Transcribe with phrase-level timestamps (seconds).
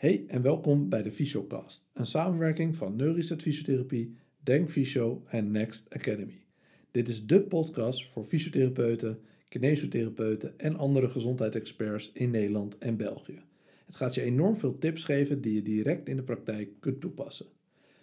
[0.00, 5.94] Hey en welkom bij de Fysiocast, een samenwerking van Neuriset Fysiotherapie, Denk Fysio en Next
[5.94, 6.44] Academy.
[6.90, 13.42] Dit is de podcast voor fysiotherapeuten, kinesiotherapeuten en andere gezondheidsexperts in Nederland en België.
[13.86, 17.46] Het gaat je enorm veel tips geven die je direct in de praktijk kunt toepassen.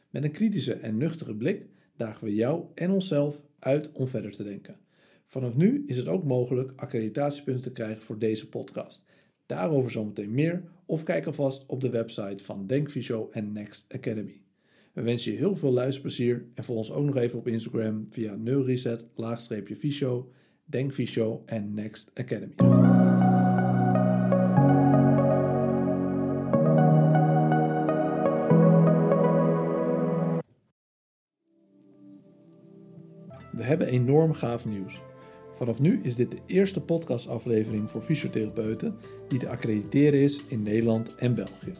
[0.09, 4.43] Met een kritische en nuchtere blik dagen we jou en onszelf uit om verder te
[4.43, 4.77] denken.
[5.25, 9.05] Vanaf nu is het ook mogelijk accreditatiepunten te krijgen voor deze podcast.
[9.47, 14.41] Daarover zometeen meer of kijk alvast op de website van Denkvisio en Next Academy.
[14.93, 18.35] We wensen je heel veel luisterplezier en volg ons ook nog even op Instagram via
[18.35, 19.05] neureset
[19.63, 20.31] visio,
[20.65, 22.55] Denkvisio en Next Academy.
[33.51, 35.01] We hebben enorm gaaf nieuws.
[35.57, 38.95] Vanaf nu is dit de eerste podcastaflevering voor fysiotherapeuten
[39.27, 41.71] die te accrediteren is in Nederland en België.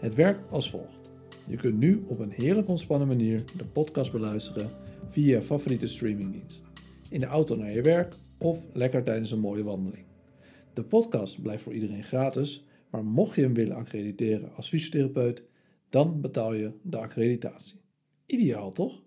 [0.00, 1.12] Het werkt als volgt.
[1.46, 4.70] Je kunt nu op een heerlijk ontspannen manier de podcast beluisteren
[5.08, 6.62] via je favoriete streamingdienst.
[7.10, 10.04] In de auto naar je werk of lekker tijdens een mooie wandeling.
[10.72, 15.42] De podcast blijft voor iedereen gratis, maar mocht je hem willen accrediteren als fysiotherapeut,
[15.90, 17.80] dan betaal je de accreditatie.
[18.26, 19.02] Ideaal toch?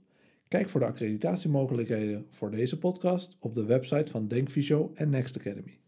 [0.56, 5.80] Kijk voor de accreditatiemogelijkheden voor deze podcast op de website van Denkvisio en Next Academy.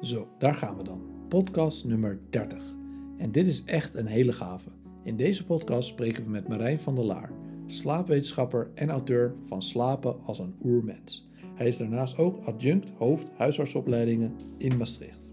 [0.00, 1.02] Zo, daar gaan we dan.
[1.28, 2.74] Podcast nummer 30.
[3.18, 4.70] En dit is echt een hele gave.
[5.04, 7.32] In deze podcast spreken we met Marijn van der Laar,
[7.66, 11.28] slaapwetenschapper en auteur van Slapen als een oermens.
[11.54, 15.29] Hij is daarnaast ook adjunct hoofd huisartsopleidingen in Maastricht.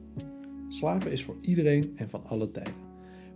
[0.69, 2.85] Slapen is voor iedereen en van alle tijden.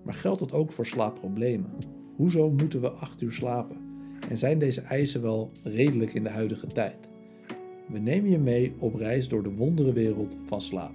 [0.03, 1.71] Maar geldt dat ook voor slaapproblemen?
[2.15, 3.77] Hoezo moeten we 8 uur slapen?
[4.29, 6.95] En zijn deze eisen wel redelijk in de huidige tijd?
[7.87, 10.93] We nemen je mee op reis door de wonderenwereld van slaap.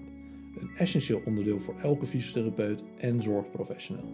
[0.61, 4.05] Een essentieel onderdeel voor elke fysiotherapeut en zorgprofessional.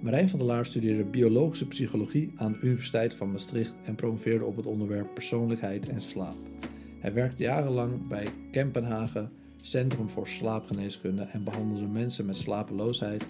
[0.00, 4.56] Marijn van der Laar studeerde biologische psychologie aan de Universiteit van Maastricht en promoveerde op
[4.56, 6.34] het onderwerp persoonlijkheid en slaap.
[6.98, 9.30] Hij werkte jarenlang bij Kempenhagen,
[9.64, 13.24] Centrum voor Slaapgeneeskunde en behandelde mensen met slapeloosheid,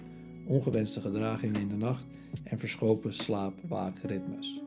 [0.45, 2.05] ongewenste gedragingen in de nacht
[2.43, 4.61] en verschopen slaap-waakritmes.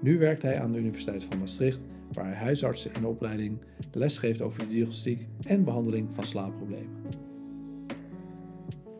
[0.00, 1.80] Nu werkt hij aan de Universiteit van Maastricht,
[2.12, 3.58] waar hij huisartsen in de opleiding
[3.92, 7.02] les geeft over de diagnostiek en behandeling van slaapproblemen.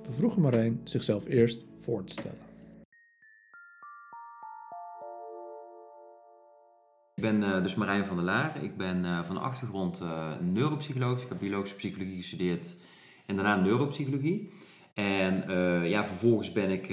[0.02, 2.45] We vroegen Marijn zichzelf eerst voor te stellen.
[7.16, 8.62] Ik ben uh, dus Marijn van der Laar.
[8.62, 11.22] Ik ben uh, van de achtergrond uh, neuropsycholoog.
[11.22, 12.76] Ik heb biologische psychologie gestudeerd
[13.26, 14.50] en daarna neuropsychologie.
[14.94, 15.50] En
[15.88, 16.92] ja, vervolgens ben ik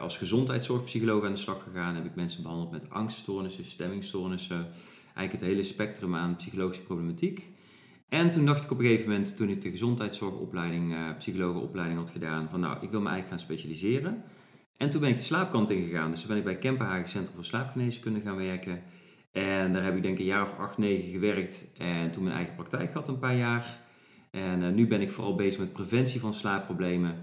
[0.00, 1.94] als gezondheidszorgpsycholoog aan de slag gegaan.
[1.94, 4.66] Heb ik mensen behandeld met angststoornissen, stemmingstoornissen.
[5.04, 7.50] Eigenlijk het hele spectrum aan psychologische problematiek.
[8.08, 12.48] En toen dacht ik op een gegeven moment, toen ik de gezondheidszorgopleiding, psychologenopleiding had gedaan,
[12.48, 14.24] van nou, ik wil me eigenlijk gaan specialiseren.
[14.76, 16.10] En toen ben ik de slaapkant ingegaan.
[16.10, 18.82] Dus toen ben ik bij Kempenhagen Centrum voor Slaapgeneeskunde gaan werken.
[19.32, 21.72] En daar heb ik denk ik een jaar of acht, negen gewerkt.
[21.78, 23.80] En toen mijn eigen praktijk gehad een paar jaar.
[24.30, 27.14] En uh, nu ben ik vooral bezig met preventie van slaapproblemen.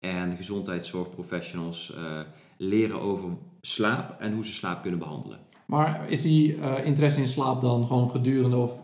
[0.00, 2.20] En gezondheidszorgprofessionals uh,
[2.58, 3.28] leren over
[3.60, 5.38] slaap en hoe ze slaap kunnen behandelen.
[5.66, 8.80] Maar is die uh, interesse in slaap dan gewoon gedurende, of,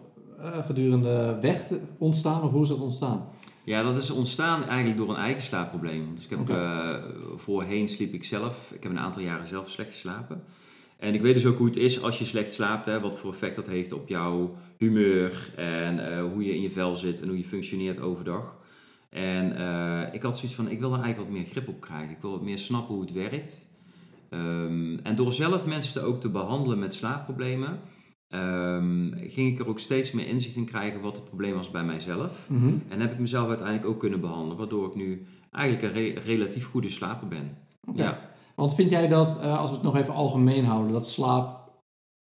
[0.67, 1.63] gedurende weg
[1.99, 2.43] ontstaan?
[2.43, 3.29] Of hoe is dat ontstaan?
[3.65, 6.15] Ja, dat is ontstaan eigenlijk door een eigen slaapprobleem.
[6.15, 7.01] Dus ik heb, okay.
[7.37, 8.73] voorheen sliep ik zelf.
[8.75, 10.45] Ik heb een aantal jaren zelf slecht geslapen.
[11.03, 13.33] En ik weet dus ook hoe het is als je slecht slaapt, hè, wat voor
[13.33, 17.29] effect dat heeft op jouw humeur en uh, hoe je in je vel zit en
[17.29, 18.57] hoe je functioneert overdag.
[19.11, 22.11] En uh, ik had zoiets van, ik wil er eigenlijk wat meer grip op krijgen.
[22.11, 23.81] Ik wil wat meer snappen hoe het werkt.
[24.31, 27.81] Um, en door zelf mensen te ook te behandelen met slaapproblemen,
[28.29, 31.85] um, ging ik er ook steeds meer inzicht in krijgen wat het probleem was bij
[31.85, 32.49] mijzelf.
[32.49, 32.83] Mm -hmm.
[32.89, 36.67] En heb ik mezelf uiteindelijk ook kunnen behandelen, waardoor ik nu eigenlijk een re relatief
[36.67, 37.59] goede slaper ben.
[37.85, 38.05] Okay.
[38.05, 38.32] Ja.
[38.55, 41.71] Want vind jij dat, uh, als we het nog even algemeen houden, dat slaap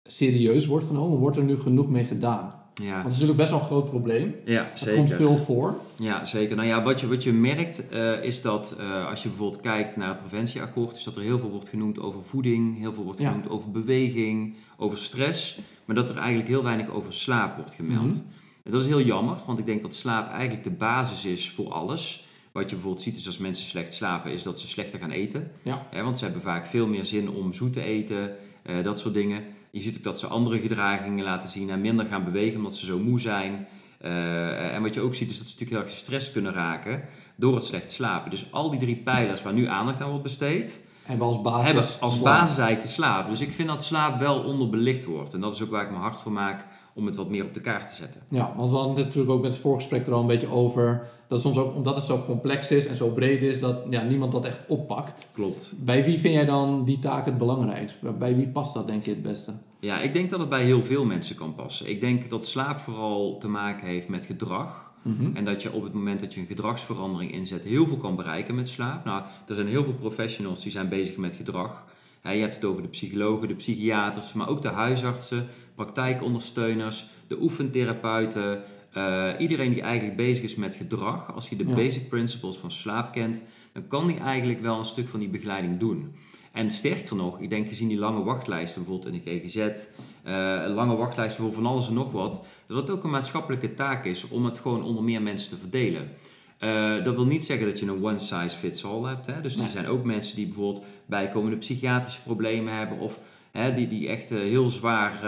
[0.02, 1.18] serieus wordt genomen?
[1.18, 2.60] Wordt er nu genoeg mee gedaan?
[2.74, 2.92] Ja.
[2.92, 4.34] Want het is natuurlijk best wel een groot probleem.
[4.44, 4.96] Ja, dat zeker.
[4.96, 5.74] komt veel voor.
[5.96, 6.56] Ja, zeker.
[6.56, 9.96] Nou ja, wat je, wat je merkt uh, is dat uh, als je bijvoorbeeld kijkt
[9.96, 13.18] naar het preventieakkoord, is dat er heel veel wordt genoemd over voeding, heel veel wordt
[13.18, 13.28] ja.
[13.28, 18.02] genoemd over beweging, over stress, maar dat er eigenlijk heel weinig over slaap wordt gemeld.
[18.02, 18.30] Mm -hmm.
[18.62, 21.72] En dat is heel jammer, want ik denk dat slaap eigenlijk de basis is voor
[21.72, 22.26] alles.
[22.52, 25.50] Wat je bijvoorbeeld ziet is als mensen slecht slapen, is dat ze slechter gaan eten.
[25.62, 25.86] Ja.
[25.92, 29.14] Ja, want ze hebben vaak veel meer zin om zoet te eten, uh, dat soort
[29.14, 29.44] dingen.
[29.70, 32.86] Je ziet ook dat ze andere gedragingen laten zien en minder gaan bewegen omdat ze
[32.86, 33.66] zo moe zijn.
[34.04, 37.02] Uh, en wat je ook ziet is dat ze natuurlijk heel erg gestrest kunnen raken
[37.36, 38.30] door het slecht slapen.
[38.30, 41.84] Dus al die drie pijlers waar nu aandacht aan wordt besteed, hebben als basis, hebben
[42.00, 43.30] als basis eigenlijk te slapen.
[43.30, 45.34] Dus ik vind dat slaap wel onderbelicht wordt.
[45.34, 47.54] En dat is ook waar ik me hard voor maak om het wat meer op
[47.54, 48.20] de kaart te zetten.
[48.28, 51.08] Ja, want we hadden het natuurlijk ook met het voorgesprek er al een beetje over.
[51.28, 54.32] Dat soms ook, omdat het zo complex is en zo breed is, dat ja, niemand
[54.32, 55.28] dat echt oppakt.
[55.32, 55.74] Klopt.
[55.78, 58.18] Bij wie vind jij dan die taak het belangrijkst?
[58.18, 59.52] Bij wie past dat denk je het beste?
[59.80, 61.90] Ja, ik denk dat het bij heel veel mensen kan passen.
[61.90, 64.91] Ik denk dat slaap vooral te maken heeft met gedrag.
[65.02, 65.36] Mhm.
[65.36, 68.54] En dat je op het moment dat je een gedragsverandering inzet, heel veel kan bereiken
[68.54, 69.04] met slaap.
[69.04, 71.84] Nou, er zijn heel veel professionals die zijn bezig met gedrag.
[72.24, 77.42] Ja, je hebt het over de psychologen, de psychiaters, maar ook de huisartsen, praktijkondersteuners, de
[77.42, 78.62] oefentherapeuten.
[78.92, 81.74] eh, iedereen die eigenlijk bezig is met gedrag, als je de Ja.
[81.74, 85.78] basic principles van slaap kent, dan kan die eigenlijk wel een stuk van die begeleiding
[85.80, 86.14] doen.
[86.52, 89.86] En sterker nog, ik denk gezien die lange wachtlijsten bijvoorbeeld in de GGZ,
[90.22, 94.04] eh, lange wachtlijsten voor van alles en nog wat, dat het ook een maatschappelijke taak
[94.04, 96.10] is om het gewoon onder meer mensen te verdelen.
[96.58, 99.26] Eh, dat wil niet zeggen dat je een one size fits all hebt.
[99.26, 99.40] Hè?
[99.40, 99.64] Dus Nee.
[99.64, 103.18] er zijn ook mensen die bijvoorbeeld bijkomende psychiatrische problemen hebben of
[103.50, 105.18] hè, die, die echt eh, heel zwaar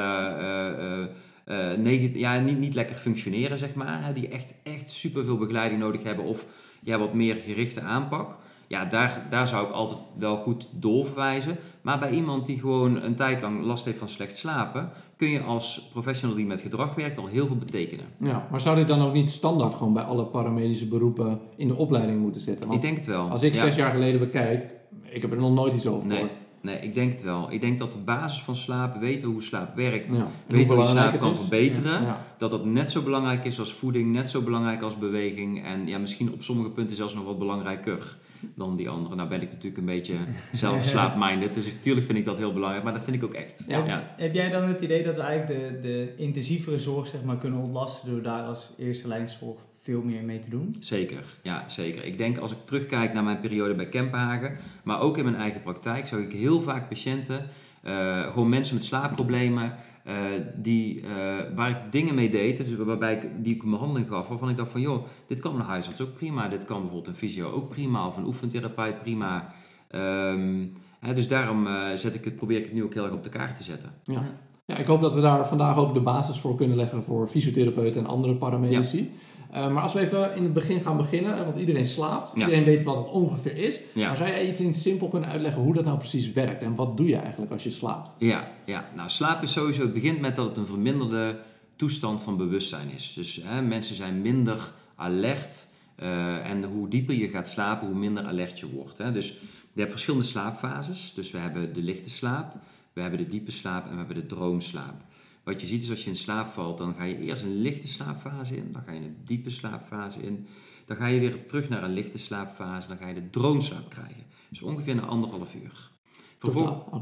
[2.12, 4.04] ja, niet, niet lekker functioneren, zeg maar.
[4.04, 4.12] Hè?
[4.12, 6.46] Die echt, echt superveel begeleiding nodig hebben of
[6.82, 8.36] ja, wat meer gerichte aanpak.
[8.66, 11.56] Ja, daar, daar zou ik altijd wel goed doorverwijzen.
[11.82, 15.40] Maar bij iemand die gewoon een tijd lang last heeft van slecht slapen, kun je
[15.40, 18.04] als professional die met gedrag werkt al heel veel betekenen.
[18.18, 21.74] Ja, maar zou dit dan ook niet standaard gewoon bij alle paramedische beroepen in de
[21.76, 22.66] opleiding moeten zitten?
[22.68, 23.30] Want Ik denk het wel.
[23.30, 23.58] als ik Ja.
[23.58, 24.70] zes jaar geleden bekijk,
[25.02, 26.16] ik heb er nog nooit iets over Nee.
[26.16, 26.36] gehoord.
[26.60, 27.46] Nee, ik denk het wel.
[27.52, 30.26] Ik denk dat de basis van slaap, weten hoe slaap werkt, Ja.
[30.46, 31.38] Weten hoe je slaap kan is?
[31.38, 32.20] verbeteren, ja.
[32.38, 35.98] dat dat net zo belangrijk is als voeding, net zo belangrijk als beweging en ja,
[35.98, 38.16] misschien op sommige punten zelfs nog wat belangrijker
[38.54, 39.14] dan die andere.
[39.14, 40.14] Nou ben ik natuurlijk een beetje
[40.52, 43.64] zelf slaapminded, dus natuurlijk vind ik dat heel belangrijk, maar dat vind ik ook echt.
[43.68, 43.86] Ja.
[43.86, 44.14] Ja.
[44.16, 47.60] Heb jij dan het idee dat we eigenlijk de, de intensievere zorg zeg maar, kunnen
[47.60, 50.76] ontlasten door daar als eerste lijnszorg veel meer mee te doen?
[50.80, 52.04] Zeker, ja zeker.
[52.04, 55.62] Ik denk als ik terugkijk naar mijn periode bij Kempenhagen, maar ook in mijn eigen
[55.62, 57.46] praktijk, zag ik heel vaak patiënten,
[57.82, 59.74] eh, gewoon mensen met slaapproblemen,
[60.04, 60.16] eh,
[60.56, 61.08] die, eh,
[61.54, 64.56] waar ik dingen mee deed, dus waarbij ik, die ik een behandeling gaf, waarvan ik
[64.56, 67.68] dacht van joh, dit kan een huisarts ook prima, dit kan bijvoorbeeld een fysio ook
[67.68, 69.52] prima, of een oefentherapeut prima.
[69.88, 70.66] Ehm,
[71.00, 73.24] hè, dus daarom eh, zet ik het, probeer ik het nu ook heel erg op
[73.24, 73.90] de kaart te zetten.
[74.02, 74.22] Ja.
[74.66, 78.00] Ja, ik hoop dat we daar vandaag ook de basis voor kunnen leggen voor fysiotherapeuten
[78.00, 79.10] en andere paramedici.
[79.54, 82.40] Eh, maar als we even in het begin gaan beginnen, eh, want iedereen slaapt, Ja.
[82.40, 83.80] iedereen weet wat het ongeveer is.
[83.94, 84.08] Ja.
[84.08, 86.74] Maar zou jij iets in het simpel kunnen uitleggen hoe dat nou precies werkt en
[86.74, 88.14] wat doe je eigenlijk als je slaapt?
[88.18, 91.38] Ja, ja, nou slaap is sowieso, het begint met dat het een verminderde
[91.76, 93.12] toestand van bewustzijn is.
[93.14, 95.66] Dus hè, mensen zijn minder alert
[95.96, 98.98] eh, en hoe dieper je gaat slapen, hoe minder alert je wordt.
[98.98, 99.12] Hè.
[99.12, 99.28] Dus
[99.72, 101.12] je hebt verschillende slaapfases.
[101.14, 102.54] Dus we hebben de lichte slaap,
[102.92, 104.94] we hebben de diepe slaap en we hebben de droomslaap.
[105.44, 107.88] Wat je ziet is als je in slaap valt, dan ga je eerst een lichte
[107.88, 110.46] slaapfase in, dan ga je een diepe slaapfase in,
[110.86, 114.24] dan ga je weer terug naar een lichte slaapfase, dan ga je de droomslaap krijgen.
[114.50, 115.90] Dus ongeveer een anderhalf uur.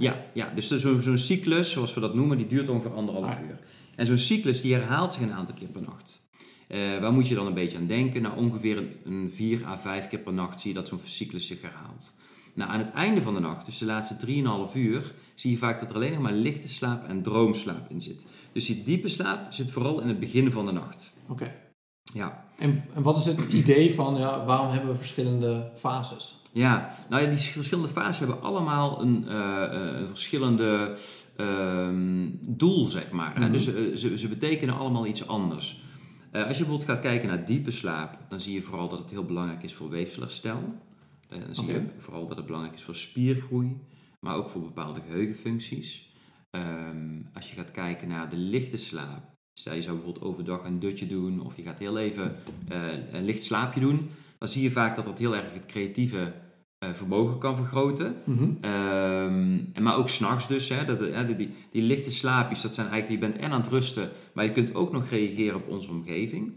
[0.01, 3.43] Ja, ja, dus zo- zo'n cyclus, zoals we dat noemen, die duurt ongeveer anderhalf Ah.
[3.49, 3.59] uur.
[3.97, 6.21] En zo'n cyclus die herhaalt zich een aantal keer per nacht.
[6.69, 8.23] Eh, waar moet je dan een beetje aan denken?
[8.23, 11.47] Nou, ongeveer een, een vier à vijf keer per nacht zie je dat zo'n cyclus
[11.47, 12.15] zich herhaalt.
[12.55, 15.81] Nou, aan het einde van de nacht, dus de laatste 3,5 uur, zie je vaak
[15.81, 18.27] dat er alleen nog maar lichte slaap en droomslaap in zit.
[18.53, 21.13] Dus die diepe slaap zit vooral in het begin van de nacht.
[21.29, 21.55] Oké.
[22.13, 26.41] Ja, En, en wat is het idee van ja, waarom hebben we verschillende fases?
[26.53, 30.97] Ja, nou ja, die verschillende fases hebben allemaal een, eh, eh, een verschillende
[31.37, 33.35] ehm, doel, zeg maar.
[33.35, 33.41] hè.
[33.41, 33.53] Mhm.
[33.53, 35.81] Dus eh, ze, ze betekenen allemaal iets anders.
[36.33, 39.25] Als je bijvoorbeeld gaat kijken naar diepe slaap, dan zie je vooral dat het heel
[39.25, 40.63] belangrijk is voor weefselherstel.
[41.29, 43.77] Dan zie je vooral dat het belangrijk is voor spiergroei,
[44.25, 46.11] maar ook voor bepaalde geheugenfuncties.
[46.51, 49.23] Ehm, als je gaat kijken naar de lichte slaap,
[49.55, 52.37] stel je zou bijvoorbeeld overdag een dutje doen of je gaat heel even
[52.69, 56.33] eh, een licht slaapje doen, dan zie je vaak dat dat heel erg het creatieve
[56.79, 58.17] eh, vermogen kan vergroten.
[58.25, 58.51] Mhm.
[58.61, 60.69] Ehm, en maar ook s'nachts dus.
[60.69, 63.61] Hè, dat, hè, die, die, die lichte slaapjes, dat zijn eigenlijk, je bent en aan
[63.61, 66.53] het rusten, maar je kunt ook nog reageren op onze omgeving.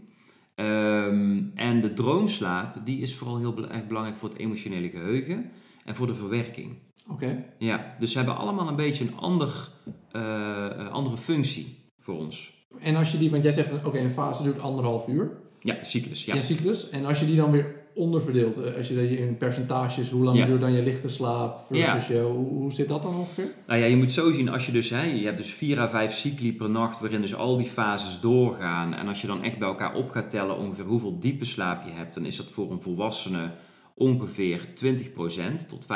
[0.54, 5.50] Ehm, en de droomslaap, die is vooral heel erg belangrijk voor het emotionele geheugen
[5.84, 6.76] en voor de verwerking.
[7.10, 7.44] Oké.
[7.58, 9.68] Ja, dus ze hebben allemaal een beetje een ander,
[10.12, 12.54] eh, eh, andere functie voor ons.
[12.80, 16.24] En als je die, want jij zegt oké, een fase duurt anderhalf uur, Ja, cyclus,
[16.24, 16.34] ja.
[16.34, 16.90] je cyclus.
[16.90, 20.36] En als je die dan weer onderverdeelt, eh, als je dat in percentages, hoe lang
[20.38, 20.46] Ja.
[20.46, 23.48] duurt dan je lichte slaap versus je, hoe, hoe zit dat dan ongeveer?
[23.66, 25.88] Nou ja, je moet zo zien, als je dus, hè, je hebt dus vier à
[25.88, 28.94] vijf cycli per nacht, waarin dus al die fases doorgaan.
[28.94, 31.90] En als je dan echt bij elkaar op gaat tellen ongeveer hoeveel diepe slaap je
[31.92, 33.50] hebt, dan is dat voor een volwassene
[33.98, 35.86] ongeveer 20% tot 25%.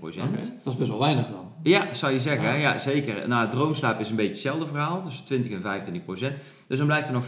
[0.00, 0.20] Oké,
[0.64, 1.52] Dat is best wel weinig dan.
[1.62, 2.58] Ja, zou je zeggen.
[2.58, 2.78] Ja.
[2.78, 3.28] zeker.
[3.28, 6.38] Nou, droomslaap is een beetje hetzelfde verhaal, tussen 20 en 25%.
[6.68, 7.24] Dus dan blijft er nog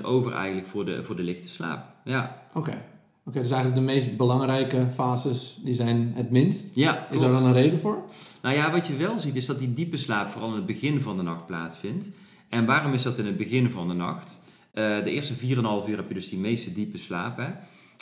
[0.00, 1.84] 50% over eigenlijk voor de, voor de lichte slaap.
[2.04, 2.82] Ja, Oké.
[3.24, 6.74] Oké, dus eigenlijk de meest belangrijke fases, die zijn het minst.
[6.74, 7.34] ja Is daar klopt.
[7.34, 8.04] dan een reden voor?
[8.42, 11.00] Nou ja, wat je wel ziet is dat die diepe slaap vooral in het begin
[11.00, 12.10] van de nacht plaatsvindt.
[12.48, 14.40] En waarom is dat in het begin van de nacht?
[14.74, 15.40] Uh, de eerste 4,5
[15.88, 17.36] uur heb je dus die meeste diepe slaap.
[17.36, 17.46] Hè?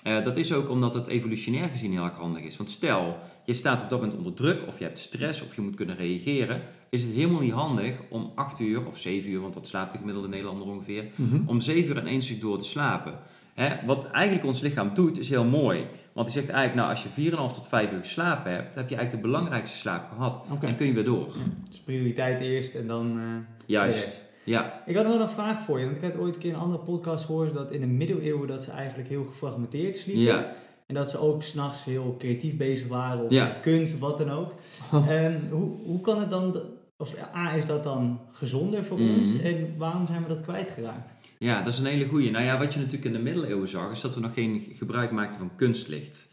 [0.06, 2.56] Uh, dat is ook omdat het evolutionair gezien heel erg handig is.
[2.56, 5.60] Want stel, je staat op dat moment onder druk, of je hebt stress, of je
[5.60, 9.54] moet kunnen reageren, is het helemaal niet handig om 8 uur of 7 uur, want
[9.54, 11.42] dat slaapt de gemiddelde Nederlander ongeveer, mm -hmm.
[11.46, 13.18] om 7 uur in één stuk door te slapen.
[13.54, 13.86] Hè?
[13.86, 15.86] Wat eigenlijk ons lichaam doet, is heel mooi.
[16.12, 18.96] Want hij zegt eigenlijk, nou, als je 4,5 tot 5 uur geslapen hebt, heb je
[18.96, 20.40] eigenlijk de belangrijkste slaap gehad.
[20.50, 20.70] Okay.
[20.70, 21.28] En kun je weer door.
[21.68, 23.18] Dus prioriteit eerst en dan.
[23.18, 23.24] Uh,
[23.66, 24.27] Juist.
[24.48, 24.82] Ja.
[24.86, 26.82] Ik had wel een vraag voor je, want ik had ooit een keer een andere
[26.82, 30.22] podcast gehoord dat in de middeleeuwen dat ze eigenlijk heel gefragmenteerd sliepen.
[30.24, 30.54] Ja.
[30.86, 34.30] En dat ze ook s'nachts heel creatief bezig waren of met kunst of wat dan
[34.30, 34.52] ook.
[35.08, 36.60] en hoe, hoe kan het dan,
[36.96, 39.18] of A, is dat dan gezonder voor Mhm.
[39.18, 41.10] ons en waarom zijn we dat kwijtgeraakt?
[41.38, 42.30] Ja, dat is een hele goeie.
[42.30, 45.10] Nou ja, wat je natuurlijk in de middeleeuwen zag, is dat we nog geen gebruik
[45.10, 46.28] maakten van kunstlicht.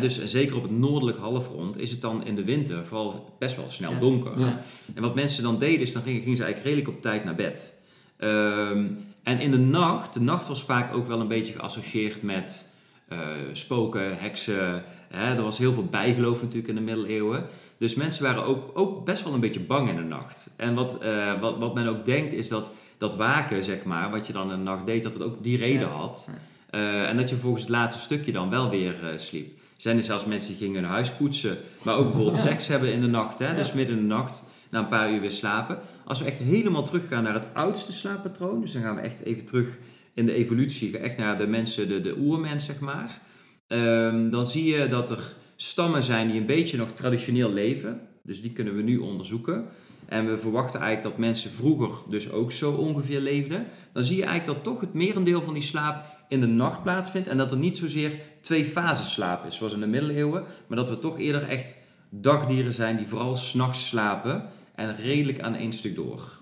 [0.00, 3.68] Dus zeker op het noordelijk halfrond is het dan in de winter vooral best wel
[3.70, 3.98] snel Ja.
[3.98, 4.38] donker.
[4.40, 4.60] Ja.
[4.94, 7.34] En wat mensen dan deden, is dan gingen, gingen ze eigenlijk redelijk op tijd naar
[7.34, 7.74] bed.
[8.16, 8.86] Ehm,
[9.22, 12.68] en in de nacht, de nacht was vaak ook wel een beetje geassocieerd met
[13.08, 13.18] eh,
[13.52, 14.82] spoken, heksen.
[15.10, 17.46] Er was heel veel bijgeloof natuurlijk in de middeleeuwen.
[17.76, 20.50] Dus mensen waren ook, ook best wel een beetje bang in de nacht.
[20.56, 24.26] En wat, eh, wat, wat men ook denkt is dat dat waken, zeg maar, wat
[24.26, 25.86] je dan in de nacht deed, dat het ook die reden Ja.
[25.94, 26.30] had.
[26.70, 29.58] Eh, en dat je volgens het laatste stukje dan wel weer sliep.
[29.80, 33.00] Zijn er zelfs mensen die gingen hun huis poetsen, maar ook bijvoorbeeld seks hebben in
[33.00, 33.38] de nacht.
[33.38, 33.54] Hè?
[33.54, 35.78] Dus midden in de nacht, na een paar uur weer slapen.
[36.04, 39.44] Als we echt helemaal teruggaan naar het oudste slaappatroon, dus dan gaan we echt even
[39.44, 39.78] terug
[40.14, 43.20] in de evolutie, echt naar de mensen, de, de oermens zeg maar.
[43.66, 48.00] Ehm, dan zie je dat er stammen zijn die een beetje nog traditioneel leven.
[48.22, 49.64] Dus die kunnen we nu onderzoeken.
[50.06, 53.66] En we verwachten eigenlijk dat mensen vroeger dus ook zo ongeveer leefden.
[53.92, 57.28] Dan zie je eigenlijk dat toch het merendeel van die slaap in de nacht plaatsvindt.
[57.28, 60.44] En dat er niet zozeer twee fases slaap is, zoals in de middeleeuwen.
[60.66, 61.78] Maar dat we toch eerder echt
[62.10, 64.44] dagdieren zijn die vooral s'nachts slapen.
[64.74, 66.40] En redelijk aan één stuk door.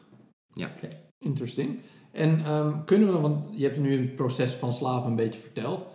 [1.19, 1.81] Interesting.
[2.13, 5.39] En ehm, kunnen we dan, want je hebt nu het proces van slapen een beetje
[5.41, 5.87] verteld.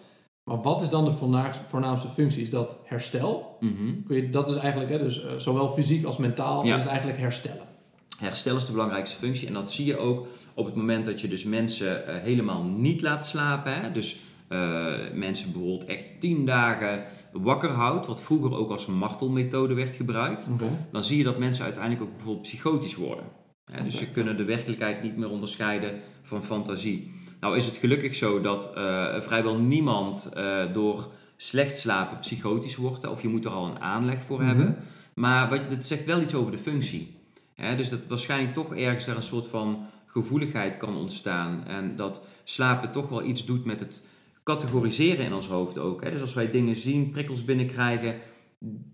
[0.44, 2.42] Maar wat is dan de voornaamste, voornaamste functie?
[2.42, 3.58] Is dat herstel?
[3.60, 4.04] Mhm.
[4.08, 6.74] Kun je, dat is eigenlijk, hè, dus eh, zowel fysiek als mentaal, Ja.
[6.74, 7.72] is het eigenlijk herstellen.
[8.24, 9.48] Herstel is de belangrijkste functie.
[9.48, 13.02] En dat zie je ook op het moment dat je dus mensen eh, helemaal niet
[13.02, 13.82] laat slapen.
[13.82, 13.92] Hè?
[13.92, 18.08] Dus eh, mensen bijvoorbeeld echt tien dagen wakker houdt.
[18.08, 20.52] Wat vroeger ook als martelmethode werd gebruikt.
[20.92, 23.26] Dan zie je dat mensen uiteindelijk ook bijvoorbeeld psychotisch worden.
[23.84, 27.12] Dus ze kunnen de werkelijkheid niet meer onderscheiden van fantasie.
[27.40, 30.30] Nou is het gelukkig zo dat eh, vrijwel niemand
[30.74, 33.08] door slecht slapen psychotisch wordt.
[33.08, 34.48] Of je moet er al een aanleg voor Mhm.
[34.48, 34.76] hebben.
[35.14, 37.16] Maar wat, het zegt wel iets over de functie.
[37.56, 41.64] Dus dat waarschijnlijk toch ergens daar een soort van gevoeligheid kan ontstaan.
[41.68, 44.06] En dat slapen toch wel iets doet met het
[44.44, 46.12] categoriseren in ons hoofd ook.
[46.12, 48.16] Dus als wij dingen zien, prikkels binnenkrijgen,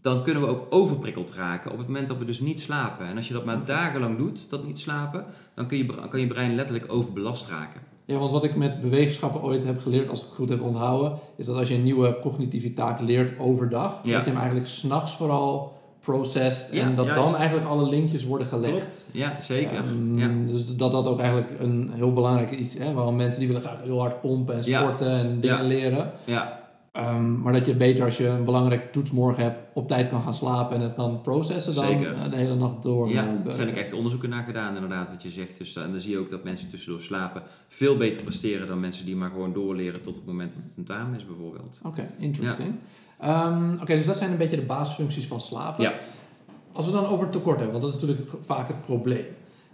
[0.01, 3.05] dan kunnen we ook overprikkeld raken op het moment dat we dus niet slapen.
[3.05, 5.25] En als je dat maar dagenlang doet, dat niet slapen,
[5.55, 7.81] dan kun je, kan je brein letterlijk overbelast raken.
[8.05, 11.19] Ja, want wat ik met beweegschappen ooit heb geleerd, als ik het goed heb onthouden,
[11.37, 14.13] is dat als je een nieuwe cognitieve taak leert overdag, Ja.
[14.15, 15.78] dat je hem eigenlijk s'nachts vooral
[16.13, 17.23] processed Ja, en dat juist.
[17.31, 18.71] dan eigenlijk alle linkjes worden gelegd.
[18.73, 19.09] Klopt.
[19.11, 19.75] Ja, zeker.
[19.77, 20.29] Ehm, ja.
[20.47, 22.93] Dus dat dat ook eigenlijk een heel belangrijk iets is.
[22.93, 24.79] Waarom mensen die willen graag heel hard pompen en Ja.
[24.79, 26.11] sporten en dingen leren.
[26.25, 26.57] ja,
[26.91, 30.21] Ehm, maar dat je beter als je een belangrijke toets morgen hebt, op tijd kan
[30.21, 32.13] gaan slapen en het kan processen dan Zeker.
[32.13, 33.09] eh, de hele nacht door.
[33.09, 35.57] Ja, eh, er zijn ook echt onderzoeken naar gedaan, inderdaad, wat je zegt.
[35.57, 38.79] Dus, eh, en dan zie je ook dat mensen tussendoor slapen veel beter presteren dan
[38.79, 41.79] mensen die maar gewoon doorleren tot het moment dat het tentamen is, bijvoorbeeld.
[41.83, 42.75] Oké, interesting.
[43.19, 45.83] Ehm, Oké, dus dat zijn een beetje de basisfuncties van slapen.
[45.83, 45.93] Ja.
[46.71, 49.25] Als we dan over tekort hebben, want dat is natuurlijk vaak het probleem.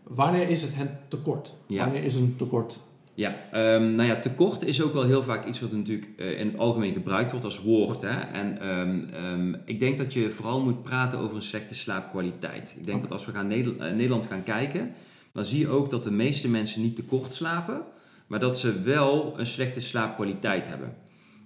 [0.03, 1.53] Wanneer is het het tekort?
[1.67, 1.83] Ja.
[1.83, 2.79] Wanneer is een tekort?
[3.13, 6.47] Ja, ehm, nou ja, tekort is ook wel heel vaak iets wat natuurlijk eh, in
[6.47, 8.01] het algemeen gebruikt wordt als woord.
[8.01, 8.19] Hè?
[8.19, 12.75] En ehm, ik denk dat je vooral moet praten over een slechte slaapkwaliteit.
[12.79, 14.91] Ik denk dat als we gaan eh, Nederland gaan kijken,
[15.31, 17.81] dan zie je ook dat de meeste mensen niet tekort slapen,
[18.27, 20.93] maar dat ze wel een slechte slaapkwaliteit hebben.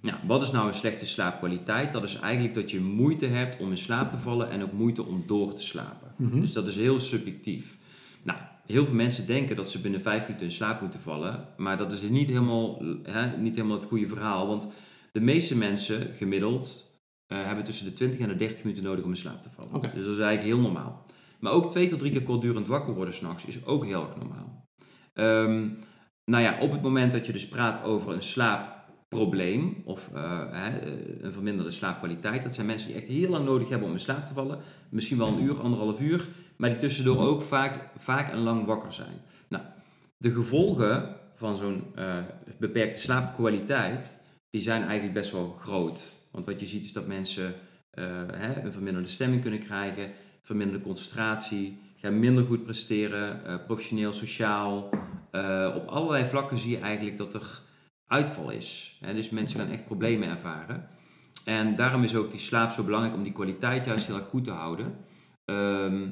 [0.02, 1.92] Nou, wat is nou een slechte slaapkwaliteit?
[1.92, 5.04] Dat is eigenlijk dat je moeite hebt om in slaap te vallen en ook moeite
[5.04, 6.14] om door te slapen.
[6.16, 6.40] Mhm.
[6.40, 7.78] Dus dat is heel subjectief.
[8.22, 11.48] Nou, heel veel mensen denken dat ze binnen vijf minuten in slaap moeten vallen.
[11.56, 14.46] Maar dat is niet helemaal, hè, niet helemaal het goede verhaal.
[14.46, 14.68] Want
[15.12, 16.90] de meeste mensen gemiddeld
[17.26, 19.80] eh, hebben tussen de 20 en de 30 minuten nodig om in slaap te vallen.
[19.80, 21.04] Dus dat is eigenlijk heel normaal.
[21.40, 24.68] Maar ook twee tot drie keer kortdurend wakker worden s'nachts is ook heel erg normaal.
[25.12, 25.68] Ehm,
[26.24, 28.22] nou ja, op het moment dat je dus praat over een
[29.10, 30.74] slaapprobleem of eh, eh,
[31.20, 34.26] een verminderde slaapkwaliteit, dat zijn mensen die echt heel lang nodig hebben om in slaap
[34.26, 34.58] te vallen.
[34.88, 38.92] Misschien wel een uur, anderhalf uur, maar die tussendoor ook vaak, vaak en lang wakker
[38.92, 39.20] zijn.
[39.48, 39.64] Nou,
[40.16, 42.16] de gevolgen van zo'n eh,
[42.58, 46.14] beperkte slaapkwaliteit, die zijn eigenlijk best wel groot.
[46.30, 47.54] Want wat je ziet is dat mensen
[48.30, 50.10] hè, een verminderde stemming kunnen krijgen,
[50.42, 54.84] verminderde concentratie, ga minder goed presteren, professioneel, sociaal.
[55.74, 57.62] op allerlei vlakken zie je eigenlijk dat er
[58.10, 58.98] uitval is.
[59.00, 59.14] Hè?
[59.14, 60.88] Dus mensen gaan echt problemen ervaren.
[61.44, 64.44] En daarom is ook die slaap zo belangrijk om die kwaliteit juist heel erg goed
[64.44, 64.96] te houden.
[65.44, 66.08] Ehm,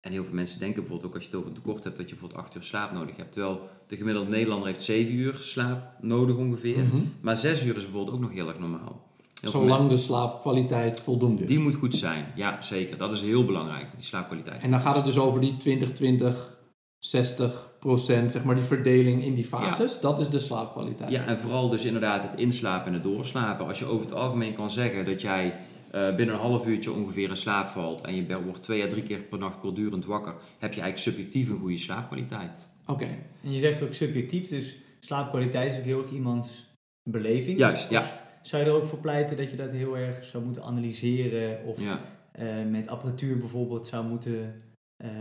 [0.00, 2.08] en heel veel mensen denken bijvoorbeeld ook als je het over een tekort hebt dat
[2.08, 3.32] je bijvoorbeeld 8 uur slaap nodig hebt.
[3.32, 6.84] Terwijl de gemiddelde Nederlander heeft 7 uur slaap nodig ongeveer.
[6.84, 7.02] Mhm.
[7.20, 9.12] Maar 6 uur is bijvoorbeeld ook nog heel erg normaal.
[9.42, 11.48] Zolang de slaapkwaliteit voldoende is.
[11.48, 12.96] Die moet goed zijn, ja zeker.
[12.96, 14.62] Dat is heel belangrijk, die slaapkwaliteit.
[14.62, 16.56] En dan gaat het dus over die 20, 20,
[17.04, 20.00] 60 procent, zeg maar die verdeling in die fases.
[20.00, 21.10] Dat is de slaapkwaliteit.
[21.10, 23.66] Ja, en vooral dus inderdaad het inslapen en het doorslapen.
[23.66, 25.54] Als je over het algemeen kan zeggen dat jij
[25.94, 29.02] uh, binnen een half uurtje ongeveer in slaap valt en je wordt twee à drie
[29.02, 32.68] keer per nacht kortdurend wakker, heb je eigenlijk subjectief een goede slaapkwaliteit.
[32.86, 33.08] Oké.
[33.42, 36.66] En je zegt ook subjectief, dus slaapkwaliteit is ook heel erg iemands
[37.02, 37.58] beleving.
[37.58, 38.22] Juist, ja.
[38.42, 41.80] Zou je er ook voor pleiten dat je dat heel erg zou moeten analyseren of
[41.80, 42.00] ja.
[42.38, 44.62] uh, met apparatuur bijvoorbeeld zou moeten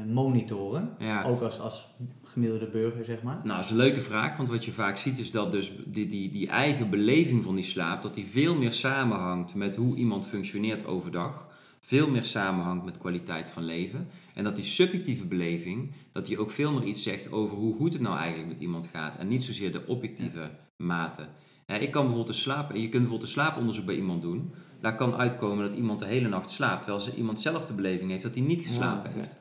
[0.07, 0.95] monitoren?
[0.99, 1.23] Ja.
[1.23, 1.87] Ook als, als
[2.23, 3.39] gemiddelde burger, zeg maar.
[3.43, 6.07] Nou, dat is een leuke vraag, want wat je vaak ziet is dat dus die,
[6.07, 10.25] die, die eigen beleving van die slaap, dat die veel meer samenhangt met hoe iemand
[10.25, 11.51] functioneert overdag.
[11.85, 14.07] Veel meer samenhangt met kwaliteit van leven.
[14.33, 17.93] En dat die subjectieve beleving, dat die ook veel meer iets zegt over hoe goed
[17.93, 19.17] het nou eigenlijk met iemand gaat.
[19.17, 21.27] En niet zozeer de objectieve mate.
[21.65, 24.53] ik kan bijvoorbeeld een slaap, je kunt bijvoorbeeld een slaaponderzoek bij iemand doen.
[24.81, 28.09] Daar kan uitkomen dat iemand de hele nacht slaapt, terwijl ze iemand zelf de beleving
[28.09, 29.37] heeft dat hij niet geslapen heeft.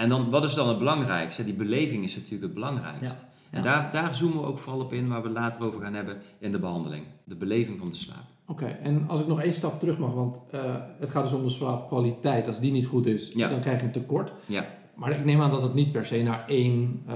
[0.00, 1.44] En dan, wat is dan het belangrijkste?
[1.44, 3.24] Die beleving is natuurlijk het belangrijkste.
[3.50, 6.16] En daar, daar zoomen we ook vooral op in, waar we later over gaan hebben
[6.38, 7.04] in de behandeling.
[7.24, 8.24] De beleving van de slaap.
[8.46, 10.60] Oké, en als ik nog één stap terug mag, want uh,
[10.98, 12.46] het gaat dus om de slaapkwaliteit.
[12.46, 14.32] Als die niet goed is, dan krijg je een tekort.
[14.46, 14.66] Ja.
[14.94, 17.14] Maar ik neem aan dat het niet per se naar één uh,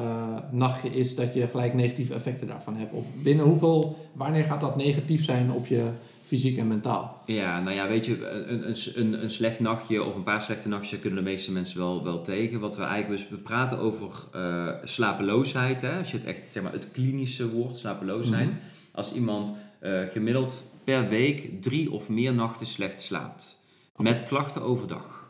[0.51, 2.93] nachtje is dat je gelijk negatieve effecten daarvan hebt.
[2.93, 5.91] Of binnen hoeveel, wanneer gaat dat negatief zijn op je
[6.25, 7.23] fysiek en mentaal.
[7.27, 11.01] Ja, nou ja, weet je, een, een, een slecht nachtje of een paar slechte nachtjes
[11.01, 12.61] kunnen de meeste mensen wel, wel tegen.
[12.61, 15.83] Wat we eigenlijk, dus we praten over uh, slapeloosheid.
[15.83, 15.99] Hè?
[15.99, 18.47] Als je het echt, zeg maar, het klinische woord, slapeloosheid.
[18.47, 18.57] Mhm.
[18.93, 19.53] Als iemand
[19.83, 23.63] uh, gemiddeld per week drie of meer nachten slecht slaapt.
[23.97, 25.29] Met klachten overdag.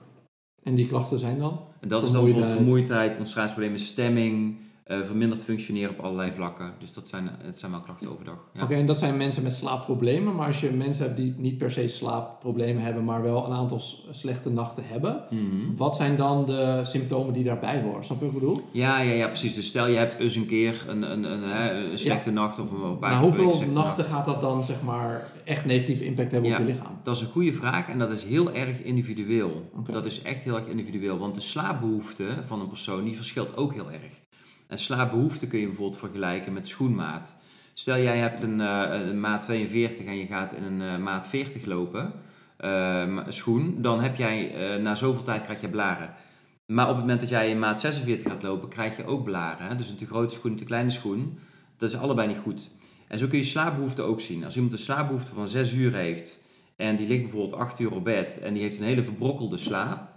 [0.63, 1.61] En die klachten zijn dan?
[1.81, 6.75] En dat is dan bijvoorbeeld vermoeidheid, concentratieproblemen, stemming, verminderd functioneren op allerlei vlakken.
[6.79, 8.49] Dus dat zijn, het zijn wel klachten overdag.
[8.53, 8.63] Ja.
[8.63, 10.35] Oké, en dat zijn mensen met slaapproblemen.
[10.35, 13.81] Maar als je mensen hebt die niet per se slaapproblemen hebben, maar wel een aantal
[14.11, 15.77] slechte nachten hebben, mhm.
[15.77, 18.05] wat zijn dan de symptomen die daarbij horen?
[18.05, 18.61] Snap je wat ik bedoel?
[18.71, 19.55] Ja, ja, ja, precies.
[19.55, 22.99] Dus stel je hebt eens een keer een, een, een, een slechte nacht of een
[22.99, 26.65] paar nou, Hoeveel nachten gaat dat dan zeg maar echt negatieve impact hebben op je
[26.65, 26.99] lichaam?
[27.03, 29.71] Dat is een goede vraag en dat is heel erg individueel.
[29.91, 33.73] Dat is echt heel erg individueel, want de slaapbehoefte van een persoon die verschilt ook
[33.73, 34.23] heel erg.
[34.75, 37.37] En slaapbehoefte kun je bijvoorbeeld vergelijken met schoenmaat.
[37.75, 41.65] Stel jij hebt een, een maat 42 en je gaat in een uh, maat 40
[41.65, 42.13] lopen,
[42.61, 46.15] uh, schoen, dan heb jij na zoveel tijd krijg je blaren.
[46.67, 49.67] Maar op het moment dat jij in maat 46 gaat lopen, krijg je ook blaren.
[49.67, 49.77] Hè?
[49.77, 51.39] Dus een te grote schoen, een te kleine schoen.
[51.77, 52.71] Dat is allebei niet goed.
[53.09, 54.45] En zo kun je slaapbehoefte ook zien.
[54.45, 56.43] Als iemand een slaapbehoefte van 6 uur heeft
[56.77, 60.09] en die ligt bijvoorbeeld 8 uur op bed en die heeft een hele verbrokkelde slaap,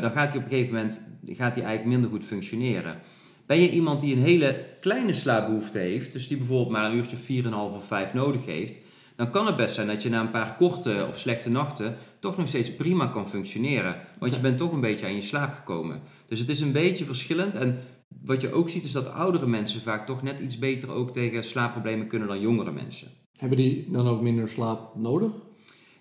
[0.00, 3.00] dan gaat hij op een gegeven moment gaat eigenlijk minder goed functioneren.
[3.46, 7.42] Ben je iemand die een hele kleine slaapbehoefte heeft, dus die bijvoorbeeld maar een uurtje
[7.44, 8.80] 4,5 of 5 nodig heeft,
[9.16, 12.36] dan kan het best zijn dat je na een paar korte of slechte nachten toch
[12.36, 13.96] nog steeds prima kan functioneren.
[14.18, 16.00] Want je bent toch een beetje aan je slaap gekomen.
[16.28, 17.54] Dus het is een beetje verschillend.
[17.54, 17.78] En
[18.24, 21.44] wat je ook ziet is dat oudere mensen vaak toch net iets beter ook tegen
[21.44, 23.08] slaapproblemen kunnen dan jongere mensen.
[23.36, 25.30] Hebben die dan ook minder slaap nodig?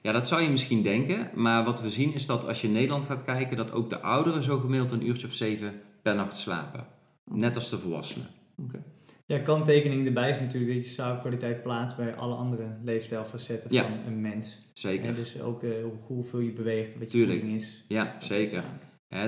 [0.02, 1.30] Ja, dat zou je misschien denken.
[1.34, 4.02] Maar wat we zien is dat als je in Nederland gaat kijken, dat ook de
[4.02, 6.95] ouderen zo gemiddeld een uurtje of zeven per nacht slapen.
[7.32, 8.28] Net als de volwassenen.
[8.68, 8.82] Okay.
[9.26, 14.22] Ja, kanttekening erbij is natuurlijk dat je slaapkwaliteit plaatst bij alle andere leefstijlfacetten van een
[14.22, 14.72] mens.
[14.74, 15.06] Zeker.
[15.06, 15.72] En dus ook uh,
[16.08, 17.44] hoeveel je beweegt, wat je Tuurlijk.
[17.44, 17.86] is.
[17.88, 18.64] Ja, zeker.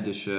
[0.04, 0.34] Dus uh,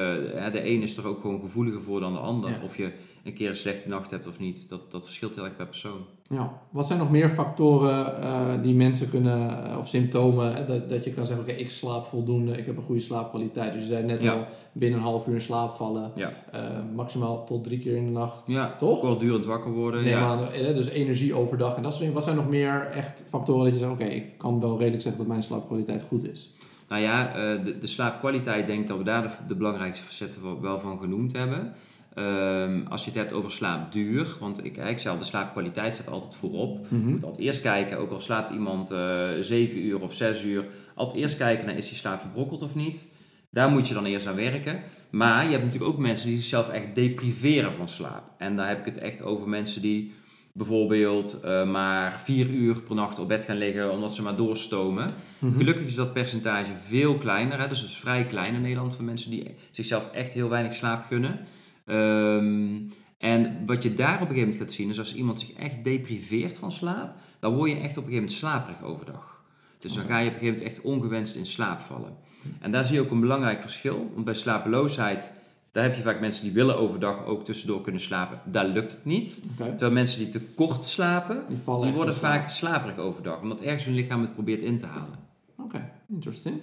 [0.52, 2.60] de een is er ook gewoon gevoeliger voor dan de ander.
[2.64, 2.92] Of je
[3.24, 6.00] een keer een slechte nacht hebt of niet, dat, dat verschilt heel erg per persoon.
[6.22, 11.04] Ja, wat zijn nog meer factoren uh, die mensen kunnen, uh, of symptomen, dat, dat
[11.04, 13.72] je kan zeggen, oké, ik slaap voldoende, ik heb een goede slaapkwaliteit.
[13.72, 16.32] Dus je zei net al, binnen een half uur in slaap vallen, ja.
[16.54, 16.60] uh,
[16.94, 19.00] maximaal tot drie keer in de nacht, ja, toch?
[19.00, 20.02] Kortdurend wakker worden.
[20.02, 20.36] Nee, ja.
[20.36, 22.14] Maar, dus energie overdag en dat soort dingen.
[22.14, 25.20] Wat zijn nog meer echt factoren dat je zegt, oké, ik kan wel redelijk zeggen
[25.20, 26.52] dat mijn slaapkwaliteit goed is?
[26.88, 31.00] Nou ja, de, de slaapkwaliteit denk dat we daar de, de belangrijkste facetten wel van
[31.00, 31.74] genoemd hebben.
[32.18, 36.08] Um, als je het hebt over slaapduur, want ik, ik zei al, de slaapkwaliteit staat
[36.08, 36.86] altijd voorop.
[36.88, 40.14] Mm Je moet altijd eerst kijken, ook al slaapt iemand uh, eh, 7 uur of
[40.14, 43.08] 6 uur, altijd eerst kijken naar is die slaap verbrokkeld of niet.
[43.50, 44.80] Daar moet je dan eerst aan werken.
[45.10, 48.22] Maar je hebt natuurlijk ook mensen die zichzelf echt depriveren van slaap.
[48.38, 50.12] En daar heb ik het echt over mensen die
[50.52, 55.10] bijvoorbeeld uh, maar vier uur per nacht op bed gaan liggen omdat ze maar doorstomen.
[55.38, 55.56] Mhm.
[55.56, 57.60] Gelukkig is dat percentage veel kleiner.
[57.60, 57.68] Hè?
[57.68, 61.02] Dus het is vrij klein in Nederland van mensen die zichzelf echt heel weinig slaap
[61.02, 61.38] gunnen.
[61.86, 65.52] Um, en wat je daar op een gegeven moment gaat zien is als iemand zich
[65.52, 69.42] echt depriveert van slaap, dan word je echt op een gegeven moment slaperig overdag.
[69.78, 72.16] Dus dan ga je op een gegeven moment echt ongewenst in slaap vallen.
[72.60, 74.10] En daar zie je ook een belangrijk verschil.
[74.12, 75.32] Want bij slapeloosheid,
[75.72, 78.40] daar heb je vaak mensen die willen overdag ook tussendoor kunnen slapen.
[78.44, 79.42] Daar lukt het niet.
[79.56, 83.40] Terwijl mensen die te kort slapen, die, die worden vaak slaperig overdag.
[83.40, 85.18] Omdat ergens hun lichaam het probeert in te halen.
[85.56, 86.60] Oké, interesting.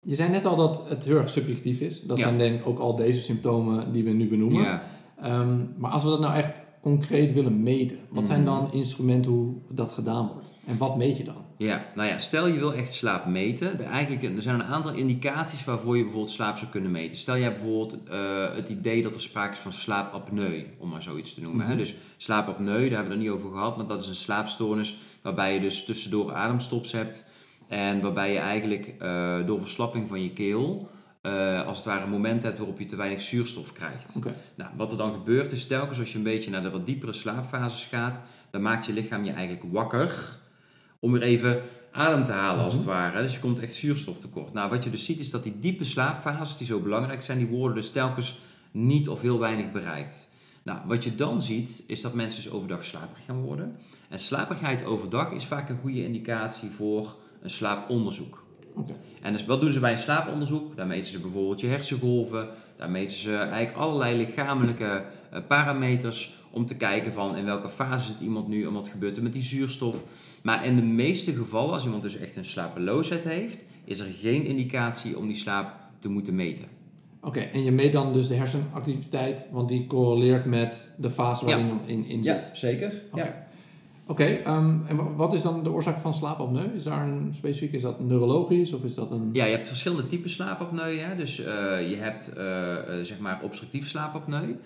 [0.00, 2.02] Je zei net al dat het heel erg subjectief is.
[2.02, 4.62] Dat zijn denk ik ook al deze symptomen die we nu benoemen.
[4.62, 4.82] Ja.
[5.22, 8.46] Ehm, maar als we dat nou echt concreet willen meten, wat zijn mm.
[8.46, 10.50] dan instrumenten hoe dat gedaan wordt?
[10.66, 11.44] En wat meet je dan?
[11.56, 13.78] Ja, nou ja, stel je wil echt slaap meten.
[13.78, 17.18] Er, eigenlijk, er zijn een aantal indicaties waarvoor je bijvoorbeeld slaap zou kunnen meten.
[17.18, 21.34] Stel jij bijvoorbeeld uh, het idee dat er sprake is van slaapapneu, om maar zoiets
[21.34, 21.64] te noemen.
[21.64, 21.68] hè?
[21.68, 21.78] Mhm.
[21.78, 25.54] Dus slaapapneu, daar hebben we het niet over gehad, maar dat is een slaapstoornis waarbij
[25.54, 27.26] je dus tussendoor ademstops hebt.
[27.68, 30.88] En waarbij je eigenlijk uh, door verslapping van je keel
[31.26, 34.18] uh, als het ware een moment hebt waarop je te weinig zuurstof krijgt.
[34.54, 37.12] Nou, wat er dan gebeurt is telkens als je een beetje naar de wat diepere
[37.12, 40.38] slaapfases gaat, dan maakt je lichaam je eigenlijk wakker
[40.98, 41.60] om weer even
[41.92, 42.92] adem te halen als het mhm.
[42.92, 43.22] ware.
[43.22, 44.52] Dus je komt echt zuurstoftekort.
[44.52, 47.46] Nou, wat je dus ziet is dat die diepe slaapfases die zo belangrijk zijn, die
[47.46, 48.38] worden dus telkens
[48.70, 50.28] niet of heel weinig bereikt.
[50.62, 53.76] Nou, wat je dan ziet is dat mensen dus overdag slaperig gaan worden.
[54.08, 58.43] En slaperigheid overdag is vaak een goede indicatie voor een slaaponderzoek.
[59.22, 60.76] En dus wat doen ze bij een slaaponderzoek?
[60.76, 62.48] Daar meten ze bijvoorbeeld je hersengolven.
[62.76, 68.06] Daar meten ze eigenlijk allerlei lichamelijke uh, parameters om te kijken van in welke fase
[68.06, 70.04] zit iemand nu en wat gebeurt er met die zuurstof.
[70.42, 74.44] Maar in de meeste gevallen, als iemand dus echt een slapeloosheid heeft, is er geen
[74.44, 76.64] indicatie om die slaap te moeten meten.
[77.20, 81.66] Oké, en je meet dan dus de hersenactiviteit, want die correleert met de fase waarin
[81.66, 82.34] je in, in zit.
[82.34, 83.02] Ja, zeker.
[83.14, 83.43] Ja.
[84.06, 86.74] Oké, ehm, en wat is dan de oorzaak van slaapapneu?
[86.76, 89.30] Is daar een specifiek, is dat neurologisch of is dat een...
[89.32, 90.98] Ja, je hebt verschillende typen slaapapneu.
[90.98, 91.16] Hè?
[91.16, 91.46] Dus uh,
[91.90, 92.44] je hebt uh,
[93.02, 94.56] zeg maar obstructief slaapapneu.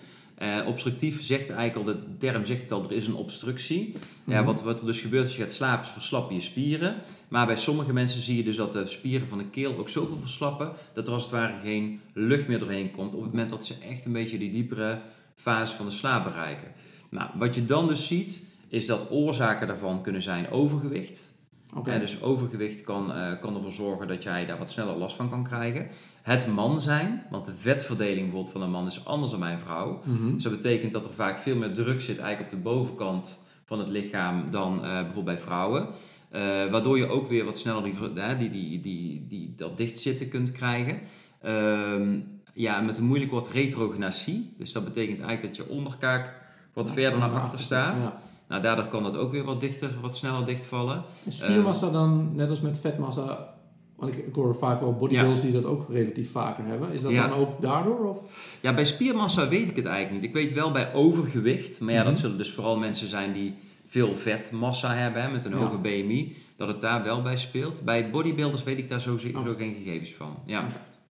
[0.41, 3.93] Uh, obstructief zegt eigenlijk al, de term zegt het al, er is een obstructie.
[4.23, 4.45] Ja, mhm.
[4.45, 6.95] wat, wat er dus gebeurt als je gaat slapen, is verslappen je spieren.
[7.27, 10.17] Maar bij sommige mensen zie je dus dat de spieren van de keel ook zoveel
[10.17, 13.65] verslappen, dat er als het ware geen lucht meer doorheen komt op het moment dat
[13.65, 15.01] ze echt een beetje die diepere
[15.35, 16.67] fase van de slaap bereiken.
[17.09, 21.37] Nou, wat je dan dus ziet, is dat oorzaken daarvan kunnen zijn overgewicht.
[21.75, 21.99] Okay.
[21.99, 25.43] dus overgewicht kan, uh, kan ervoor zorgen dat jij daar wat sneller last van kan
[25.43, 25.87] krijgen.
[26.21, 29.99] Het man zijn, want de vetverdeling bijvoorbeeld van een man is anders dan mijn vrouw.
[30.03, 30.33] Mhm.
[30.33, 33.79] Dus dat betekent dat er vaak veel meer druk zit eigenlijk op de bovenkant van
[33.79, 35.87] het lichaam dan uh, bijvoorbeeld bij vrouwen.
[35.87, 37.93] Uh, waardoor je ook weer wat sneller die,
[38.37, 40.99] die, die, die, die, dat dichtzitten kunt krijgen.
[41.45, 42.17] Uh,
[42.53, 44.53] ja, met een moeilijk woord retrognasie.
[44.57, 46.33] Dus dat betekent eigenlijk dat je onderkaak
[46.73, 48.01] wat verder naar achter staat.
[48.01, 48.21] Ja.
[48.49, 51.03] Nou, daardoor kan dat ook weer wat dichter, wat sneller dichtvallen.
[51.25, 53.53] En spiermassa ehm, dan, net als met vetmassa,
[53.95, 56.91] want ik, hoor vaak wel bodybuilders die dat ook relatief vaker hebben.
[56.91, 57.99] Is dat dan ook daardoor?
[57.99, 58.57] Of?
[58.61, 60.29] Ja, bij spiermassa weet ik het eigenlijk niet.
[60.29, 62.21] Ik weet wel bij overgewicht, maar ja, dat mhm.
[62.21, 66.67] zullen dus vooral mensen zijn die veel vetmassa hebben, hè, met een hoge BMI, dat
[66.67, 67.81] het daar wel bij speelt.
[67.85, 69.57] Bij bodybuilders weet ik daar zo, oh.
[69.57, 70.35] geen gegevens van.
[70.45, 70.63] Ja.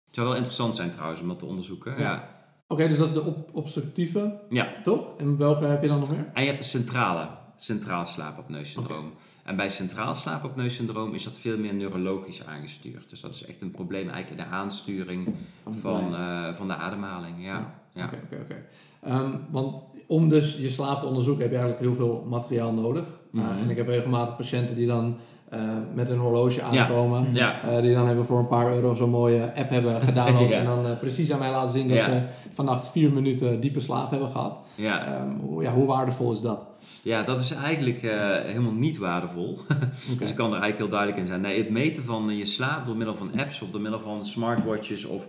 [0.05, 1.99] Het zou wel interessant zijn trouwens om dat te onderzoeken.
[1.99, 2.40] ja.
[2.71, 4.73] Oké, dus dat is de obstructieve, ja.
[4.83, 5.05] toch?
[5.17, 6.29] En welke heb je dan nog meer?
[6.33, 9.05] En je hebt de centrale, centraal slaapapneu-syndroom.
[9.05, 9.17] Okay.
[9.43, 13.09] En bij centraal slaapapneu-syndroom is dat veel meer neurologisch aangestuurd.
[13.09, 16.75] Dus dat is echt een probleem eigenlijk in de aansturing van, van, uh, van de
[16.75, 17.45] ademhaling.
[17.45, 17.73] Ja.
[17.93, 18.05] ja.
[18.05, 18.65] Oké, oké, oké.
[19.01, 19.75] Ehm, want
[20.07, 23.05] om dus je slaap te onderzoeken heb je eigenlijk heel veel materiaal nodig.
[23.31, 23.57] Mm -hmm.
[23.57, 25.17] uh, en ik heb regelmatig patiënten die dan
[25.53, 25.59] uh,
[25.93, 27.29] met een horloge aankomen.
[27.33, 27.61] Ja.
[27.65, 30.57] Uh, die dan hebben voor een paar euro zo'n mooie app hebben ja.
[30.57, 34.09] En dan uh, precies aan mij laten zien dat ze vannacht vier minuten diepe slaap
[34.09, 34.57] hebben gehad.
[34.75, 35.21] Ja.
[35.21, 36.67] Um, hoe, ja, hoe waardevol is dat?
[37.03, 38.01] Ja, dat is eigenlijk
[38.45, 39.51] helemaal niet waardevol.
[39.59, 40.17] okay.
[40.17, 41.41] dus ik kan er eigenlijk heel duidelijk in zijn.
[41.41, 45.05] Nee, het meten van je slaap door middel van apps of door middel van smartwatches
[45.05, 45.27] of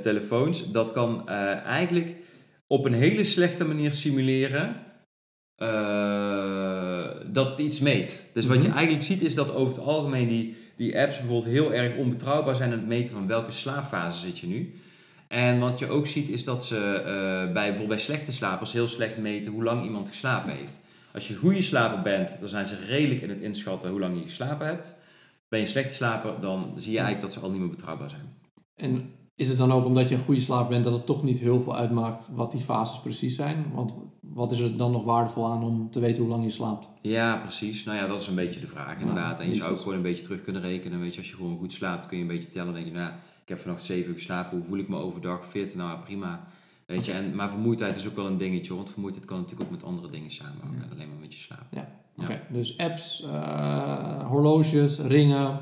[0.00, 2.16] telefoons, dat kan eigenlijk
[2.66, 4.76] op een hele slechte manier simuleren
[7.34, 8.30] dat het iets meet.
[8.32, 8.76] Dus wat je mhm.
[8.76, 12.72] eigenlijk ziet is dat over het algemeen die, die apps bijvoorbeeld heel erg onbetrouwbaar zijn
[12.72, 14.74] aan het meten van welke slaapfase zit je nu.
[15.28, 17.04] En wat je ook ziet is dat ze uh,
[17.52, 20.80] bij, bijvoorbeeld bij slechte slapers heel slecht meten hoe lang iemand geslapen heeft.
[21.12, 24.22] Als je goede slaper bent, dan zijn ze redelijk in het inschatten hoe lang je
[24.22, 24.96] geslapen hebt.
[25.48, 28.34] Ben je slechte slaper, dan zie je eigenlijk dat ze al niet meer betrouwbaar zijn.
[28.74, 31.38] En is het dan ook omdat je een goede slaap bent dat het toch niet
[31.38, 33.66] heel veel uitmaakt wat die fases precies zijn?
[33.72, 36.90] Want wat is er dan nog waardevol aan om te weten hoe lang je slaapt?
[37.02, 37.84] Ja, precies.
[37.84, 39.40] Nou ja, dat is een beetje de vraag inderdaad.
[39.40, 41.00] en je zou ook gewoon een beetje terug kunnen rekenen.
[41.00, 42.72] Weet je, als je gewoon goed slaapt, kun je een beetje tellen.
[42.72, 44.58] Dan denk je, nou, ik heb vannacht 7 uur geslapen.
[44.58, 45.46] Hoe voel ik me overdag?
[45.46, 45.74] Fit?
[45.74, 46.46] Nou, prima.
[46.86, 49.76] Weet je, en, maar vermoeidheid is ook wel een dingetje, want vermoeidheid kan natuurlijk ook
[49.76, 50.94] met andere dingen samenhangen, ja.
[50.94, 51.66] alleen maar met je slaap.
[51.70, 52.40] Ja, oké.
[52.50, 55.58] Dus apps, uh, horloges, ringen,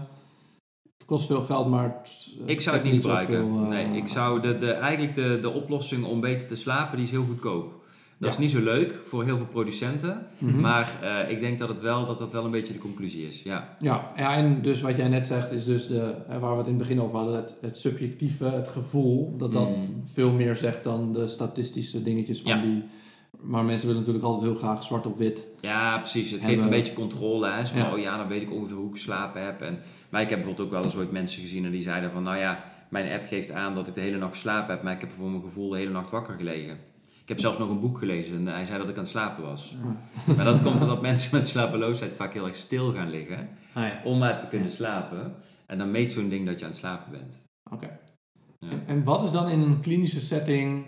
[1.02, 2.02] het kost veel geld, maar...
[2.44, 3.36] ik zou het niet gebruiken.
[3.36, 6.96] Zoveel, uh, nee, ik zou de, de, eigenlijk de, de oplossing om beter te slapen,
[6.96, 7.80] die is heel goedkoop.
[8.18, 10.26] Dat is niet zo leuk voor heel veel producenten.
[10.38, 10.60] Mhm.
[10.60, 13.42] Maar uh, ik denk dat, het wel, dat dat wel een beetje de conclusie is.
[13.42, 13.76] Ja.
[13.80, 16.74] Ja, ja, en dus wat jij net zegt is dus de, waar we het in
[16.74, 19.82] het begin over hadden, het, het subjectieve, het gevoel, dat dat mhm.
[20.04, 22.84] veel meer zegt dan de statistische dingetjes van die...
[23.42, 25.48] Maar mensen willen natuurlijk altijd heel graag zwart op wit.
[25.60, 26.30] Ja, precies.
[26.30, 27.50] Het geeft een beetje controle.
[27.50, 27.66] Hè.
[27.66, 27.92] Van, ja.
[27.92, 29.60] oh ja, dan weet ik ongeveer hoe ik geslapen heb.
[29.60, 29.78] En,
[30.10, 32.22] maar ik heb bijvoorbeeld ook wel eens ooit mensen gezien en die zeiden van...
[32.22, 35.00] Nou ja, mijn app geeft aan dat ik de hele nacht geslapen heb, maar ik
[35.00, 36.78] heb voor mijn gevoel de hele nacht wakker gelegen.
[37.22, 39.42] Ik heb zelfs nog een boek gelezen en hij zei dat ik aan het slapen
[39.42, 39.74] was.
[40.36, 43.48] Maar dat komt omdat mensen met slapeloosheid vaak heel erg stil gaan liggen.
[43.72, 44.00] Ah, ja.
[44.04, 45.34] Om maar te kunnen slapen.
[45.66, 47.44] En dan meet zo'n ding dat je aan het slapen bent.
[47.70, 47.98] Oké.
[48.86, 50.86] En, wat is dan in een klinische setting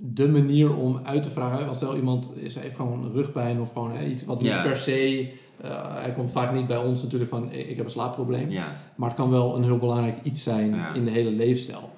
[0.00, 1.68] de manier om uit te vragen?
[1.68, 5.32] Als stel iemand is, heeft gewoon rugpijn of gewoon iets wat niet per se...
[5.64, 8.50] Uh, hij komt vaak niet bij ons natuurlijk van ik heb een slaapprobleem.
[8.96, 11.90] Maar het kan wel een heel belangrijk iets zijn in de hele leefstijl.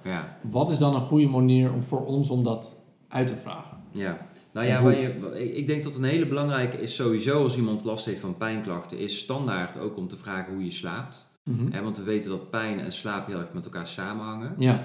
[0.51, 2.77] Wat is dan een goede manier om voor ons om dat
[3.09, 3.77] uit te vragen.
[3.93, 7.85] Ja, nou ja, waar je, ik denk dat een hele belangrijke is sowieso als iemand
[7.85, 11.30] last heeft van pijnklachten, is standaard ook om te vragen hoe je slaapt.
[11.45, 14.55] Mm want we weten dat pijn en slaap heel erg met elkaar samenhangen.
[14.59, 14.81] Ja.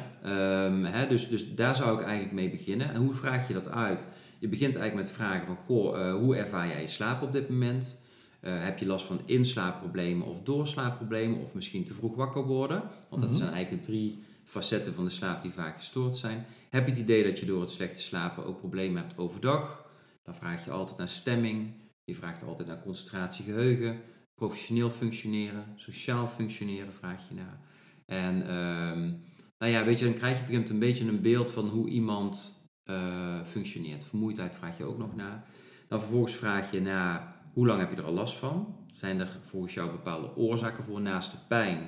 [0.66, 2.94] Um, dus, dus daar zou ik eigenlijk mee beginnen.
[2.94, 4.08] En hoe vraag je dat uit?
[4.40, 7.50] Je begint eigenlijk met vragen van, goh, uh, hoe ervaar jij je slaap op dit
[7.50, 8.04] moment?
[8.42, 12.84] Uh, heb je last van inslaapproblemen of doorslaapproblemen of misschien te vroeg wakker worden?
[13.10, 13.40] Want dat mhm.
[13.40, 16.46] zijn eigenlijk de drie facetten van de slaap die vaak gestoord zijn.
[16.70, 19.86] Heb je het idee dat je door het slechte slapen ook problemen hebt overdag?
[20.24, 21.72] Dan vraag je altijd naar stemming.
[22.04, 24.00] Je vraagt altijd naar concentratie, geheugen.
[24.36, 27.60] Professioneel functioneren, sociaal functioneren vraag je naar.
[28.06, 29.14] En uh,
[29.58, 31.52] nou ja, weet je, dan krijg je op een gegeven moment een beetje een beeld
[31.52, 34.06] van hoe iemand uh, functioneert.
[34.06, 35.48] Vermoeidheid vraag je ook nog naar.
[35.88, 38.86] Dan vervolgens vraag je naar hoe lang heb je er al last van?
[38.92, 41.88] Zijn er volgens jou bepaalde oorzaken voor naast de pijn?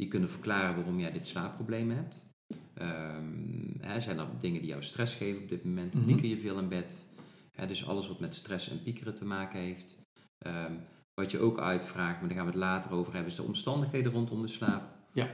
[0.00, 2.28] die kunnen verklaren waarom jij dit slaapprobleem hebt.
[2.74, 5.94] Um, hè, zijn er dingen die jou stress geven op dit moment?
[5.94, 7.14] Mm Pieker je veel in bed?
[7.52, 10.02] Hè, dus alles wat met stress en piekeren te maken heeft.
[10.46, 10.80] Um,
[11.20, 14.12] wat je ook uitvraagt, maar daar gaan we het later over hebben, is de omstandigheden
[14.12, 14.82] rondom de slaap.
[15.12, 15.28] Ja.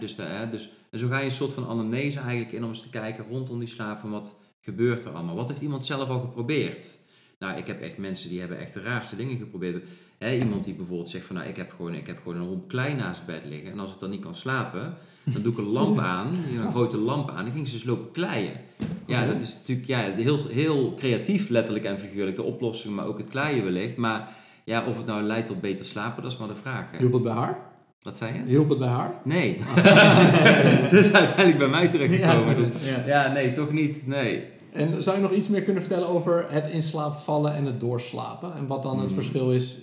[0.00, 2.82] Dus, de, dus en zo ga je een soort van anamnese eigenlijk in om eens
[2.82, 5.34] te kijken rondom die slaap van wat gebeurt er allemaal.
[5.34, 6.98] Wat heeft iemand zelf al geprobeerd?
[7.38, 9.88] Nou, ik heb echt mensen die hebben echt de raarste dingen geprobeerd.
[10.18, 12.66] Hè, iemand die bijvoorbeeld zegt van nou, ik heb gewoon, ik heb gewoon een hond
[12.66, 13.70] klein naast het bed liggen.
[13.70, 16.26] En als ik dan niet kan slapen, dan doe ik een lamp aan,
[16.56, 17.44] een grote lamp aan.
[17.44, 18.60] Dan ging ze dus lopen kleien.
[19.06, 22.36] Ja, dat is natuurlijk ja, heel, heel creatief, letterlijk en figuurlijk.
[22.36, 23.96] De oplossing, maar ook het kleien wellicht.
[23.96, 24.28] Maar
[24.64, 26.90] ja, of het nou leidt tot beter slapen, dat is maar de vraag.
[26.90, 26.98] Hè.
[26.98, 27.58] Hielp het bij haar?
[28.02, 28.42] Wat zei je?
[28.46, 29.20] Hielp het bij haar?
[29.24, 29.58] Nee.
[30.90, 32.58] dus uiteindelijk bij mij terechtgekomen.
[32.58, 32.68] Ja, dus,
[33.06, 34.06] ja, nee, toch niet.
[34.06, 34.44] Nee.
[34.72, 37.80] En zou je nog iets meer kunnen vertellen over het in slaap vallen en het
[37.80, 38.54] doorslapen?
[38.54, 39.14] En wat dan het hmm.
[39.14, 39.78] verschil is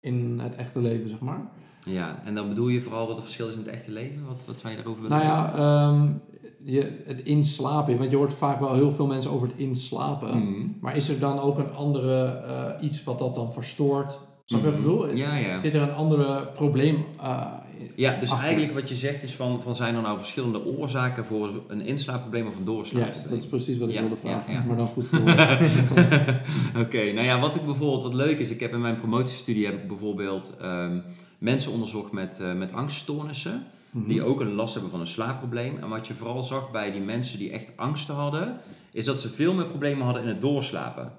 [0.00, 1.50] in het echte leven, zeg maar?
[1.84, 4.26] Ja, en dan bedoel je vooral wat het verschil is in het echte leven?
[4.26, 6.22] Wat, wat zou je daarover willen Nou ja, um,
[6.64, 7.98] je, het inslapen.
[7.98, 10.30] Want je hoort vaak wel heel veel mensen over het inslapen.
[10.30, 10.76] Hmm.
[10.80, 14.18] Maar is er dan ook een andere uh, iets wat dat dan verstoort?
[14.44, 14.98] Snap je wat ik hmm.
[14.98, 15.16] bedoel?
[15.16, 15.56] Ja, ja.
[15.56, 17.46] Zit er een andere probleem uh,
[17.94, 21.62] ja, dus eigenlijk wat je zegt is van, van zijn er nou verschillende oorzaken voor
[21.68, 23.12] een inslaapprobleem of een doorslaap?
[23.12, 24.66] Ja, dat is precies wat ik wilde vragen.
[24.66, 25.08] Maar dan goed
[26.84, 29.74] Oké, nou ja, wat ik bijvoorbeeld, wat leuk is, ik heb in mijn promotiestudie heb
[29.74, 31.02] ik bijvoorbeeld um,
[31.38, 33.66] mensen onderzocht met, uh, met angststoornissen.
[33.90, 34.08] Mhm.
[34.08, 35.78] Die ook een last hebben van een slaapprobleem.
[35.78, 38.60] En wat je vooral zag bij die mensen die echt angsten hadden,
[38.92, 41.12] is dat ze veel meer problemen hadden in het doorslapen.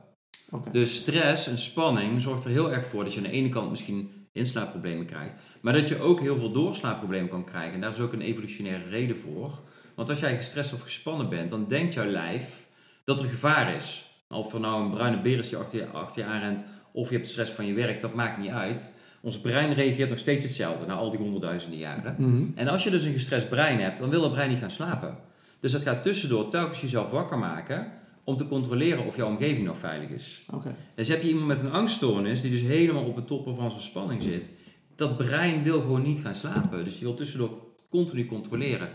[0.50, 0.72] Okay.
[0.72, 3.70] Dus stress en spanning zorgt er heel erg voor dat je aan de ene kant
[3.70, 5.34] misschien inslaapproblemen krijgt.
[5.62, 7.74] Maar dat je ook heel veel doorslaapproblemen kan krijgen.
[7.74, 9.60] En daar is ook een evolutionaire reden voor.
[9.96, 12.68] Want als jij gestrest of gespannen bent, dan denkt jouw lijf
[13.04, 14.06] dat er gevaar is.
[14.30, 17.16] Of er nou een bruine beer is die achter je, achter je aanrent, of je
[17.16, 19.00] hebt stress van je werk, dat maakt niet uit.
[19.22, 22.16] Ons brein reageert nog steeds hetzelfde na al die honderdduizenden jaren.
[22.18, 22.44] Mhm.
[22.56, 25.18] En als je dus een gestrest brein hebt, dan wil dat brein niet gaan slapen.
[25.60, 27.92] Dus dat gaat tussendoor telkens jezelf wakker maken
[28.24, 30.46] om te controleren of jouw omgeving nog veilig is.
[30.54, 30.72] Okay.
[30.96, 33.84] Dus heb je iemand met een angststoornis die dus helemaal op het toppen van zijn
[33.84, 34.52] spanning zit,
[34.96, 36.84] dat brein wil gewoon niet gaan slapen.
[36.84, 37.58] Dus die wil tussendoor
[37.90, 38.90] continu controleren.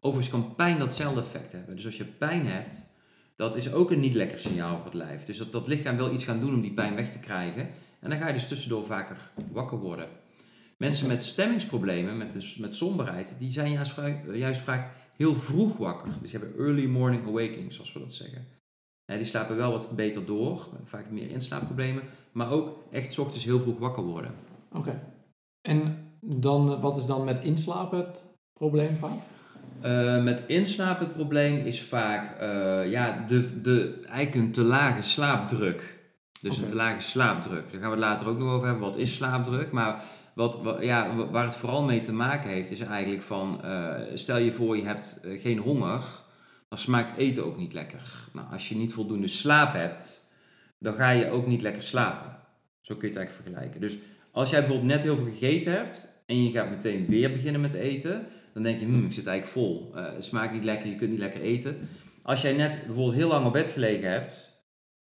[0.00, 1.76] Overigens kan pijn datzelfde effect hebben.
[1.76, 2.90] Dus als je pijn hebt,
[3.36, 5.24] dat is ook een niet lekker signaal voor het lijf.
[5.24, 7.68] Dus dat, dat lichaam wil iets gaan doen om die pijn weg te krijgen.
[8.00, 10.08] En dan ga je dus tussendoor vaker wakker worden.
[10.76, 13.94] Mensen met stemmingsproblemen, met, met somberheid, die zijn juist,
[14.32, 16.08] juist vaak heel vroeg wakker.
[16.20, 18.58] Dus ze hebben early morning awakening, zoals we dat zeggen
[19.16, 23.78] die slapen wel wat beter door, vaak meer inslaapproblemen, maar ook echt ochtends heel vroeg
[23.78, 24.30] wakker worden.
[24.72, 25.00] Oké.
[25.62, 29.18] En dan, wat is dan met inslapen het probleem vaak?
[29.84, 35.02] Uh, met inslapen het probleem is vaak uh, ja, de, de, eigenlijk een te lage
[35.02, 35.99] slaapdruk.
[36.40, 37.72] Dus een te lage slaapdruk.
[37.72, 38.84] Daar gaan we het later ook nog over hebben.
[38.84, 39.70] Wat is slaapdruk?
[39.70, 40.02] Maar
[40.34, 43.60] wat, wat ja, waar het vooral mee te maken heeft, is eigenlijk van...
[43.64, 46.02] Uh, stel je voor je hebt geen honger,
[46.68, 48.28] dan smaakt eten ook niet lekker.
[48.32, 50.32] Nou, als je niet voldoende slaap hebt,
[50.78, 52.36] dan ga je ook niet lekker slapen.
[52.80, 53.80] Zo kun je het eigenlijk vergelijken.
[53.80, 53.96] Dus
[54.30, 57.74] als jij bijvoorbeeld net heel veel gegeten hebt en je gaat meteen weer beginnen met
[57.74, 59.92] eten, dan denk je, hm, ik zit eigenlijk vol.
[59.94, 61.88] Uh, het smaakt niet lekker, je kunt niet lekker eten.
[62.22, 64.49] Als jij net bijvoorbeeld heel lang op bed gelegen hebt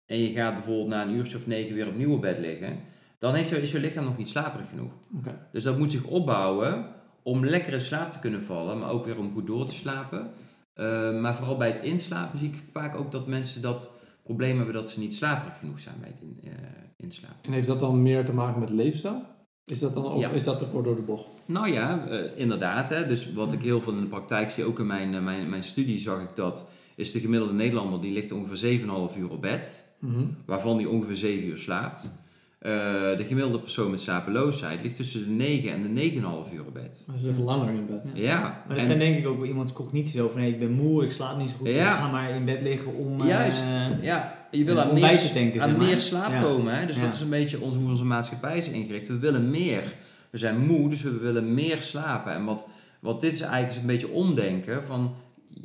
[0.07, 2.79] en je gaat bijvoorbeeld na een uurtje of negen weer opnieuw op bed liggen,
[3.19, 4.93] dan heeft je, is je lichaam nog niet slaperig genoeg.
[5.19, 5.39] Okay.
[5.53, 6.87] Dus dat moet zich opbouwen
[7.23, 10.31] om lekker in slaap te kunnen vallen, maar ook weer om goed door te slapen.
[10.75, 13.91] Uh, maar vooral bij het inslapen zie ik vaak ook dat mensen dat
[14.23, 16.53] probleem hebben dat ze niet slaperig genoeg zijn bij het in, uh,
[16.97, 17.37] inslapen.
[17.43, 19.23] En heeft dat dan meer te maken met leefstijl?
[19.65, 21.43] Is dat dan ook, is dat te kort door de bocht?
[21.47, 22.91] Nou ja, uh, inderdaad.
[22.91, 23.07] Hè.
[23.07, 25.99] Dus wat ik heel veel in de praktijk zie, ook in mijn, mijn, mijn studie
[25.99, 30.15] zag ik dat, is de gemiddelde Nederlander die ligt ongeveer 7,5 uur op bed, mm
[30.15, 30.37] -hmm.
[30.47, 32.23] waarvan die ongeveer 7 uur slaapt.
[32.61, 32.71] Uh,
[33.17, 37.05] de gemiddelde persoon met slapeloosheid ligt tussen de 9 en de 9,5 uur op bed.
[37.07, 38.11] Dat is even langer in bed.
[38.15, 38.23] Ja.
[38.23, 38.65] ja.
[38.67, 40.41] Maar dat zijn denk ik ook wel iemands cognities over.
[40.41, 41.69] Nee, ik ben moe, ik slaap niet zo goed.
[41.69, 41.93] Ja.
[41.93, 43.27] Ik ga maar in bed liggen om...
[43.27, 43.65] Juist,
[44.01, 46.75] ja je wil aan, meer, denken, aan meer slaap komen.
[46.75, 46.87] Hè?
[46.87, 49.07] Dus dat is een beetje ons, hoe onze maatschappij is ingericht.
[49.07, 49.95] We willen meer.
[50.31, 52.33] We zijn moe, dus we willen meer slapen.
[52.33, 52.69] En wat,
[53.01, 55.15] wat dit is eigenlijk is een beetje omdenken van...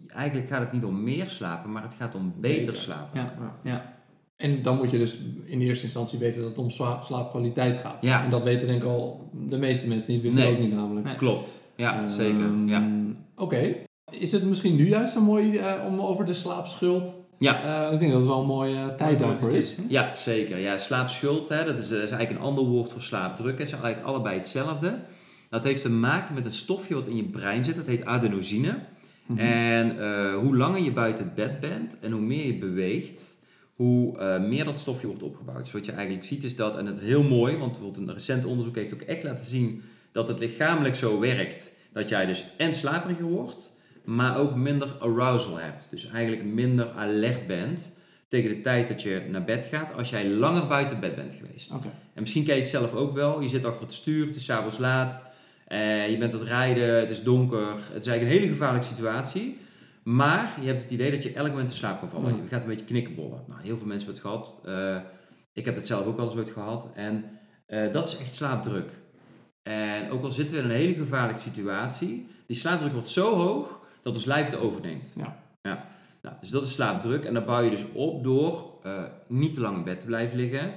[0.08, 3.32] Eigenlijk gaat het niet om meer slapen, maar het gaat om beter, slapen.
[3.64, 3.98] Ja.
[4.40, 8.02] En dan moet je dus in eerste instantie weten dat het om slaapkwaliteit gaat.
[8.02, 8.24] Ja.
[8.24, 10.52] En dat weten denk ik al de meeste mensen niet, wisten nee.
[10.52, 11.06] ook niet namelijk.
[11.06, 11.16] Nee.
[11.16, 12.46] Klopt, ja, um, zeker.
[12.66, 12.90] Ja.
[13.36, 13.76] Oké.
[14.12, 17.88] Is het misschien nu juist zo mooi uh, om over de slaapschuld ja.
[17.88, 19.78] Uh, ik denk dat het wel een mooie tijd daarvoor is.
[19.88, 20.58] Ja, zeker.
[20.58, 23.58] Ja, slaapschuld, hè, dat, is, dat is eigenlijk een ander woord voor slaapdruk.
[23.58, 25.00] Het is eigenlijk allebei hetzelfde.
[25.50, 27.76] Dat heeft te maken met een stofje wat in je brein zit.
[27.76, 28.80] Dat heet adenosine.
[29.26, 29.40] Mhm.
[29.40, 29.90] En
[30.34, 33.39] hoe langer je buiten het bed bent en hoe meer je beweegt,
[33.80, 35.64] hoe uh, meer dat stofje wordt opgebouwd.
[35.64, 38.14] Dus wat je eigenlijk ziet is dat, en dat is heel mooi, want bijvoorbeeld een
[38.14, 42.46] recent onderzoek heeft ook echt laten zien dat het lichamelijk zo werkt dat jij dus
[42.58, 43.72] en slaperiger wordt
[44.04, 45.88] maar ook minder arousal hebt.
[45.90, 50.30] Dus eigenlijk minder alert bent tegen de tijd dat je naar bed gaat als jij
[50.30, 51.72] langer buiten bed bent geweest.
[52.14, 53.42] En misschien ken je het zelf ook wel.
[53.42, 55.32] Je zit achter het stuur, het is avonds laat,
[55.68, 57.70] eh, je bent aan het rijden, het is donker.
[57.70, 59.58] Het is eigenlijk een hele gevaarlijke situatie.
[60.10, 62.36] Maar je hebt het idee dat je elk moment in slaap kan vallen.
[62.36, 63.44] Je gaat een beetje knikkenbollen.
[63.48, 64.62] Nou, heel veel mensen hebben het gehad.
[64.66, 65.02] Uh,
[65.54, 66.90] ik heb het zelf ook wel eens ooit gehad.
[66.96, 67.26] En
[67.68, 69.02] uh, dat is echt slaapdruk.
[69.64, 73.82] En ook al zitten we in een hele gevaarlijke situatie, die slaapdruk wordt zo hoog
[74.02, 75.14] dat ons lijf het overneemt.
[75.16, 75.44] Ja.
[75.62, 75.86] ja.
[76.22, 77.26] Nou, dus dat is slaapdruk.
[77.26, 80.38] En dan bouw je dus op door uh, niet te lang in bed te blijven
[80.38, 80.74] liggen.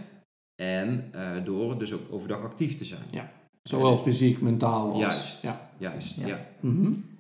[0.55, 1.13] En
[1.45, 3.05] door dus ook overdag actief te zijn.
[3.11, 3.31] Ja.
[3.63, 5.01] Zowel fysiek, mentaal als...
[5.01, 5.71] Juist, ja.
[5.79, 6.27] Juist, ja.
[6.27, 6.47] ja.
[6.61, 7.12] Mm -hmm.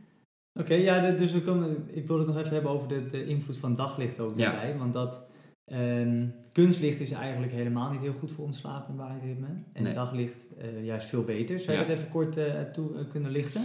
[0.54, 3.24] Oké, okay, ja, dus we komen, ik wil het nog even hebben over de, de
[3.24, 4.52] invloed van daglicht ook ja.
[4.52, 4.78] erbij.
[4.78, 5.26] Want dat
[5.66, 9.48] um, kunstlicht is eigenlijk helemaal niet heel goed voor ons slaap- en waakritme.
[9.72, 9.92] En nee.
[9.92, 11.58] daglicht uh, juist veel beter.
[11.58, 12.38] Zou je dat even kort
[12.72, 13.62] toe kunnen lichten?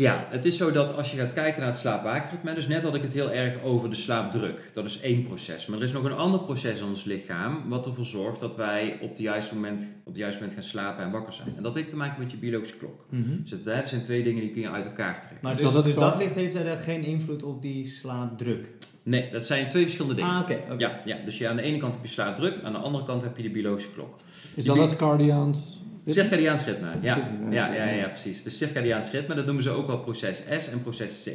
[0.00, 2.94] Ja, het is zo dat als je gaat kijken naar het slaapwaakritme, dus net had
[2.94, 4.70] ik het heel erg over de slaapdruk.
[4.74, 5.66] Dat is één proces.
[5.66, 8.98] Maar er is nog een ander proces in ons lichaam wat ervoor zorgt dat wij
[9.00, 11.56] op het juiste moment, op het juiste moment gaan slapen en wakker zijn.
[11.56, 13.06] En dat heeft te maken met je biologische klok.
[13.08, 13.40] Mm -hmm.
[13.42, 15.38] Dus dat zijn twee dingen die kun je uit elkaar trekken.
[15.42, 18.72] Maar dus, dus, dat, dus daglicht heeft er geen invloed op die slaapdruk?
[19.02, 20.30] Nee, dat zijn twee verschillende dingen.
[20.30, 20.58] Ah, oké.
[20.76, 23.22] Ja, ja, dus ja, aan de ene kant heb je slaapdruk, aan de andere kant
[23.22, 24.16] heb je de biologische klok.
[24.54, 25.80] Is dat het cardiaans
[26.12, 27.30] Circadiaans ritme, ja.
[27.50, 28.42] Ja, ja, ja, precies.
[28.42, 31.30] De circadiaans ritme, dat noemen ze ook wel proces S en proces C.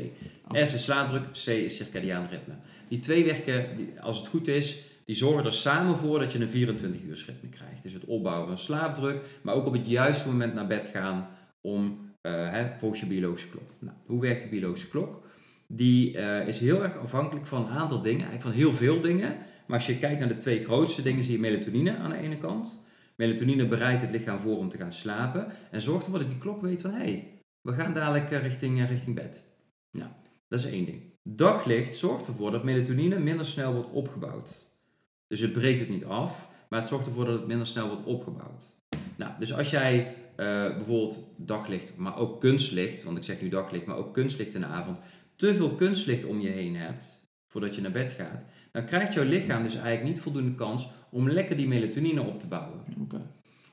[0.65, 2.53] S is slaapdruk, C is circadiaan ritme.
[2.87, 3.65] Die twee werken,
[4.01, 7.49] als het goed is, die zorgen er samen voor dat je een 24 uur ritme
[7.49, 7.83] krijgt.
[7.83, 11.27] Dus het opbouwen van slaapdruk, maar ook op het juiste moment naar bed gaan
[11.61, 13.69] om, uh, hè, volgens je biologische klok.
[13.79, 15.21] Nou, hoe werkt de biologische klok?
[15.67, 19.35] Die uh, is heel erg afhankelijk van een aantal dingen, eigenlijk van heel veel dingen.
[19.65, 22.37] Maar als je kijkt naar de twee grootste dingen, zie je melatonine aan de ene
[22.37, 26.37] kant Melatonine bereidt het lichaam voor om te gaan slapen en zorgt ervoor dat die
[26.37, 29.57] klok weet van hé, hey, we gaan dadelijk eh, richting, eh, richting bed.
[29.91, 30.09] Nou,
[30.47, 31.01] dat is één ding.
[31.23, 34.71] Daglicht zorgt ervoor dat melatonine minder snel wordt opgebouwd.
[35.27, 38.05] Dus het breekt het niet af, maar het zorgt ervoor dat het minder snel wordt
[38.05, 38.75] opgebouwd.
[39.17, 40.45] Nou, dus als jij uh,
[40.75, 44.67] bijvoorbeeld daglicht, maar ook kunstlicht, want ik zeg nu daglicht, maar ook kunstlicht in de
[44.67, 44.99] avond,
[45.35, 49.23] te veel kunstlicht om je heen hebt voordat je naar bed gaat, dan krijgt jouw
[49.23, 52.79] lichaam dus eigenlijk niet voldoende kans om lekker die melatonine op te bouwen.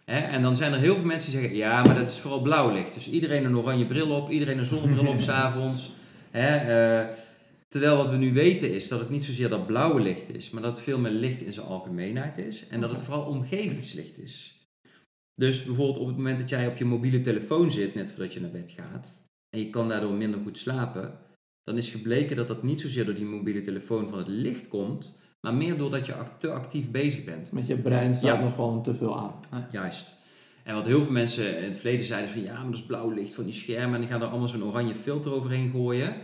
[0.04, 2.72] en dan zijn er heel veel mensen die zeggen, ja, maar dat is vooral blauw
[2.72, 2.94] licht.
[2.94, 5.92] Dus iedereen een oranje bril op, iedereen een zonnebril op s'avonds.
[6.34, 7.04] Uh,
[7.68, 10.62] terwijl wat we nu weten is dat het niet zozeer dat blauwe licht is, maar
[10.62, 12.66] dat het veel meer licht in zijn algemeenheid is.
[12.68, 14.60] En dat het vooral omgevingslicht is.
[15.34, 18.40] Dus bijvoorbeeld op het moment dat jij op je mobiele telefoon zit, net voordat je
[18.40, 21.18] naar bed gaat, en je kan daardoor minder goed slapen,
[21.64, 25.20] dan is gebleken dat dat niet zozeer door die mobiele telefoon van het licht komt,
[25.40, 27.52] maar meer doordat je te actief bezig bent.
[27.52, 28.40] Met je brein staat Ja.
[28.44, 29.34] nog gewoon te veel aan.
[29.70, 30.16] Juist.
[30.64, 33.10] En wat heel veel mensen in het verleden zeiden van ja, maar dat is blauw
[33.10, 36.14] licht van die schermen en die gaan er allemaal zo'n oranje filter overheen gooien.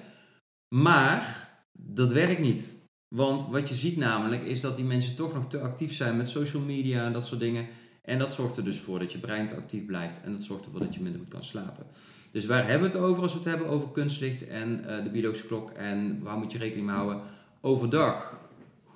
[0.75, 2.85] Maar dat werkt niet.
[3.15, 6.29] Want wat je ziet namelijk is dat die mensen toch nog te actief zijn met
[6.29, 7.67] social media en dat soort dingen.
[8.03, 10.65] En dat zorgt er dus voor dat je brein te actief blijft en dat zorgt
[10.65, 11.87] ervoor dat je minder goed kan slapen.
[12.33, 15.11] Dus waar hebben we het over als we het hebben over kunstlicht en eh, de
[15.11, 17.21] biologische klok en waar moet je rekening mee houden?
[17.61, 18.41] Overdag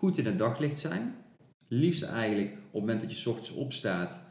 [0.01, 1.14] goed in het daglicht zijn.
[1.68, 4.28] Liefst eigenlijk op het moment dat je 's ochtends opstaat,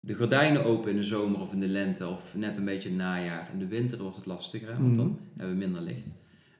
[0.00, 3.50] de gordijnen open in de zomer of in de lente of net een beetje najaar.
[3.52, 5.16] In de winter wordt het lastiger, want dan Mhm.
[5.36, 6.12] hebben we minder licht.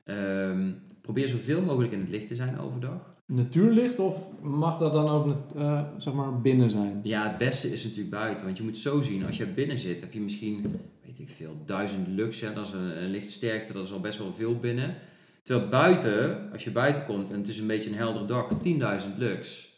[0.05, 3.11] Ehm, probeer zoveel mogelijk in het licht te zijn overdag.
[3.27, 7.01] Natuurlicht of mag dat dan ook eh, zeg maar binnen zijn?
[7.03, 10.01] Ja, het beste is natuurlijk buiten, want je moet zo zien, als je binnen zit,
[10.01, 13.85] heb je misschien, weet ik veel, duizend lux, hè, dat is een, een lichtsterkte, dat
[13.85, 14.95] is al best wel veel binnen.
[15.43, 18.49] Terwijl buiten, als je buiten komt en het is een beetje een heldere dag,
[19.03, 19.71] 10.000 lux.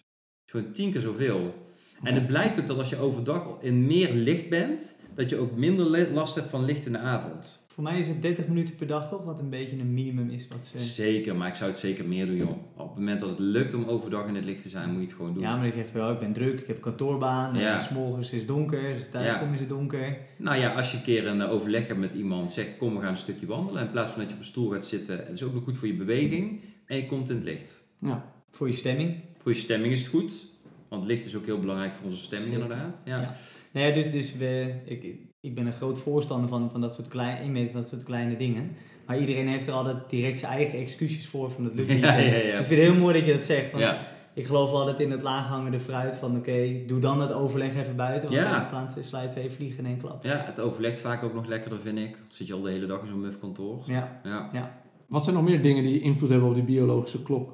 [0.47, 1.55] Gewoon tien keer zoveel.
[2.03, 5.57] En het blijkt ook dat als je overdag in meer licht bent, dat je ook
[5.57, 7.64] minder last hebt van licht in de avond.
[7.75, 10.49] Voor mij is het 30 minuten per dag toch, wat een beetje een minimum is
[10.49, 10.79] wat ze...
[10.79, 12.51] Zeker, maar ik zou het zeker meer doen, joh.
[12.77, 15.07] Op het moment dat het lukt om overdag in het licht te zijn, moet je
[15.07, 15.43] het gewoon doen.
[15.43, 17.75] Ja, maar je zegt van, ja, ik ben druk, ik heb een kantoorbaan, Ja.
[17.77, 19.39] en s morgens is het donker, dus thuis Ja.
[19.39, 20.17] kom is het donker.
[20.39, 23.01] Nou ja, als je een keer een eh, overleg hebt met iemand, zeg kom we
[23.01, 23.83] gaan een stukje wandelen.
[23.83, 25.17] In plaats van dat je op een stoel gaat zitten.
[25.19, 27.85] Het is ook nog goed voor je beweging en je komt in het licht.
[27.99, 28.33] Ja.
[28.51, 29.15] Voor je stemming.
[29.39, 30.47] Voor je stemming is het goed,
[30.89, 32.63] want licht is ook heel belangrijk voor onze stemming Zeker.
[32.71, 33.03] inderdaad.
[33.05, 33.21] Ja.
[33.21, 33.35] Ja.
[33.73, 37.09] Nou ja, dus, dus we, ik, ik ben een groot voorstander van, van dat soort
[37.09, 38.71] kleine, van dat soort kleine dingen.
[39.07, 42.01] Maar iedereen heeft er altijd direct zijn eigen excuses voor van dat lukt niet.
[42.01, 43.71] Ja, ja, ja, ik vind het heel mooi dat je dat zegt.
[43.71, 44.13] Want Ja.
[44.35, 48.31] Ik geloof altijd in het laaghangende fruit van oké, doe dan het overleg even buiten.
[48.31, 48.51] Want Ja.
[48.51, 50.25] dan slaan, sla je twee vliegen in één klap.
[50.25, 52.13] ja, het overlegt vaak ook nog lekkerder vind ik.
[52.13, 53.83] Dan zit je al de hele dag in zo'n muf kantoor.
[53.87, 54.21] Ja.
[54.53, 54.83] Ja.
[55.09, 57.53] Wat zijn nog meer dingen die invloed hebben op die biologische klok?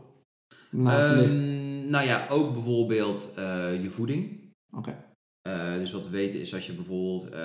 [0.70, 1.08] Naast.
[1.08, 4.40] Ehm, nou ja, ook bijvoorbeeld eh, je voeding.
[4.76, 4.94] Oké.
[5.42, 7.40] Eh, dus wat we weten is als je bijvoorbeeld eh,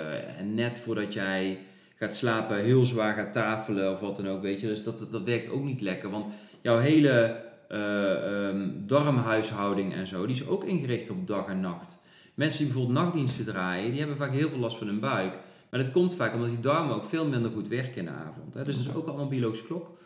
[0.54, 1.60] net voordat jij
[1.96, 4.68] gaat slapen heel zwaar gaat tafelen of wat dan ook, weet je.
[4.68, 10.26] Dus dat, dat werkt ook niet lekker, want jouw hele eh, ehm, darmhuishouding en zo,
[10.26, 12.04] die is ook ingericht op dag en nacht.
[12.34, 15.38] Mensen die bijvoorbeeld nachtdiensten draaien, die hebben vaak heel veel last van hun buik.
[15.70, 18.54] Maar dat komt vaak omdat die darmen ook veel minder goed werken in de avond.
[18.54, 18.64] Hè.
[18.64, 20.00] Dus dat is ook allemaal biologische klok.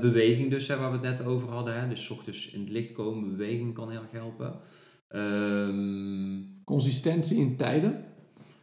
[0.00, 1.80] Beweging dus, waar we het net over hadden.
[1.80, 1.88] Hè.
[1.88, 4.60] Dus ochtends in het licht komen, beweging kan heel erg helpen.
[5.08, 8.04] Ehm, Consistentie in tijden.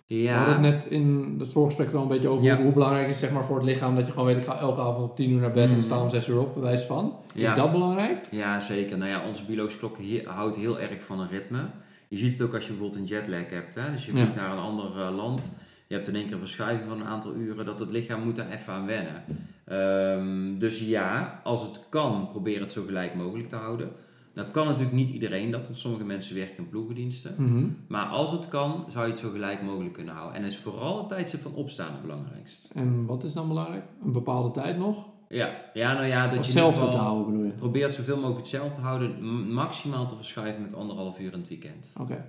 [0.07, 2.55] We ja, hadden het net in het voorgesprek al een beetje over Ja.
[2.55, 4.59] hoe, hoe belangrijk is zeg maar, voor het lichaam dat je gewoon weet, ik ga
[4.59, 5.81] elke avond om 10 uur naar bed en Mhm.
[5.81, 7.15] sta om 6 uur op, bewijs van.
[7.33, 8.27] Is dat belangrijk?
[8.31, 8.97] ja, zeker.
[8.97, 11.65] Nou ja, onze biologische klok houdt heel erg van een ritme.
[12.07, 13.75] Je ziet het ook als je bijvoorbeeld een jetlag hebt.
[13.75, 13.91] Hè?
[13.91, 15.51] Dus je vliegt naar een ander eh, land.
[15.87, 17.65] Je hebt in één keer een verschuiving van een aantal uren.
[17.65, 19.23] Dat het lichaam moet daar even aan wennen.
[19.65, 23.89] Ehm, dus ja, als het kan, probeer het zo gelijk mogelijk te houden.
[24.33, 27.35] Dan kan natuurlijk niet iedereen dat, want sommige mensen werken in ploegendiensten.
[27.37, 27.67] Mhm.
[27.87, 30.41] Maar als het kan, zou je het zo gelijk mogelijk kunnen houden.
[30.41, 32.71] En is vooral het tijdstip van opstaan het belangrijkst.
[32.73, 33.83] En wat is dan belangrijk?
[34.03, 35.09] Een bepaalde tijd nog?
[35.29, 37.51] Ja, ja nou ja, dat je in Hetzelfde te houden bedoel je?
[37.51, 39.53] Probeer het zoveel mogelijk hetzelfde te houden.
[39.53, 41.93] Maximaal te verschuiven met anderhalf uur in het weekend.
[41.99, 42.25] Oké.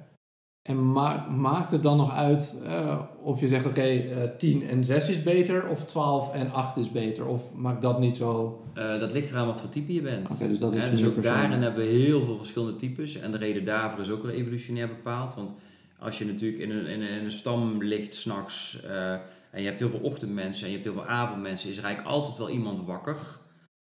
[0.63, 4.85] En ma maakt het dan nog uit eh, of je zegt, oké, eh 10 en
[4.85, 7.27] 6 is beter of 12 en 8 is beter?
[7.27, 8.63] Of maakt dat niet zo...
[8.75, 10.31] Eh, dat ligt eraan wat voor type je bent.
[10.31, 13.17] Oké, dus dat is Hè, dus ook daarin hebben we heel veel verschillende types.
[13.17, 15.35] En de reden daarvoor is ook weer evolutionair bepaald.
[15.35, 15.55] Want
[15.99, 18.81] als je natuurlijk in een, in een, in een stam ligt s'nachts
[19.51, 22.15] en je hebt heel veel ochtendmensen en je hebt heel veel avondmensen, is er eigenlijk
[22.15, 23.17] altijd wel iemand wakker.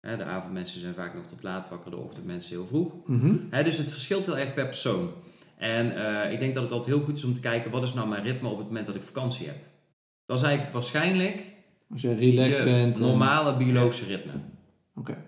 [0.00, 2.92] De avondmensen zijn vaak nog tot laat wakker, de ochtendmensen heel vroeg.
[3.06, 3.64] Mhm.
[3.64, 5.10] Dus het verschilt heel erg per persoon.
[5.60, 7.94] En eh, ik denk dat het altijd heel goed is om te kijken wat is
[7.94, 9.56] nou mijn ritme op het moment dat ik vakantie heb.
[10.26, 11.42] Dat is eigenlijk waarschijnlijk
[11.92, 12.94] Als je relaxed je bent.
[12.96, 14.32] en- normale biologische ritme.
[14.94, 15.24] Oké.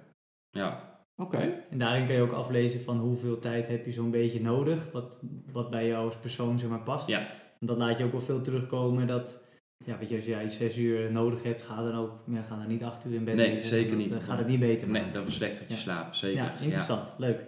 [0.51, 0.91] Ja.
[1.17, 1.63] Oké.
[1.71, 5.21] En daarin kan je ook aflezen van hoeveel tijd heb je zo'n beetje nodig, wat,
[5.53, 7.07] wat bij jou als persoon zeg maar past.
[7.07, 7.19] Ja.
[7.61, 9.43] En dat laat je ook wel veel terugkomen dat,
[9.85, 12.69] ja, weet je, als jij zes uur nodig hebt, ga dan ook, ja, ga dan
[12.69, 13.67] niet acht uur in bed Nee, liggen.
[13.69, 14.15] zeker niet.
[14.15, 15.81] eh, gaat het niet beter Nee, dat verslechtert je Ja.
[15.81, 16.43] slaap, zeker.
[16.45, 17.45] Ja, interessant, leuk.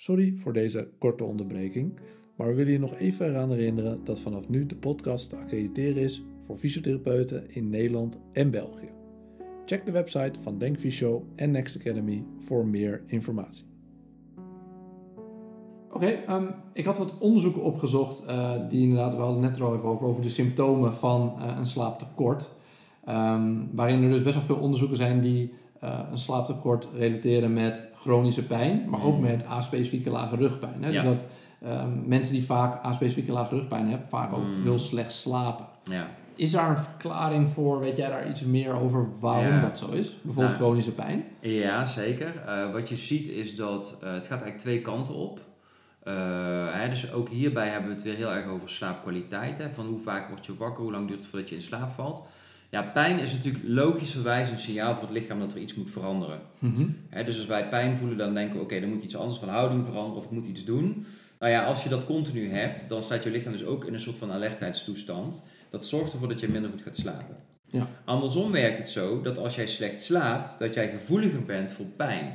[0.00, 1.98] Sorry voor deze korte onderbreking,
[2.36, 6.02] maar we willen je nog even eraan herinneren dat vanaf nu de podcast te accrediteren
[6.02, 8.88] is voor fysiotherapeuten in Nederland en België.
[9.64, 13.64] Check de website van Denk Fysio en Next Academy voor meer informatie.
[15.90, 19.66] Oké, ehm, ik had wat onderzoeken opgezocht eh, die inderdaad, we hadden het net er
[19.66, 22.50] al even over, over de symptomen van eh, een slaaptekort.
[23.04, 27.86] Ehm, waarin er dus best wel veel onderzoeken zijn die eh, een slaaptekort relateren met
[28.00, 29.22] chronische pijn, maar ook Mhm.
[29.22, 30.82] met aspecifieke lage rugpijn.
[30.84, 30.92] Hè?
[30.92, 31.24] Dus dat
[31.64, 34.62] ehm, mensen die vaak a-specifieke lage rugpijn hebben, vaak ook Mm.
[34.62, 35.66] heel slecht slapen.
[35.82, 36.06] Ja.
[36.34, 37.80] Is daar een verklaring voor?
[37.80, 39.60] Weet jij daar iets meer over waarom Ja.
[39.60, 40.08] dat zo is?
[40.22, 40.64] Bijvoorbeeld Nou.
[40.64, 41.24] chronische pijn?
[41.40, 42.42] Ja, zeker.
[42.46, 45.40] Eh, wat je ziet is dat eh, het gaat eigenlijk twee kanten op.
[46.72, 49.58] Hè, dus ook hierbij hebben we het weer heel erg over slaapkwaliteit.
[49.58, 51.90] Hè, van hoe vaak word je wakker, hoe lang duurt het voordat je in slaap
[51.90, 52.22] valt.
[52.70, 56.40] Ja, pijn is natuurlijk logischerwijs een signaal voor het lichaam dat er iets moet veranderen.
[56.58, 56.86] Mhm.
[57.24, 59.86] Dus als wij pijn voelen, dan denken we, oké, er moet iets anders van houding
[59.86, 61.04] veranderen of ik moet iets doen.
[61.38, 64.00] Nou ja, als je dat continu hebt, dan staat je lichaam dus ook in een
[64.00, 65.46] soort van alertheidstoestand.
[65.68, 67.36] Dat zorgt ervoor dat je minder goed gaat slapen.
[67.66, 67.88] Ja.
[68.04, 72.26] Andersom werkt het zo dat als jij slecht slaapt, dat jij gevoeliger bent voor pijn.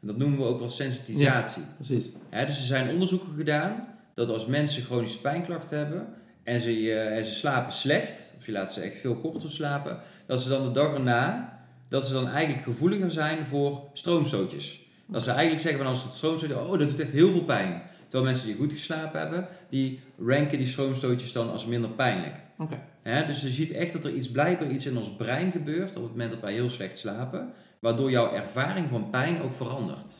[0.00, 1.62] En dat noemen we ook wel sensitisatie.
[1.76, 2.10] Precies.
[2.30, 6.06] Dus er zijn onderzoeken gedaan dat als mensen chronische pijnklachten hebben
[6.44, 9.98] en ze, eh, en ze slapen slecht, of je laat ze echt veel korter slapen,
[10.26, 14.80] dat ze dan de dag erna, dat ze dan eigenlijk gevoeliger zijn voor stroomstootjes.
[15.06, 17.82] Dat ze eigenlijk zeggen van als het stroomstootje, oh dat doet echt heel veel pijn.
[18.02, 22.36] Terwijl mensen die goed geslapen hebben, die ranken die stroomstootjes dan als minder pijnlijk.
[22.58, 22.78] Oké.
[23.26, 26.10] Dus je ziet echt dat er iets blijkbaar iets in ons brein gebeurt op het
[26.10, 30.10] moment dat wij heel slecht slapen, waardoor jouw ervaring van pijn ook verandert.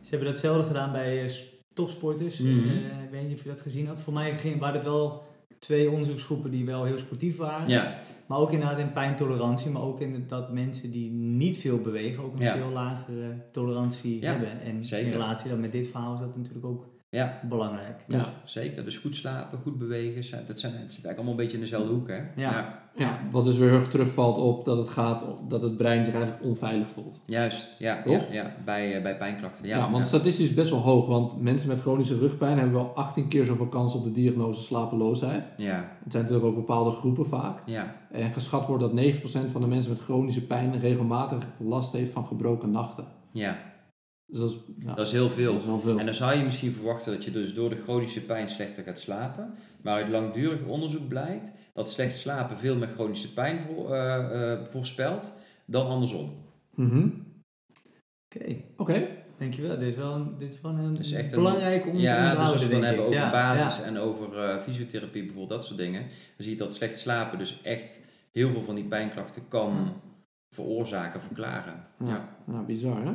[0.00, 1.30] Ze hebben datzelfde gedaan bij eh,
[1.74, 2.38] topsporters.
[2.38, 2.68] Mhm.
[2.68, 4.00] Eh, ik weet niet of je dat gezien had.
[4.00, 5.27] Voor mij ging, waren het wel
[5.58, 7.68] twee onderzoeksgroepen die wel heel sportief waren.
[7.68, 9.70] Ja, Maar ook inderdaad in pijntolerantie.
[9.70, 12.56] Maar ook in dat mensen die niet veel bewegen ook een Ja.
[12.56, 14.60] veel lagere tolerantie Ja, hebben.
[14.60, 15.06] En zeker.
[15.06, 18.04] in relatie dan met dit verhaal is dat natuurlijk ook ja, belangrijk.
[18.08, 18.32] ja, Ja.
[18.44, 18.84] zeker.
[18.84, 21.62] Dus goed slapen, goed bewegen, zijn- dat, zijn, het zit eigenlijk allemaal een beetje in
[21.62, 22.08] dezelfde hoek.
[22.08, 22.20] Hè?
[22.36, 22.86] Ja.
[22.94, 26.14] Ja, wat dus weer heel erg terugvalt op dat het gaat dat het brein zich
[26.14, 27.20] eigenlijk onveilig voelt.
[27.26, 28.26] Juist, ja, Toch?
[28.26, 29.66] ja, ja, bij, eh, bij pijnklachten.
[29.66, 33.28] Ja, Ja, want statistisch best wel hoog, want mensen met chronische rugpijn hebben wel 18
[33.28, 35.44] keer zoveel kans op de diagnose slapeloosheid.
[35.56, 37.62] ja, Het zijn natuurlijk ook bepaalde groepen vaak.
[37.66, 42.12] ja, En geschat wordt dat 9% van de mensen met chronische pijn regelmatig last heeft
[42.12, 43.04] van gebroken nachten.
[43.32, 43.56] ja,
[44.30, 45.52] Dus dat is, ja, dat is heel veel.
[45.52, 45.98] dat is wel veel.
[45.98, 48.98] En dan zou je misschien verwachten dat je dus door de chronische pijn slechter gaat
[48.98, 49.54] slapen.
[49.82, 54.64] Maar uit langdurig onderzoek blijkt dat slecht slapen veel meer chronische pijn voor, eh, eh,
[54.64, 56.32] voorspelt dan andersom.
[56.74, 57.08] Mhm.
[58.34, 59.06] Oké, Oké,
[59.38, 59.78] dankjewel.
[59.78, 62.14] Dit is wel een, dit is wel een is echt een- belangrijk om te Ja,
[62.16, 63.08] dus onthouden, als we het dan hebben ik.
[63.08, 63.84] over Ja, basis ja.
[63.84, 66.00] en over eh, fysiotherapie bijvoorbeeld, dat soort dingen.
[66.02, 69.92] Dan zie je dat slecht slapen dus echt heel veel van die pijnklachten kan
[70.54, 71.84] veroorzaken, verklaren.
[71.98, 72.06] Ja.
[72.06, 72.36] Ja.
[72.46, 73.12] nou, bizar hè?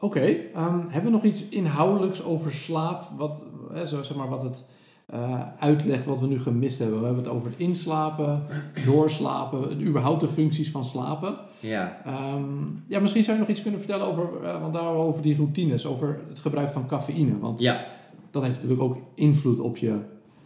[0.00, 0.20] Oké,
[0.54, 4.64] ehm, hebben we nog iets inhoudelijks over slaap, wat, hè, zo, zeg maar, wat het
[5.06, 6.98] eh, uitlegt wat we nu gemist hebben?
[6.98, 8.42] We hebben het over het inslapen,
[8.86, 11.36] doorslapen, überhaupt de functies van slapen.
[11.60, 12.02] Ja.
[12.04, 12.42] Ehm,
[12.86, 15.86] ja, misschien zou je nog iets kunnen vertellen over, eh, want daar over die routines,
[15.86, 17.38] over het gebruik van cafeïne.
[17.38, 17.86] Want Ja.
[18.30, 19.98] dat heeft natuurlijk ook invloed op je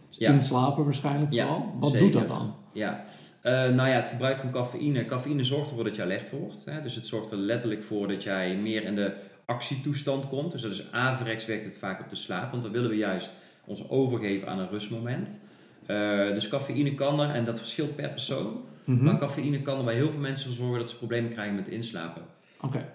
[0.09, 0.31] Ja.
[0.31, 1.73] inslapen waarschijnlijk Ja, vooral.
[1.79, 2.11] Wat zeker.
[2.11, 2.53] doet dat dan?
[2.73, 3.03] Ja,
[3.41, 5.05] Eh, nou ja, het gebruik van cafeïne.
[5.05, 6.65] Cafeïne zorgt ervoor dat je alert wordt.
[6.65, 6.81] Hè?
[6.81, 9.13] Dus het zorgt er letterlijk voor dat jij meer in de
[9.45, 10.51] actietoestand komt.
[10.51, 12.51] Dus dat is averechts werkt het vaak op de slaap.
[12.51, 13.33] Want dan willen we juist
[13.65, 15.41] ons overgeven aan een rustmoment.
[15.85, 18.61] Eh, dus cafeïne kan er, en dat verschilt per persoon.
[18.83, 19.03] Mhm.
[19.03, 21.67] Maar cafeïne kan er bij heel veel mensen voor zorgen dat ze problemen krijgen met
[21.67, 22.21] inslapen.
[22.61, 22.85] Oké,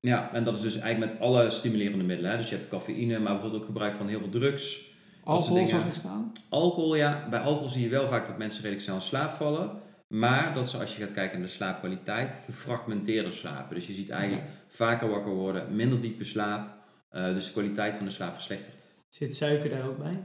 [0.00, 2.30] Ja, en dat is dus eigenlijk met alle stimulerende middelen.
[2.30, 2.36] Hè?
[2.36, 4.88] Dus je hebt cafeïne, maar bijvoorbeeld ook gebruik van heel veel drugs.
[5.24, 6.32] alcohol zag ik staan.
[6.48, 7.26] Alcohol, ja.
[7.30, 9.70] Bij alcohol zie je wel vaak dat mensen redelijk snel in slaap vallen.
[10.14, 13.74] Maar dat ze, als je gaat kijken naar de slaapkwaliteit, gefragmenteerder slapen.
[13.74, 16.78] Dus je ziet eigenlijk vaker wakker worden, minder diepe slaap.
[17.10, 18.94] eh, dus de kwaliteit van de slaap verslechtert.
[19.08, 20.22] Zit suiker daar ook bij?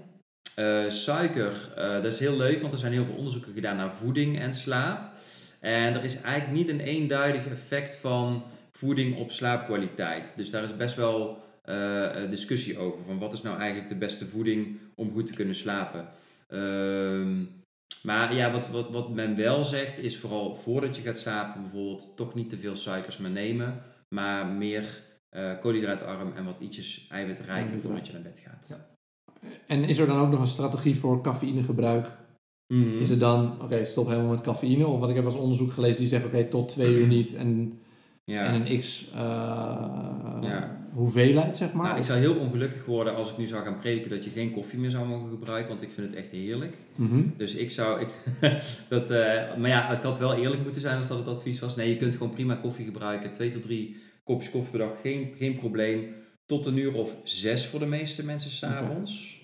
[0.55, 3.93] Eh, suiker, eh, dat is heel leuk, want er zijn heel veel onderzoeken gedaan naar
[3.93, 5.15] voeding en slaap.
[5.59, 10.33] En er is eigenlijk niet een eenduidig effect van voeding op slaapkwaliteit.
[10.35, 11.43] Dus daar is best wel
[12.29, 13.05] discussie over.
[13.05, 16.07] Van wat is nou eigenlijk de beste voeding om goed te kunnen slapen?
[16.47, 17.43] Ehm,
[18.03, 22.13] maar ja, wat, wat, wat men wel zegt is vooral voordat je gaat slapen bijvoorbeeld
[22.15, 23.81] toch niet te veel suikers meer nemen.
[24.09, 27.83] Maar meer eh koolhydraatarm en wat ietsjes eiwitrijker Eiwitrijk.
[27.83, 28.67] voordat je naar bed gaat.
[28.69, 28.95] Ja.
[29.67, 32.07] En is er dan ook nog een strategie voor cafeïnegebruik?
[32.73, 32.97] Mhm.
[32.97, 34.87] Is het dan, oké, stop helemaal met cafeïne?
[34.87, 37.79] Of wat ik heb als onderzoek gelezen die zegt, oké, tot twee uur niet en,
[38.25, 38.45] ja.
[38.45, 39.17] en een x eh,
[40.41, 40.87] Ja.
[40.93, 41.85] hoeveelheid, zeg maar?
[41.85, 44.51] Nou, ik zou heel ongelukkig worden als ik nu zou gaan prediken dat je geen
[44.51, 46.77] koffie meer zou mogen gebruiken, want ik vind het echt heerlijk.
[46.95, 47.21] Mhm.
[47.37, 48.01] Dus ik zou.
[48.01, 48.09] Ik,
[48.89, 51.75] dat, eh, maar ja, het had wel eerlijk moeten zijn als dat het advies was.
[51.75, 53.33] Nee, je kunt gewoon prima koffie gebruiken.
[53.33, 56.05] Twee tot drie kopjes koffie per dag, geen, geen probleem.
[56.45, 59.43] Tot een uur of zes voor de meeste mensen s'avonds.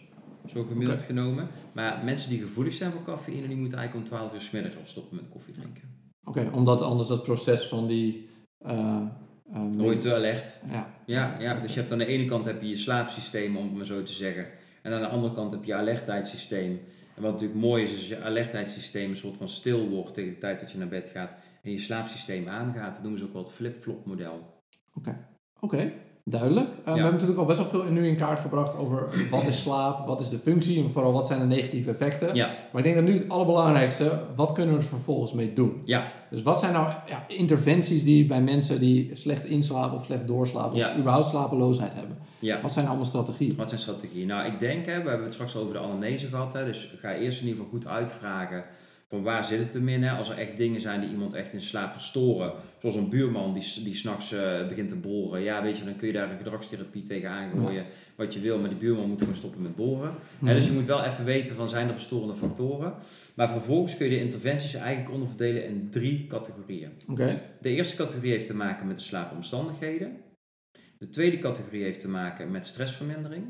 [0.54, 1.48] Zo gemiddeld genomen.
[1.74, 4.76] Maar mensen die gevoelig zijn voor cafeïne, die moeten eigenlijk om 12 uur 's middags
[4.78, 5.82] al stoppen met koffie drinken.
[6.24, 8.30] Oké, omdat anders dat proces van die...
[8.64, 9.02] eh,
[9.54, 10.62] eh, word je te alert.
[10.70, 10.90] ja.
[11.06, 13.76] Ja, ja, dus je hebt aan de ene kant heb je je slaapsysteem, om het
[13.76, 14.48] maar zo te zeggen.
[14.82, 16.80] En aan de andere kant heb je je alertheidssysteem.
[17.16, 20.32] En wat natuurlijk mooi is, is als je alertheidssysteem een soort van stil wordt tegen
[20.32, 21.38] de tijd dat je naar bed gaat.
[21.64, 22.94] En je slaapsysteem aangaat.
[22.94, 24.64] Dat noemen ze ook wel het flip-flop model.
[25.60, 25.94] Oké,
[26.24, 26.70] Duidelijk.
[26.70, 29.62] Uh, We hebben natuurlijk al best wel veel nu in kaart gebracht over wat is
[29.62, 32.36] slaap, wat is de functie en vooral wat zijn de negatieve effecten.
[32.36, 32.46] Ja.
[32.46, 35.82] Maar ik denk dat nu het allerbelangrijkste, wat kunnen we er vervolgens mee doen?
[35.86, 36.12] Ja.
[36.30, 40.86] Dus wat zijn nou ja, interventies die bij mensen die slecht inslapen of slecht doorslapen
[40.86, 42.18] of überhaupt slapeloosheid hebben?
[42.62, 43.56] Wat zijn allemaal strategieën?
[43.56, 44.28] Wat zijn strategieën?
[44.28, 47.14] Nou, ik denk, hè, we hebben het straks over de anamnese gehad, hè, dus ga
[47.14, 48.64] eerst in ieder geval goed uitvragen
[49.12, 50.04] van waar zit het hem in?
[50.04, 50.12] Hè?
[50.12, 53.84] Als er echt dingen zijn die iemand echt in slaap verstoren, zoals een buurman die,
[53.84, 57.04] die s'nachts uh, begint te boren, ja, weet je, dan kun je daar een gedragstherapie
[57.04, 57.86] tegen aangooien,
[58.16, 60.16] wat je wil, maar die buurman moet gewoon stoppen met boren.
[60.40, 62.94] Mm dus je moet wel even weten van zijn er verstorende factoren.
[63.34, 66.92] Maar vervolgens kun je de interventies eigenlijk onderverdelen in drie categorieën.
[67.08, 67.42] Okay.
[67.62, 70.18] De eerste categorie heeft te maken met de slaapomstandigheden.
[70.98, 73.46] De tweede categorie heeft te maken met stressvermindering.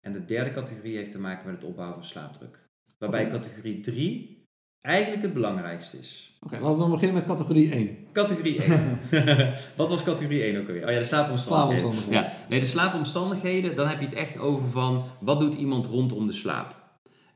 [0.00, 2.58] En de derde categorie heeft te maken met het opbouwen van slaapdruk.
[2.98, 4.41] Waarbij categorie 3
[4.82, 6.36] eigenlijk het belangrijkste is.
[6.40, 7.96] Oké, laten we dan beginnen met categorie 1.
[8.12, 8.98] Categorie 1.
[9.76, 10.84] Wat was categorie 1 ook alweer?
[10.84, 11.78] Oh ja, de slaapomstandigheden.
[11.78, 12.38] slaapomstandigheden.
[12.40, 12.48] Ja.
[12.48, 16.32] Nee, de slaapomstandigheden, dan heb je het echt over van wat doet iemand rondom de
[16.32, 16.74] slaap.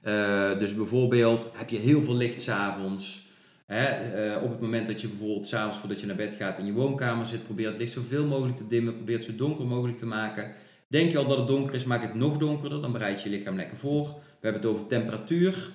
[0.03, 3.25] Uh, dus bijvoorbeeld, heb je heel veel licht s'avonds.
[3.69, 3.79] Uh,
[4.43, 7.27] op het moment dat je bijvoorbeeld s'avonds voordat je naar bed gaat in je woonkamer
[7.27, 10.53] zit, probeer het licht zoveel mogelijk te dimmen, probeer het zo donker mogelijk te maken.
[10.89, 13.37] Denk je al dat het donker is, maak het nog donkerder, dan bereid je je
[13.37, 14.05] lichaam lekker voor.
[14.05, 15.71] We hebben het over temperatuur.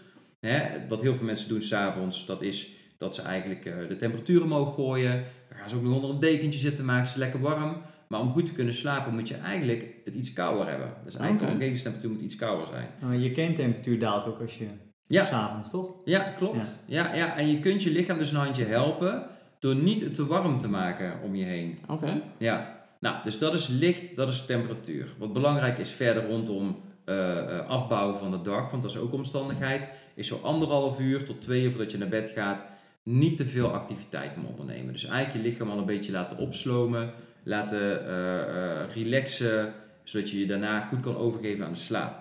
[0.48, 4.44] Hè, wat heel veel mensen doen s'avonds, dat is dat ze eigenlijk uh, de temperatuur
[4.44, 5.24] omhoog gooien.
[5.50, 7.82] Dan gaan ze ook nog onder een dekentje zitten, maken ze lekker warm.
[8.08, 10.94] Maar om goed te kunnen slapen moet je eigenlijk het iets kouder hebben.
[11.04, 12.88] Dus eigenlijk de omgevingstemperatuur moet iets kouder zijn.
[13.00, 14.68] Maar je kerntemperatuur daalt ook als je
[15.08, 15.26] ja.
[15.26, 15.94] s'avonds, toch?
[16.06, 16.84] Ja, klopt.
[16.88, 17.06] Ja.
[17.06, 17.16] ja.
[17.16, 19.26] Ja, en je kunt je lichaam dus een handje helpen
[19.60, 21.78] door niet het te warm te maken om je heen.
[21.88, 22.22] Oké.
[22.38, 22.86] Ja.
[23.00, 25.08] Nou, dus dat is licht, dat is temperatuur.
[25.18, 29.90] Wat belangrijk is verder rondom uh, afbouwen van de dag, want dat is ook omstandigheid,
[30.16, 32.66] is zo anderhalf uur tot twee uur voordat je naar bed gaat
[33.04, 34.94] niet te veel activiteiten ondernemen.
[34.94, 39.74] Dus eigenlijk je lichaam al een beetje laten opslomen, laten uh, relaxen,
[40.04, 42.20] zodat je je daarna goed kan overgeven aan de slaap.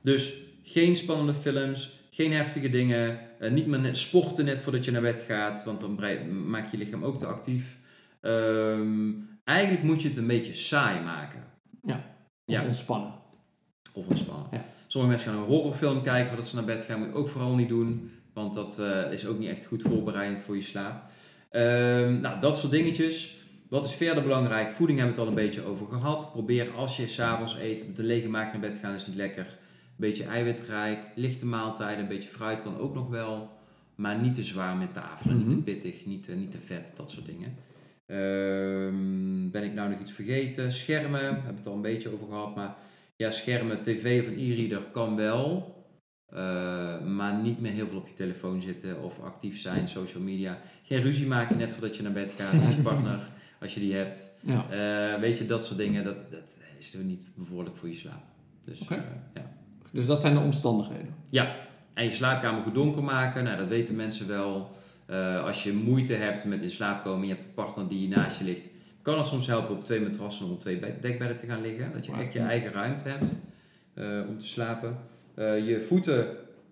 [0.00, 3.18] Dus geen spannende films, geen heftige dingen,
[3.50, 6.00] niet meer net sporten net voordat je naar bed gaat, want dan
[6.46, 7.76] maak je lichaam ook te actief.
[8.20, 11.44] Um, eigenlijk moet je het een beetje saai maken.
[11.82, 11.94] Ja,
[12.46, 12.64] of ja.
[12.64, 13.12] ontspannen.
[13.94, 14.46] Of ontspannen.
[14.50, 14.64] Ja.
[14.86, 16.98] Sommige mensen gaan een horrorfilm kijken voordat ze naar bed gaan.
[16.98, 18.10] Moet je ook vooral niet doen.
[18.32, 21.02] Want dat uh, is ook niet echt goed voorbereidend voor je slaap.
[21.52, 23.36] Um, nou, dat soort dingetjes.
[23.68, 24.72] Wat is verder belangrijk?
[24.72, 26.32] Voeding hebben we het al een beetje over gehad.
[26.32, 29.44] Probeer als je s'avonds eet, met een lege maag naar bed gaan is niet lekker.
[29.44, 33.50] Een beetje eiwitrijk, lichte maaltijden, een beetje fruit kan ook nog wel.
[33.94, 35.54] Maar niet te zwaar met tafelen, mm -hmm.
[35.54, 37.56] niet te pittig, niet te, niet te vet, dat soort dingen.
[38.06, 40.72] Um, ben ik nou nog iets vergeten?
[40.72, 42.54] Schermen, hebben we het al een beetje over gehad.
[42.54, 42.76] Maar
[43.16, 45.72] ja, schermen, tv of een e-reader kan wel.
[46.34, 50.58] Uh, maar niet meer heel veel op je telefoon zitten of actief zijn, social media.
[50.82, 53.28] Geen ruzie maken net voordat je naar bed gaat met je partner,
[53.60, 54.30] als je die hebt.
[54.40, 54.66] Ja.
[55.14, 58.22] Uh, weet je, dat soort dingen, dat, dat is niet bevorderlijk voor je slaap.
[58.64, 58.98] Dus, okay.
[58.98, 59.04] uh,
[59.34, 59.50] ja.
[59.90, 61.14] dus dat zijn de omstandigheden?
[61.30, 61.56] Ja,
[61.94, 64.70] en je slaapkamer goed donker maken, nou, dat weten mensen wel.
[65.44, 68.44] als je moeite hebt met in slaap komen, je hebt een partner die naast je
[68.44, 68.68] ligt,
[69.04, 71.92] kan het soms helpen op twee matrassen of op twee dekbedden te gaan liggen.
[71.92, 73.38] Dat je echt je eigen ruimte hebt
[74.28, 74.96] om te slapen.
[75.36, 76.26] Uh, je voeten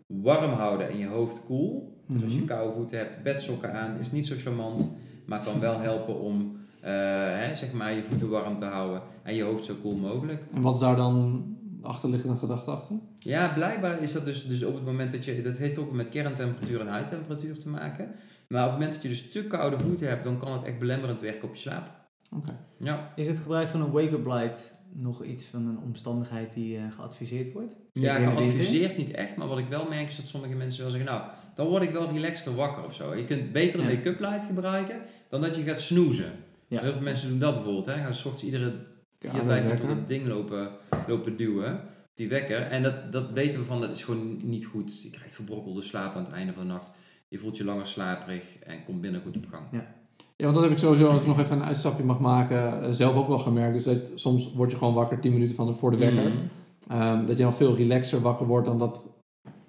[0.07, 2.01] warm houden en je hoofd koel.
[2.07, 4.91] Dus als je koude voeten hebt, bedsokken aan, is niet zo charmant.
[5.27, 9.35] Maar kan wel helpen om uh, hè, zeg maar je voeten warm te houden en
[9.35, 10.43] je hoofd zo koel mogelijk.
[10.55, 11.45] En wat zou dan
[11.81, 12.97] de achterliggende gedachte achter?
[13.19, 15.43] Ja, blijkbaar is dat dus, dus op het moment dat je...
[15.43, 18.11] Dat heeft ook met kerntemperatuur en huidtemperatuur te maken.
[18.49, 20.79] Maar op het moment dat je dus te koude voeten hebt, dan kan het echt
[20.79, 22.02] belemmerend werken op je slaap.
[22.37, 22.49] Oké.
[22.49, 22.61] Okay.
[22.79, 23.13] Ja.
[23.17, 27.53] Is het gebruik van een wake-up light nog iets van een omstandigheid die uh, geadviseerd
[27.53, 27.77] wordt?
[27.93, 31.11] Ja, geadviseerd niet echt, maar wat ik wel merk is dat sommige mensen wel zeggen,
[31.11, 33.15] nou, dan word ik wel relaxter wakker of zo.
[33.15, 33.95] Je kunt beter een ja.
[33.95, 36.33] make-up light gebruiken dan dat je gaat snoezen.
[36.69, 36.81] Ja.
[36.81, 37.95] Heel veel mensen doen dat bijvoorbeeld, hè.
[37.95, 38.75] Dan gaan ze ochtends iedere
[39.19, 40.71] 4, 5 minuten dat ding lopen,
[41.07, 41.81] lopen duwen,
[42.15, 42.61] die wekker.
[42.61, 45.03] En dat, dat weten we van, dat is gewoon niet goed.
[45.03, 46.93] Je krijgt verbrokkelde slaap aan het einde van de nacht.
[47.29, 49.67] Je voelt je langer slaperig en komt binnen goed op gang.
[49.71, 50.02] Ja.
[50.37, 53.17] Ja, want dat heb ik sowieso, als ik nog even een uitstapje mag maken, zelf
[53.17, 53.75] ook wel gemerkt.
[53.75, 56.31] Dus dat soms word je gewoon wakker 10 minuten van de, voor de wekker.
[56.31, 57.01] Mm.
[57.01, 59.09] Um, dat je dan veel relaxer wakker wordt dan dat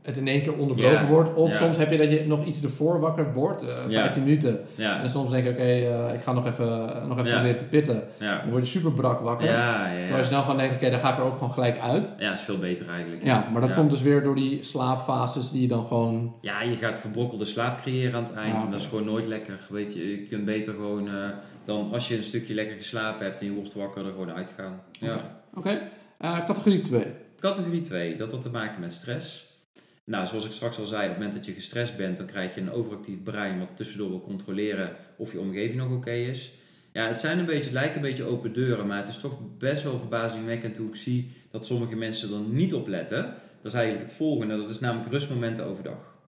[0.03, 1.09] het in één keer onderbroken yeah.
[1.09, 1.33] wordt.
[1.33, 1.61] Of yeah.
[1.61, 4.15] soms heb je dat je nog iets ervoor wakker wordt, uh, 15 yeah.
[4.15, 4.59] minuten.
[4.77, 6.67] En soms denk ik, oké, okay, uh, ik ga nog even,
[7.07, 8.03] nog even proberen te pitten.
[8.19, 9.47] Dan word je super brak wakker.
[9.47, 12.13] Terwijl je snel gewoon denkt, oké, okay, dan ga ik er ook gewoon gelijk uit.
[12.19, 13.23] Ja, is veel beter eigenlijk.
[13.23, 16.35] Ja, maar dat komt dus weer door die slaapfases die je dan gewoon...
[16.41, 18.53] Ja, je gaat verbrokkelde slaap creëren aan het eind.
[18.53, 18.65] Okay.
[18.65, 19.59] En dat is gewoon nooit lekker.
[19.69, 21.29] Weet je, je kunt beter gewoon uh,
[21.63, 24.81] dan als je een stukje lekker geslapen hebt en je wordt wakker, er gewoon uitgaan.
[24.91, 25.41] Ja.
[25.53, 25.81] Oké,
[26.19, 27.05] categorie 2.
[27.39, 29.52] Categorie 2, dat had te maken met stress.
[30.05, 32.55] Nou, zoals ik straks al zei, op het moment dat je gestrest bent, dan krijg
[32.55, 36.53] je een overactief brein wat tussendoor wil controleren of je omgeving nog oké is.
[36.93, 39.83] Ja, het zijn een beetje, lijken een beetje open deuren, maar het is toch best
[39.83, 43.23] wel verbazingwekkend hoe ik zie dat sommige mensen er niet op letten.
[43.61, 46.21] Dat is eigenlijk het volgende, dat is namelijk rustmomenten overdag.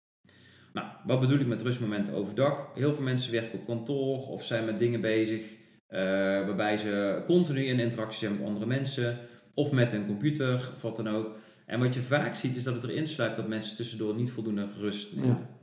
[0.73, 2.71] Nou, wat bedoel ik met rustmomenten overdag?
[2.75, 5.41] Heel veel mensen werken op kantoor of zijn met dingen bezig
[5.89, 5.99] uh,
[6.45, 9.19] waarbij ze continu in interactie zijn met andere mensen
[9.53, 11.37] of met een computer of wat dan ook.
[11.65, 14.67] En wat je vaak ziet is dat het erin sluit dat mensen tussendoor niet voldoende
[14.79, 15.29] rust nemen.
[15.29, 15.53] Ja.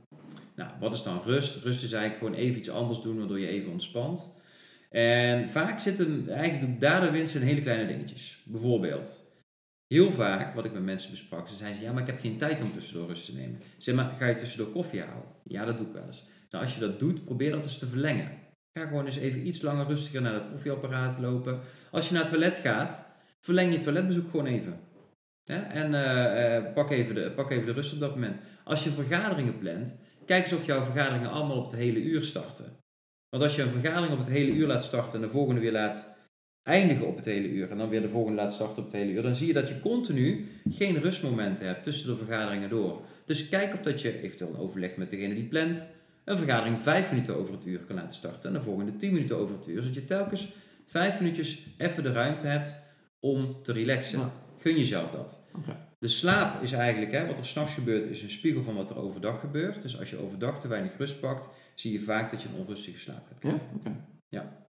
[0.55, 1.63] Nou, wat is dan rust?
[1.63, 4.33] Rust is eigenlijk gewoon even iets anders doen waardoor je even ontspant.
[4.89, 8.43] En vaak zitten eigenlijk daardoor winst in hele kleine dingetjes.
[8.45, 9.31] Bijvoorbeeld,
[9.87, 12.61] heel vaak wat ik met mensen besprak, ze zeiden ja, maar ik heb geen tijd
[12.61, 13.59] om tussendoor rust te nemen.
[13.77, 15.25] Zeg maar, ga je tussendoor koffie halen?
[15.43, 16.23] Ja, dat doe ik wel eens.
[16.49, 18.31] Nou, als je dat doet, probeer dat eens te verlengen.
[18.79, 21.59] Ga gewoon eens even iets langer rustiger naar dat koffieapparaat lopen.
[21.91, 24.79] Als je naar het toilet gaat, verleng je toiletbezoek gewoon even.
[25.45, 28.37] En uh, uh, pak, even de, pak even de rust op dat moment.
[28.63, 32.65] Als je vergaderingen plant, kijk eens of jouw vergaderingen allemaal op het hele uur starten.
[33.29, 35.71] Want als je een vergadering op het hele uur laat starten en de volgende weer
[35.71, 36.15] laat
[36.63, 39.11] eindigen op het hele uur en dan weer de volgende laat starten op het hele
[39.11, 43.01] uur, dan zie je dat je continu geen rustmomenten hebt tussen de vergaderingen door.
[43.25, 45.93] Dus kijk of dat je eventueel een overleg met degene die plant,
[46.25, 49.37] een vergadering vijf minuten over het uur kan laten starten en de volgende tien minuten
[49.37, 50.47] over het uur, zodat je telkens
[50.85, 52.75] vijf minuutjes even de ruimte hebt
[53.19, 54.31] om te relaxen.
[54.63, 55.43] Gun jezelf dat.
[55.99, 58.99] De slaap is eigenlijk, hè, wat er s'nachts gebeurt, is een spiegel van wat er
[58.99, 59.81] overdag gebeurt.
[59.81, 62.99] Dus als je overdag te weinig rust pakt, zie je vaak dat je een onrustige
[62.99, 63.61] slaap gaat krijgen.
[63.83, 64.67] Ja, ja.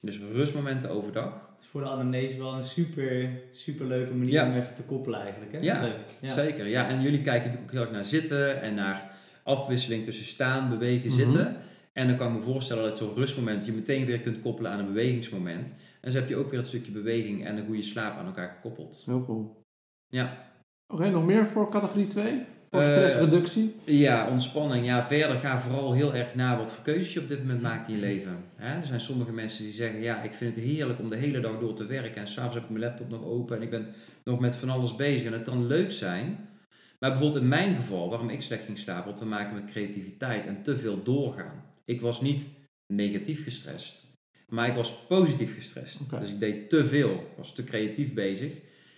[0.00, 1.54] Dus rustmomenten overdag.
[1.60, 5.52] is voor de anamnese wel een super, super leuke manier om even te koppelen eigenlijk.
[5.52, 5.58] Hè?
[5.58, 5.98] Ja, Leuk.
[6.20, 6.66] ja, zeker.
[6.66, 10.68] Ja, en jullie kijken natuurlijk ook heel erg naar zitten en naar afwisseling tussen staan,
[10.68, 11.20] bewegen, mhm.
[11.20, 11.56] zitten.
[11.92, 14.78] En dan kan ik me voorstellen dat zo'n rustmoment je meteen weer kunt koppelen aan
[14.78, 15.74] een bewegingsmoment.
[16.02, 18.48] En zo heb je ook weer het stukje beweging en een goede slaap aan elkaar
[18.48, 19.02] gekoppeld.
[19.06, 19.62] Heel cool.
[20.08, 20.50] Ja.
[20.86, 22.44] Oké, nog meer voor categorie 2?
[22.70, 23.74] Of stressreductie?
[23.84, 24.86] Uh, ja, ontspanning.
[24.86, 27.88] Ja, verder ga vooral heel erg na wat voor keuzes je op dit moment maakt
[27.88, 28.44] in je leven.
[28.56, 31.58] Er zijn sommige mensen die zeggen, ja, ik vind het heerlijk om de hele dag
[31.58, 32.20] door te werken.
[32.20, 33.86] En s'avonds heb ik mijn laptop nog open en ik ben
[34.24, 35.26] nog met van alles bezig.
[35.26, 36.48] En het kan leuk zijn.
[36.98, 40.46] Maar bijvoorbeeld in mijn geval, waarom ik slecht ging slapen, had te maken met creativiteit
[40.46, 41.64] en te veel doorgaan.
[41.84, 42.48] Ik was niet
[42.86, 44.06] negatief gestrest,
[44.52, 46.10] maar ik was positief gestrest.
[46.10, 48.52] Dus ik deed te veel, was te creatief bezig.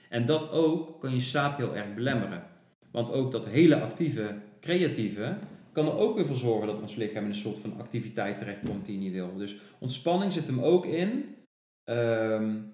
[0.08, 2.42] En dat ook kan je slaap heel erg belemmeren.
[2.90, 5.36] Want ook dat hele actieve, creatieve,
[5.72, 8.86] kan er ook weer voor zorgen dat ons lichaam in een soort van activiteit terechtkomt
[8.86, 9.36] die je niet wil.
[9.36, 11.34] Dus ontspanning zit hem ook in
[11.84, 12.72] um,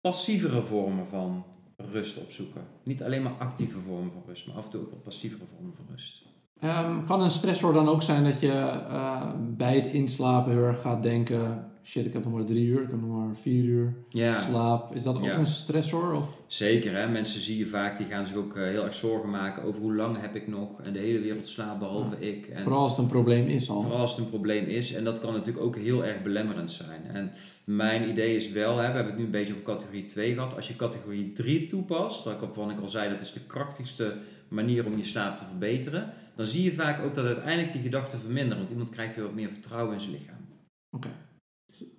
[0.00, 1.44] passievere vormen van
[1.76, 2.62] rust opzoeken.
[2.82, 5.74] Niet alleen maar actieve vormen van rust, maar af en toe ook wat passievere vormen
[5.74, 6.24] van rust.
[6.62, 10.80] Um, kan een stressor dan ook zijn dat je uh, bij het inslapen heel erg
[10.80, 13.94] gaat denken: shit, ik heb nog maar drie uur, ik heb nog maar vier uur
[14.08, 14.40] ja.
[14.40, 14.94] slaap.
[14.94, 16.12] Is dat ook een stressor?
[16.12, 16.40] Of?
[16.46, 17.08] Zeker, hè?
[17.08, 19.94] mensen zie je vaak, die gaan zich ook uh, heel erg zorgen maken over hoe
[19.94, 22.46] lang heb ik nog en de hele wereld slaapt behalve ik.
[22.46, 23.82] En vooral als het een probleem is al.
[23.82, 27.04] Vooral als het een probleem is en dat kan natuurlijk ook heel erg belemmerend zijn.
[27.12, 27.32] En
[27.64, 30.56] mijn idee is wel, hè, we hebben het nu een beetje over categorie 2 gehad,
[30.56, 34.14] als je categorie 3 toepast, waarvan ik al zei dat is de krachtigste
[34.48, 38.20] manier om je slaap te verbeteren, dan zie je vaak ook dat uiteindelijk die gedachten
[38.20, 38.58] verminderen.
[38.58, 40.46] Want iemand krijgt weer wat meer vertrouwen in zijn lichaam.
[40.90, 41.08] Oké.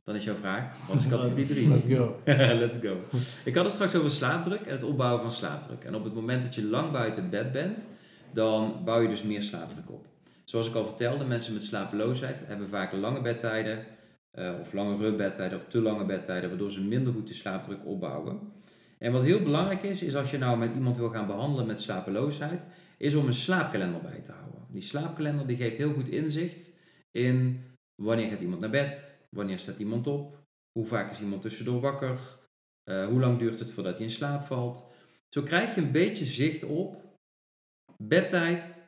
[0.03, 1.67] Dan is jouw vraag, wat is categorie 3?
[1.67, 2.15] Let's go.
[2.63, 2.97] Let's go.
[3.43, 5.83] Ik had het straks over slaapdruk en het opbouwen van slaapdruk.
[5.83, 7.89] En op het moment dat je lang buiten het bed bent,
[8.33, 10.05] dan bouw je dus meer slaapdruk op.
[10.43, 13.85] Zoals ik al vertelde, mensen met slapeloosheid hebben vaak lange bedtijden,
[14.33, 18.39] uh, of langere bedtijden, of te lange bedtijden, waardoor ze minder goed de slaapdruk opbouwen.
[18.99, 21.81] En wat heel belangrijk is, is als je nou met iemand wil gaan behandelen met
[21.81, 22.67] slapeloosheid,
[22.97, 24.61] is om een slaapkalender bij te houden.
[24.71, 26.71] Die slaapkalender die geeft heel goed inzicht
[27.11, 27.63] in
[27.95, 32.19] wanneer gaat iemand naar bed, wanneer staat iemand op, hoe vaak is iemand tussendoor wakker,
[32.89, 34.87] uh, hoe lang duurt het voordat hij in slaap valt.
[35.29, 37.17] Zo krijg je een beetje zicht op
[38.03, 38.85] bedtijd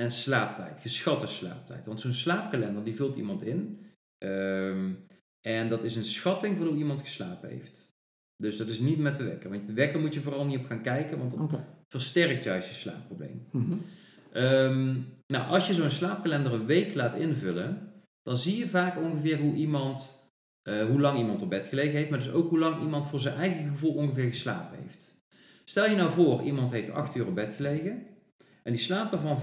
[0.00, 1.86] en slaaptijd, geschatte slaaptijd.
[1.86, 3.86] Want zo'n slaapkalender die vult iemand in.
[4.18, 5.06] Um,
[5.40, 7.92] en dat is een schatting van hoe iemand geslapen heeft.
[8.36, 9.50] Dus dat is niet met de wekker.
[9.50, 12.74] Want de wekker moet je vooral niet op gaan kijken, want dat versterkt juist je
[12.74, 13.48] slaapprobleem.
[13.52, 13.80] Mm
[15.26, 17.93] nou, als je zo'n slaapkalender een week laat invullen,
[18.24, 20.28] dan zie je vaak ongeveer hoe iemand,
[20.62, 23.20] uh, hoe lang iemand op bed gelegen heeft, maar dus ook hoe lang iemand voor
[23.20, 25.26] zijn eigen gevoel ongeveer geslapen heeft.
[25.64, 28.06] Stel je nou voor, iemand heeft 8 uur op bed gelegen
[28.62, 29.38] en die slaapt ervan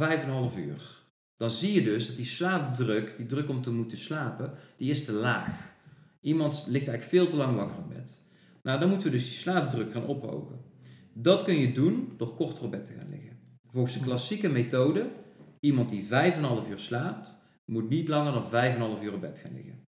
[0.51, 0.99] 5,5 uur.
[1.35, 5.05] Dan zie je dus dat die slaapdruk, die druk om te moeten slapen, die is
[5.05, 5.73] te laag.
[6.21, 8.21] Iemand ligt eigenlijk veel te lang wakker op bed.
[8.63, 10.59] Nou, dan moeten we dus die slaapdruk gaan ophogen.
[11.13, 13.37] Dat kun je doen door korter op bed te gaan liggen.
[13.67, 15.09] Volgens de klassieke methode,
[15.59, 16.09] iemand die 5,5
[16.69, 17.40] uur slaapt,
[17.71, 19.83] moet niet langer dan 5,5 uur op bed gaan liggen.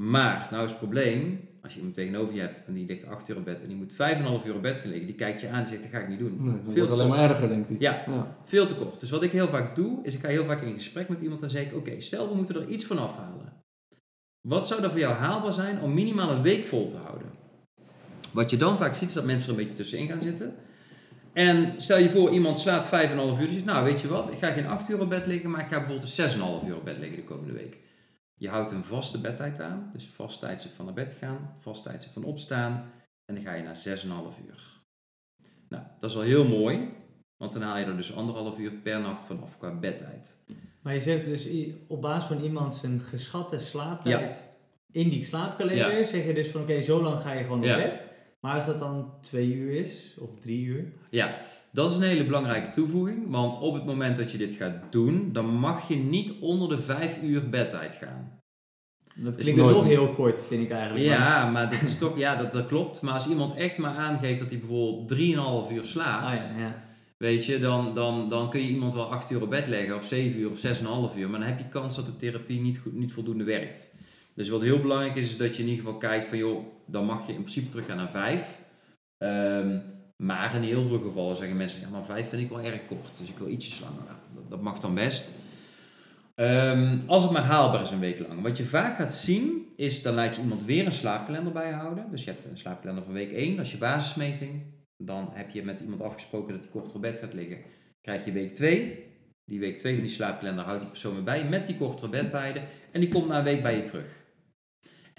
[0.00, 3.28] Maar, nou is het probleem, als je iemand tegenover je hebt en die ligt 8
[3.28, 3.98] uur op bed en die moet 5,5
[4.46, 6.18] uur op bed gaan liggen, die kijkt je aan en zegt, dat ga ik niet
[6.18, 6.36] doen.
[6.44, 7.80] Nee, veel te alleen maar erger, denk ik.
[7.80, 9.00] Ja, ja, veel te kort.
[9.00, 11.42] Dus wat ik heel vaak doe, is ik ga heel vaak in gesprek met iemand
[11.42, 13.52] en zeg ik, oké, stel we moeten er iets van afhalen.
[14.40, 17.30] Wat zou er voor jou haalbaar zijn om minimaal een week vol te houden?
[18.32, 20.54] Wat je dan vaak ziet is dat mensen er een beetje tussenin gaan zitten.
[21.32, 23.36] En stel je voor, iemand slaapt 5,5 uur.
[23.36, 25.60] Die zegt, nou weet je wat, ik ga geen 8 uur op bed liggen, maar
[25.60, 27.78] ik ga bijvoorbeeld 6,5 uur op bed liggen de komende week.
[28.34, 32.12] Je houdt een vaste bedtijd aan, dus vast tijdstip van naar bed gaan, vast tijdstip
[32.12, 32.90] van opstaan.
[33.24, 34.78] En dan ga je naar 6,5 uur.
[35.68, 36.88] Nou, dat is al heel mooi,
[37.36, 40.38] want dan haal je er dus anderhalf uur per nacht vanaf qua bedtijd.
[40.82, 41.48] Maar je zegt dus
[41.86, 44.48] op basis van iemand zijn geschatte slaaptijd
[44.92, 48.02] in die slaapkalender, zeg je dus van oké, zo lang ga je gewoon naar bed.
[48.40, 50.92] Maar als dat dan twee uur is, of drie uur?
[51.10, 51.36] Ja,
[51.72, 53.30] dat is een hele belangrijke toevoeging.
[53.30, 56.82] Want op het moment dat je dit gaat doen, dan mag je niet onder de
[56.82, 58.38] vijf uur bedtijd gaan.
[59.14, 61.04] Dat klinkt dus nog heel kort, vind ik eigenlijk.
[61.04, 63.02] Ja, maar, dat, is toch, ja dat, dat klopt.
[63.02, 66.82] Maar als iemand echt maar aangeeft dat hij bijvoorbeeld 3,5 uur slaapt, ah, ja, ja.
[67.16, 70.06] weet je, dan, dan, dan kun je iemand wel 8 uur op bed leggen, of
[70.06, 70.66] 7 uur of
[71.12, 71.30] 6,5 uur.
[71.30, 73.94] Maar dan heb je kans dat de therapie niet, goed, niet voldoende werkt.
[74.34, 77.04] Dus wat heel belangrijk is, is dat je in ieder geval kijkt van joh, dan
[77.04, 78.58] mag je in principe teruggaan naar 5.
[79.18, 79.78] Um, ehm,
[80.16, 83.18] maar in heel veel gevallen zeggen mensen, ja maar 5 vind ik wel erg kort,
[83.18, 84.02] dus ik wil ietsjes langer.
[84.34, 85.32] Dat, dat mag dan best.
[86.34, 88.42] Um, als het maar haalbaar is een week lang.
[88.42, 92.06] Wat je vaak gaat zien, is dan laat je iemand weer een slaapkalender bijhouden.
[92.10, 94.62] Dus je hebt een slaapkalender van week 1, dat is je basismeting.
[94.96, 97.58] Dan heb je met iemand afgesproken dat hij korter op bed gaat liggen.
[98.00, 99.04] Krijg je week 2.
[99.44, 102.62] Die week 2 van die slaapkalender houdt die persoon weer bij met die kortere bedtijden.
[102.92, 104.19] En die komt na een week bij je terug.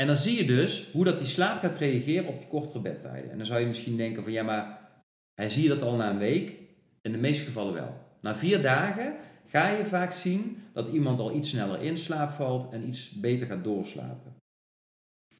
[0.02, 3.32] En dan zie je dus hoe dat die slaap gaat reageren op die kortere bedtijden.
[3.32, 4.90] En dan zou je misschien denken van ja, maar
[5.34, 6.60] hij zie je dat al na een week?
[7.02, 7.98] In de meeste gevallen wel.
[8.22, 9.16] Na vier dagen
[9.48, 13.48] ga je vaak zien dat iemand al iets sneller in slaap valt en iets beter
[13.48, 14.36] gaat doorslapen.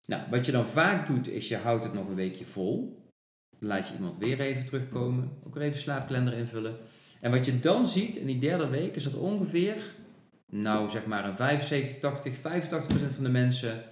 [0.06, 3.02] Nou, wat je dan vaak doet, is je houdt het nog een weekje vol.
[3.60, 6.78] Dan laat je iemand weer even terugkomen, ook weer even slaapkalender invullen.
[7.22, 9.96] En wat je dan ziet in die derde week, is dat ongeveer,
[10.50, 12.40] nou zeg maar een 75, 80, 85%
[13.16, 13.84] van de mensen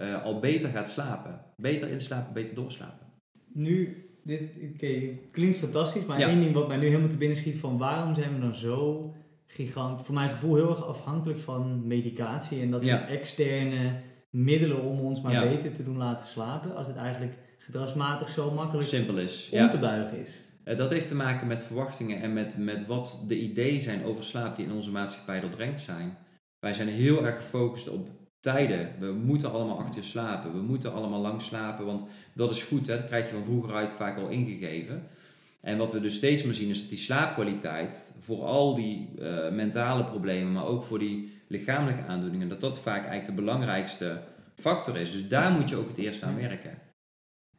[0.00, 1.40] uh, al beter gaat slapen.
[1.56, 3.06] Beter inslapen, beter doorslapen.
[3.52, 4.40] Nu, dit
[4.74, 8.14] okay, klinkt fantastisch, maar één ding wat mij nu helemaal te binnen schiet van waarom
[8.14, 9.12] zijn we dan zo
[9.46, 15.00] gigant, voor mijn gevoel heel erg afhankelijk van medicatie en dat soort externe middelen om
[15.00, 19.48] ons maar beter te doen laten slapen, als het eigenlijk gedragsmatig zo makkelijk Simpel is.
[19.52, 20.40] om te buigen is.
[20.64, 24.24] Eh, dat heeft te maken met verwachtingen en met, met wat de ideeën zijn over
[24.24, 26.16] slaap die in onze maatschappij doordrenkt zijn.
[26.58, 28.10] Wij zijn heel erg gefocust op
[28.42, 28.90] tijden.
[28.98, 30.52] We moeten allemaal acht uur slapen.
[30.52, 32.86] We moeten allemaal lang slapen, want dat is goed.
[32.86, 32.96] Hè?
[32.96, 35.02] Dat krijg je van vroeger uit vaak al ingegeven.
[35.60, 39.50] En wat we dus steeds meer zien is dat die slaapkwaliteit voor al die uh,
[39.50, 44.20] mentale problemen, maar ook voor die lichamelijke aandoeningen, dat dat vaak eigenlijk de belangrijkste
[44.54, 45.12] factor is.
[45.12, 46.78] Dus daar moet je ook het eerst aan werken.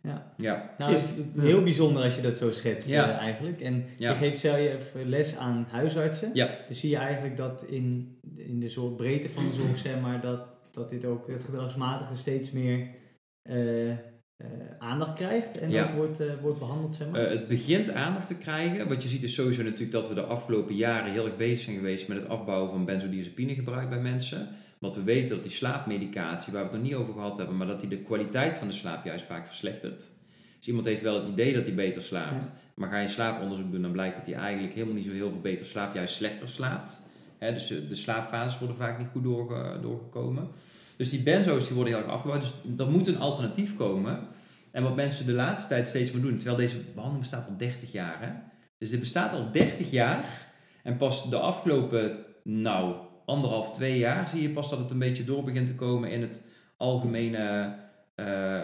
[0.02, 0.34] Ja.
[0.38, 0.76] ja.
[0.78, 1.04] Nou, is
[1.38, 3.10] heel bijzonder als je dat zo schetst ja.
[3.10, 3.62] uh, eigenlijk.
[3.62, 4.10] En ja.
[4.10, 6.30] je geeft zelf les aan huisartsen.
[6.34, 6.50] Ja.
[6.68, 10.22] Dus zie je eigenlijk dat in, in de soort breedte van de zorg, zeg maar,
[10.22, 12.88] dat dat dit ook het gedragsmatige steeds meer
[13.50, 13.98] uh, uh,
[14.80, 15.96] aandacht krijgt en ja.
[15.96, 16.96] wordt, uh, wordt behandeld.
[16.96, 17.30] Zeg maar.
[17.30, 18.88] het begint aandacht te krijgen.
[18.88, 21.76] Wat je ziet is sowieso natuurlijk dat we de afgelopen jaren heel erg bezig zijn
[21.76, 24.48] geweest met het afbouwen van benzodiazepinegebruik bij mensen.
[24.80, 27.68] Want we weten dat die slaapmedicatie, waar we het nog niet over gehad hebben, maar
[27.68, 30.12] dat die de kwaliteit van de slaap juist vaak verslechtert.
[30.58, 33.82] Dus iemand heeft wel het idee dat hij beter slaapt, maar ga je slaaponderzoek doen,
[33.82, 37.02] dan blijkt dat hij eigenlijk helemaal niet zo heel veel beter slaapt, juist slechter slaapt
[37.52, 40.48] dus de slaapfases worden vaak niet goed doorge, doorgekomen.
[40.98, 42.42] Dus die benzo's die worden heel erg afgebouwd.
[42.42, 44.20] Dus er moet een alternatief komen.
[44.72, 47.92] En wat mensen de laatste tijd steeds meer doen, terwijl deze behandeling bestaat al 30
[47.92, 48.52] jaar.
[48.78, 50.26] Dus dit bestaat al 30 jaar.
[50.84, 55.24] En pas de afgelopen, nou, anderhalf, twee jaar zie je pas dat het een beetje
[55.24, 57.76] door begint te komen in het algemene
[58.16, 58.60] uh,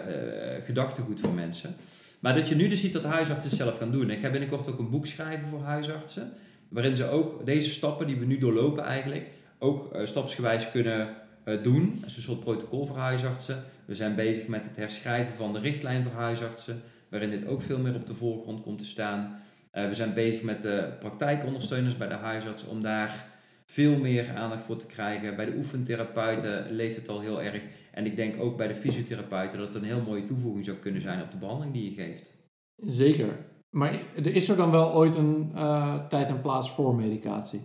[0.64, 1.74] gedachtegoed van mensen.
[2.20, 4.10] Maar dat je nu dus ziet dat huisartsen het zelf gaan doen.
[4.10, 6.32] Ik ga binnenkort ook een boek schrijven voor huisartsen
[6.70, 9.26] waarin ze ook deze stappen die we nu doorlopen eigenlijk,
[9.58, 11.08] ook uh, stapsgewijs kunnen
[11.44, 11.98] uh, doen.
[12.00, 13.62] Dat een soort protocol voor huisartsen.
[13.84, 17.78] We zijn bezig met het herschrijven van de richtlijn voor huisartsen, waarin dit ook veel
[17.78, 19.40] meer op de voorgrond komt te staan.
[19.72, 23.26] Uh, we zijn bezig met de praktijkondersteuners bij de huisartsen om daar
[23.66, 25.36] veel meer aandacht voor te krijgen.
[25.36, 27.62] Bij de oefentherapeuten leest het al heel erg.
[27.92, 31.00] En ik denk ook bij de fysiotherapeuten dat het een heel mooie toevoeging zou kunnen
[31.00, 32.36] zijn op de behandeling die je geeft.
[32.76, 33.28] Zeker.
[33.70, 37.60] Maar is er dan wel ooit een uh, tijd en plaats voor medicatie?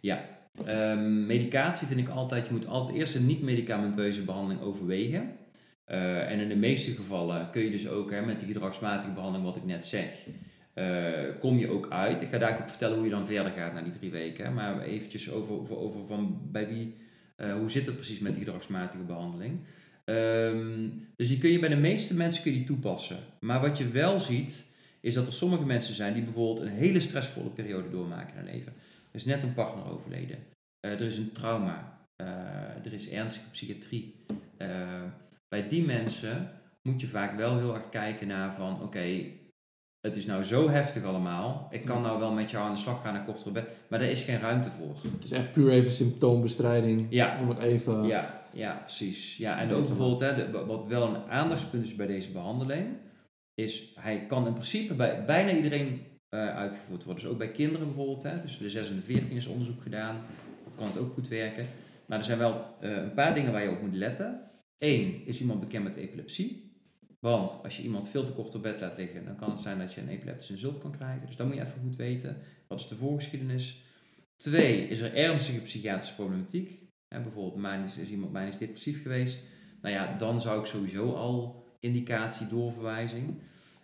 [0.00, 0.24] Ja,
[0.68, 5.32] um, medicatie vind ik altijd, je moet altijd eerst een niet-medicamenteuze behandeling overwegen.
[5.88, 9.46] Uh, en in de meeste gevallen kun je dus ook hè, met die gedragsmatige behandeling,
[9.46, 10.26] wat ik net zeg,
[10.74, 12.22] uh, kom je ook uit.
[12.22, 14.54] Ik ga daar ook vertellen hoe je dan verder gaat na die drie weken.
[14.54, 16.96] Maar eventjes over, over, van bij wie,
[17.58, 19.60] hoe zit het precies met die gedragsmatige behandeling.
[20.04, 23.16] Um, dus die kun je bij de meeste mensen kun je die toepassen.
[23.40, 24.66] Maar wat je wel ziet,
[25.04, 28.54] is dat er sommige mensen zijn die bijvoorbeeld een hele stressvolle periode doormaken in hun
[28.54, 28.72] leven.
[29.10, 30.38] Er is net een partner overleden.
[30.86, 31.98] Uh, er is een trauma.
[32.22, 32.26] Uh,
[32.84, 34.24] er is ernstige psychiatrie.
[35.48, 36.50] bij die mensen
[36.82, 39.24] moet je vaak wel heel erg kijken naar van oké,
[40.00, 41.68] het is nou zo heftig allemaal.
[41.70, 44.08] Ik kan nou wel met jou aan de slag gaan en kortere bed, maar daar
[44.08, 44.96] is geen ruimte voor.
[45.12, 47.06] Het is echt puur even symptoombestrijding.
[47.10, 47.38] Ja.
[47.40, 48.06] Om het even...
[48.06, 49.36] Ja, ja precies.
[49.36, 52.86] Ja, en ook bijvoorbeeld, hè, wat wel een aandachtspunt is bij deze behandeling,
[53.54, 56.00] is hij kan in principe bij bijna iedereen
[56.30, 57.22] uh, uitgevoerd worden.
[57.22, 60.16] Dus ook bij kinderen bijvoorbeeld, hè, tussen de 6 en de 14 is onderzoek gedaan,
[60.76, 61.66] kan het ook goed werken.
[62.06, 64.50] Maar er zijn wel uh, een paar dingen waar je op moet letten.
[64.78, 66.72] Eén, is iemand bekend met epilepsie?
[67.20, 69.78] Want als je iemand veel te kort op bed laat liggen, dan kan het zijn
[69.78, 71.26] dat je een epileptische insult kan krijgen.
[71.26, 72.36] Dus dat moet je even goed weten.
[72.68, 73.82] Wat is de voorgeschiedenis?
[74.36, 76.82] Twee, is er ernstige psychiatrische problematiek?
[77.08, 79.44] Ja, bijvoorbeeld manisch, is iemand manisch depressief geweest.
[79.82, 83.34] Nou ja, dan zou ik sowieso al indicatie doorverwijzing.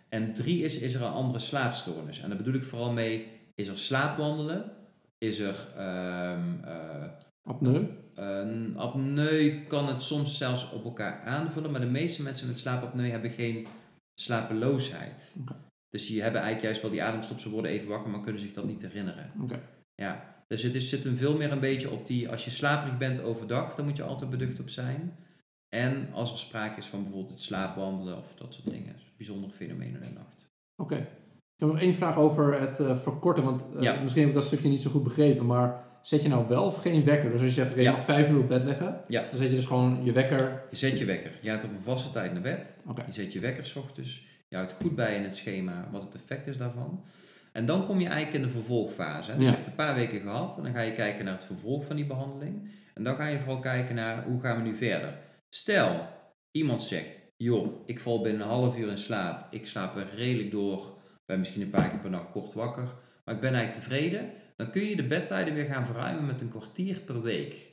[0.09, 2.19] En drie is, is er een andere slaapstoornis.
[2.19, 4.71] En daar bedoel ik vooral mee, is er slaapwandelen?
[5.17, 5.55] Is er...
[5.77, 7.05] Um, uh,
[7.43, 7.85] Apneu?
[8.75, 13.31] Apneu kan het soms zelfs op elkaar aanvullen, maar de meeste mensen met slaapapneu hebben
[13.31, 13.67] geen
[14.21, 15.35] slapeloosheid.
[15.89, 18.51] Dus die hebben eigenlijk juist wel die ademstop, ze worden even wakker, maar kunnen zich
[18.51, 19.31] dat niet herinneren.
[19.95, 20.43] Ja.
[20.47, 23.21] Dus het is, zit hem veel meer een beetje op die, als je slaperig bent
[23.21, 25.15] overdag, dan moet je altijd beducht op zijn.
[25.73, 28.95] En als er sprake is van bijvoorbeeld het slaapwandelen of dat soort dingen.
[29.17, 30.49] Bijzondere fenomenen in de nacht.
[30.75, 30.95] Oké.
[30.95, 34.45] Ik heb nog één vraag over het uh, verkorten, want uh, misschien heb ik dat
[34.45, 37.31] stukje niet zo goed begrepen, maar zet je nou wel of geen wekker?
[37.31, 39.21] Dus als je zegt, oké, okay, vijf uur op bed leggen, ja.
[39.21, 40.63] dan zet je dus gewoon je wekker.
[40.69, 41.31] Je zet je wekker.
[41.41, 42.83] Je gaat op een vaste tijd naar bed.
[43.05, 44.25] Je zet je wekker s ochtends.
[44.47, 47.03] Je houdt goed bij in het schema wat het effect is daarvan.
[47.51, 49.35] En dan kom je eigenlijk in de vervolgfase.
[49.35, 51.85] Dus je hebt een paar weken gehad en dan ga je kijken naar het vervolg
[51.85, 52.69] van die behandeling.
[52.93, 55.17] En dan ga je vooral kijken naar hoe gaan we nu verder.
[55.53, 56.07] Stel,
[56.51, 59.47] iemand zegt, joh, ik val binnen een half uur in slaap.
[59.53, 60.99] Ik slaap er redelijk door.
[61.25, 62.93] Ben misschien een paar keer per nacht kort wakker.
[63.25, 64.31] Maar ik ben eigenlijk tevreden
[64.61, 67.71] dan kun je de bedtijden weer gaan verruimen met een kwartier per week.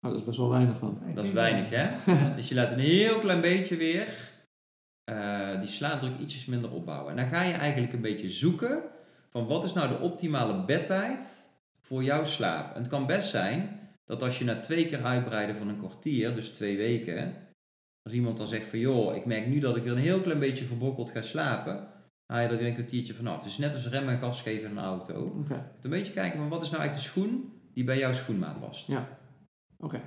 [0.00, 1.02] Oh, dat is best wel weinig dan.
[1.14, 1.86] Dat is weinig, hè?
[2.36, 4.32] dus je laat een heel klein beetje weer
[5.04, 7.10] uh, die slaapdruk ietsjes minder opbouwen.
[7.10, 8.82] En dan ga je eigenlijk een beetje zoeken
[9.30, 11.50] van wat is nou de optimale bedtijd
[11.80, 12.74] voor jouw slaap.
[12.74, 13.79] En het kan best zijn
[14.10, 17.34] dat als je na twee keer uitbreiden van een kwartier, dus twee weken,
[18.02, 20.38] als iemand dan zegt van joh, ik merk nu dat ik weer een heel klein
[20.38, 21.88] beetje verbrokkeld ga slapen,
[22.26, 23.42] haal je er weer een kwartiertje vanaf.
[23.42, 25.36] Dus net als rem en gas geven in een auto.
[25.40, 25.64] Okay.
[25.80, 28.86] Een beetje kijken van wat is nou eigenlijk de schoen die bij jouw schoenmaat past.
[28.86, 29.08] Ja,
[29.78, 30.00] oké.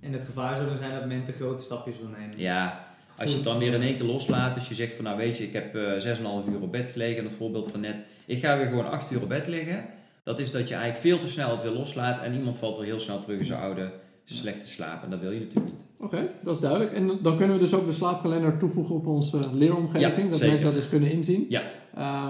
[0.00, 2.38] En het gevaar zou dan zijn dat men te grote stapjes wil nemen.
[2.38, 2.84] Ja,
[3.16, 5.36] als je het dan weer in één keer loslaat, dus je zegt van nou weet
[5.36, 8.02] je, ik heb uh, eh, 6,5 uur op bed gelegen, en het voorbeeld van net,
[8.26, 9.84] ik ga weer gewoon 8 uur op bed liggen.
[10.28, 12.86] Dat is dat je eigenlijk veel te snel het weer loslaat en iemand valt weer
[12.86, 13.92] heel snel terug in zijn oude
[14.24, 15.02] slechte slaap.
[15.02, 15.86] En dat wil je natuurlijk niet.
[15.98, 16.92] Oké, dat is duidelijk.
[16.92, 20.30] En dan kunnen we dus ook de slaapkalender toevoegen op onze leeromgeving.
[20.30, 21.46] dat mensen dat eens kunnen inzien.
[21.48, 21.62] Ja.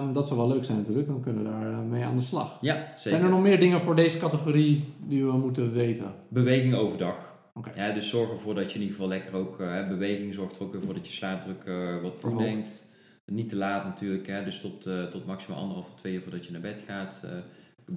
[0.01, 1.07] Um, dat zou wel leuk zijn natuurlijk.
[1.07, 2.59] Dan kunnen we daar eh, mee aan de slag.
[2.61, 2.97] Ja, zeker.
[2.97, 6.15] Zijn er nog meer dingen voor deze categorie die we moeten weten?
[6.29, 7.35] Beweging overdag.
[7.55, 7.89] Okay.
[7.89, 9.61] Ja, dus zorg ervoor dat je in ieder geval lekker ook...
[9.61, 12.97] Uh, beweging zorgt er ook weer voor dat je slaapdruk uh, wat toeneemt.
[13.27, 14.27] Niet te laat natuurlijk.
[14.27, 17.23] Hè, dus tot, uh, tot maximaal anderhalf tot twee uur voordat je naar bed gaat.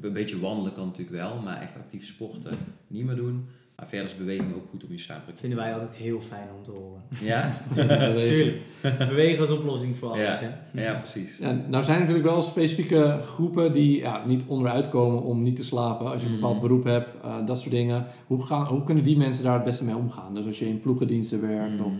[0.01, 1.39] Een beetje wandelen kan natuurlijk wel.
[1.43, 2.53] Maar echt actief sporten
[2.87, 3.45] niet meer doen.
[3.81, 6.63] Maar verder is beweging ook goed om je slaapdruk Vinden wij altijd heel fijn om
[6.63, 7.01] te horen.
[7.21, 7.57] Ja?
[7.73, 8.61] Tuurlijk.
[8.97, 10.39] Bewegen als oplossing voor alles.
[10.39, 10.83] Ja, hè?
[10.83, 11.39] ja precies.
[11.39, 15.55] En nou zijn er natuurlijk wel specifieke groepen die ja, niet onderuit komen om niet
[15.55, 16.11] te slapen.
[16.11, 16.61] Als je een bepaald mm.
[16.61, 18.05] beroep hebt, uh, dat soort dingen.
[18.27, 20.35] Hoe, gaan, hoe kunnen die mensen daar het beste mee omgaan?
[20.35, 21.85] Dus als je in ploegendiensten werkt mm.
[21.85, 21.95] of...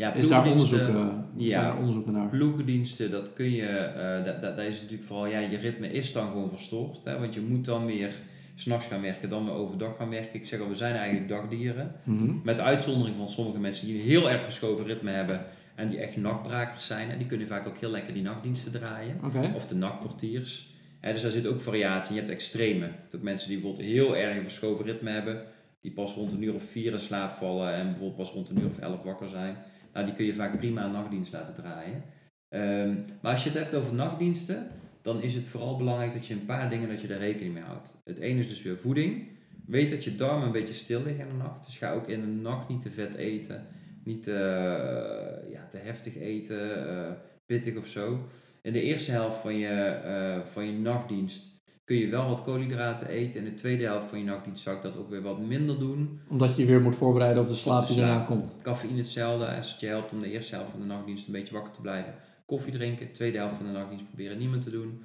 [0.00, 2.28] Ja, is daar onderzoeken, ja, zijn er onderzoeken naar?
[2.28, 6.12] Ploegendiensten, dat kun je, uh, dat, dat, dat, is natuurlijk vooral, ja, je ritme is
[6.12, 7.04] dan gewoon verstoord.
[7.04, 8.12] Hè, want je moet dan weer
[8.54, 10.34] s'nachts gaan werken, dan weer overdag gaan werken.
[10.34, 11.92] Ik zeg al, we zijn eigenlijk dagdieren.
[12.04, 12.32] Mhm.
[12.44, 15.44] Met uitzondering van sommige mensen die een heel erg verschoven ritme hebben
[15.74, 17.10] en die echt nachtbrakers zijn.
[17.10, 19.20] En die kunnen vaak ook heel lekker die nachtdiensten draaien.
[19.54, 20.74] Of de nachtportiers.
[21.00, 22.14] dus daar zit ook variatie.
[22.14, 22.84] Je hebt extreme.
[22.84, 25.42] Je hebt ook mensen die bijvoorbeeld heel erg een verschoven ritme hebben.
[25.80, 28.60] Die pas rond een uur of vier in slaap vallen en bijvoorbeeld pas rond een
[28.60, 29.56] uur of elf wakker zijn.
[29.92, 32.02] Nou, die kun je vaak prima een nachtdienst laten draaien.
[32.48, 34.68] Ehm, maar als je het hebt over nachtdiensten,
[35.02, 37.62] dan is het vooral belangrijk dat je een paar dingen dat je daar rekening mee
[37.62, 38.00] houdt.
[38.04, 39.28] Het ene is dus weer voeding.
[39.66, 41.64] Weet dat je darmen een beetje stil liggen in de nacht.
[41.64, 43.66] Dus ga ook in de nacht niet te vet eten.
[44.04, 47.10] Niet te, uh, ja, te heftig eten, uh,
[47.46, 48.28] pittig of zo.
[48.62, 51.59] In de eerste helft van je, uh, van je nachtdienst
[51.90, 53.40] kun je wel wat koolhydraten eten.
[53.40, 56.20] In de tweede helft van je nachtdienst zou ik dat ook weer wat minder doen.
[56.28, 58.56] Omdat je weer moet voorbereiden op de slaap die eraan komt.
[58.62, 59.46] Cafeïne hetzelfde.
[59.46, 61.80] Als het je helpt om de eerste helft van de nachtdienst een beetje wakker te
[61.80, 62.14] blijven
[62.46, 63.12] koffie drinken.
[63.12, 65.02] Tweede helft van de nachtdienst proberen niet meer te doen.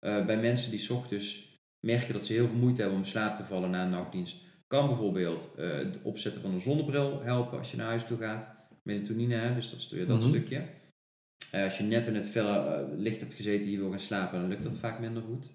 [0.00, 3.44] Uh, bij mensen die ochtends merken dat ze heel veel moeite hebben om slaap te
[3.44, 7.76] vallen na een nachtdienst, kan bijvoorbeeld uh, het opzetten van een zonnebril helpen als je
[7.76, 8.54] naar huis toe gaat.
[8.82, 10.62] Melatonine, hè, dus dat is weer dat mm stukje.
[11.54, 14.40] Uh, als je net in het felle licht hebt gezeten en je wil gaan slapen,
[14.40, 15.50] dan lukt dat vaak minder goed.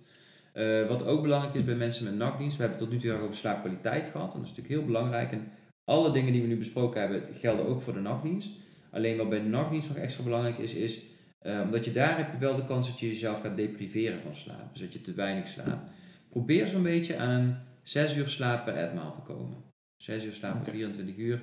[0.88, 4.08] Wat ook belangrijk is bij mensen met nachtdienst, we hebben tot nu toe over slaapkwaliteit
[4.08, 4.34] gehad.
[4.34, 5.32] En dat is natuurlijk heel belangrijk.
[5.32, 5.52] En
[5.86, 8.56] Alle dingen die we nu besproken hebben gelden ook voor de nachtdienst.
[8.92, 11.02] Alleen wat bij de nachtdienst nog extra belangrijk is, is
[11.42, 14.36] uh, omdat je daar heb je wel de kans dat je jezelf gaat depriveren van
[14.36, 14.72] slaap.
[14.72, 15.92] Dus dat je te weinig slaapt.
[16.30, 19.58] Probeer zo'n beetje aan een 6 uur slaap per etmaal te komen.
[19.98, 21.42] 6 uur slaap per 24 uur.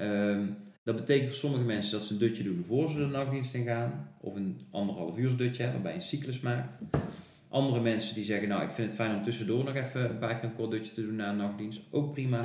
[0.00, 3.54] Um, dat betekent voor sommige mensen dat ze een dutje doen voor ze de nachtdienst
[3.54, 4.08] in gaan.
[4.20, 6.78] Of een anderhalf uur dutje, waarbij je een cyclus maakt.
[7.48, 10.34] Andere mensen die zeggen, nou ik vind het fijn om tussendoor nog even een paar
[10.34, 11.80] keer een kort dutje te doen na een nachtdienst.
[11.90, 12.40] Ook prima.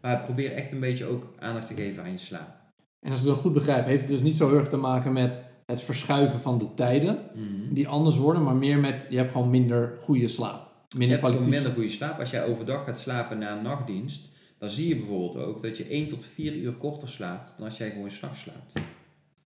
[0.00, 2.56] Maar probeer echt een beetje ook aandacht te geven aan je slaap.
[3.00, 5.40] En als ik het goed begrijp, heeft het dus niet zo erg te maken met
[5.66, 7.74] het verschuiven van de tijden mhm.
[7.74, 10.66] die anders worden, maar meer met je hebt gewoon minder goede slaap.
[10.96, 12.20] Minder je hebt gewoon minder goede slaap.
[12.20, 15.84] Als jij overdag gaat slapen na een nachtdienst, dan zie je bijvoorbeeld ook dat je
[15.84, 18.72] 1 tot 4 uur korter slaapt dan als jij gewoon s'nachts slaapt.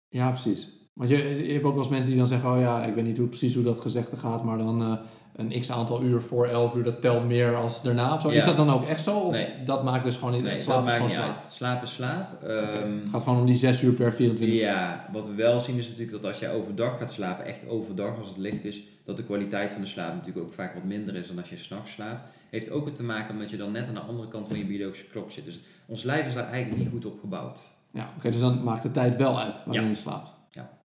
[0.09, 0.78] Ja, precies.
[0.99, 3.05] Want je, je hebt ook wel eens mensen die dan zeggen, oh ja, ik weet
[3.05, 4.93] niet hoe, precies hoe dat gezegde gaat, maar dan uh,
[5.37, 8.29] een x aantal uur voor 11 uur, dat telt meer als daarna of zo.
[8.29, 9.19] Is dat dan ook echt zo?
[9.19, 9.49] Of nee.
[9.65, 11.27] dat maakt dus gewoon niet nee, slaap dat is gewoon slaap.
[11.27, 11.47] uit.
[11.51, 12.43] Slaap is slaap.
[12.43, 14.63] Um, het gaat gewoon om die 6 uur per 24 uur.
[14.63, 18.19] Ja, wat we wel zien is natuurlijk dat als jij overdag gaat slapen, echt overdag
[18.19, 21.17] als het licht is, dat de kwaliteit van de slaap natuurlijk ook vaak wat minder
[21.17, 22.29] is dan als je s'nachts slaapt.
[22.51, 25.07] Heeft ook te maken omdat je dan net aan de andere kant van je biologische
[25.07, 25.45] klok zit.
[25.45, 27.73] Dus ons lijf is daar eigenlijk niet goed op gebouwd.
[27.91, 30.38] Ja, oké, dus dan maakt de tijd wel uit wanneer je slaapt.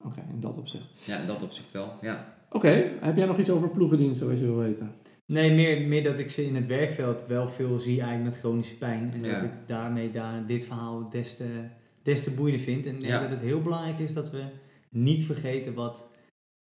[0.04, 1.06] Oké, in dat opzicht.
[1.06, 2.34] Ja, in dat opzicht wel, ja.
[2.50, 4.92] Oké, heb jij nog iets over ploegendiensten wat je wil weten?
[5.26, 8.76] Nee, meer, meer dat ik ze in het werkveld wel veel zie eigenlijk met chronische
[8.76, 9.12] pijn.
[9.14, 11.64] En dat ik daarmee daar dit verhaal des te,
[12.02, 12.86] des te boeiender vind.
[12.86, 13.20] En ja.
[13.20, 14.42] dat het heel belangrijk is dat we
[14.88, 16.08] niet vergeten wat,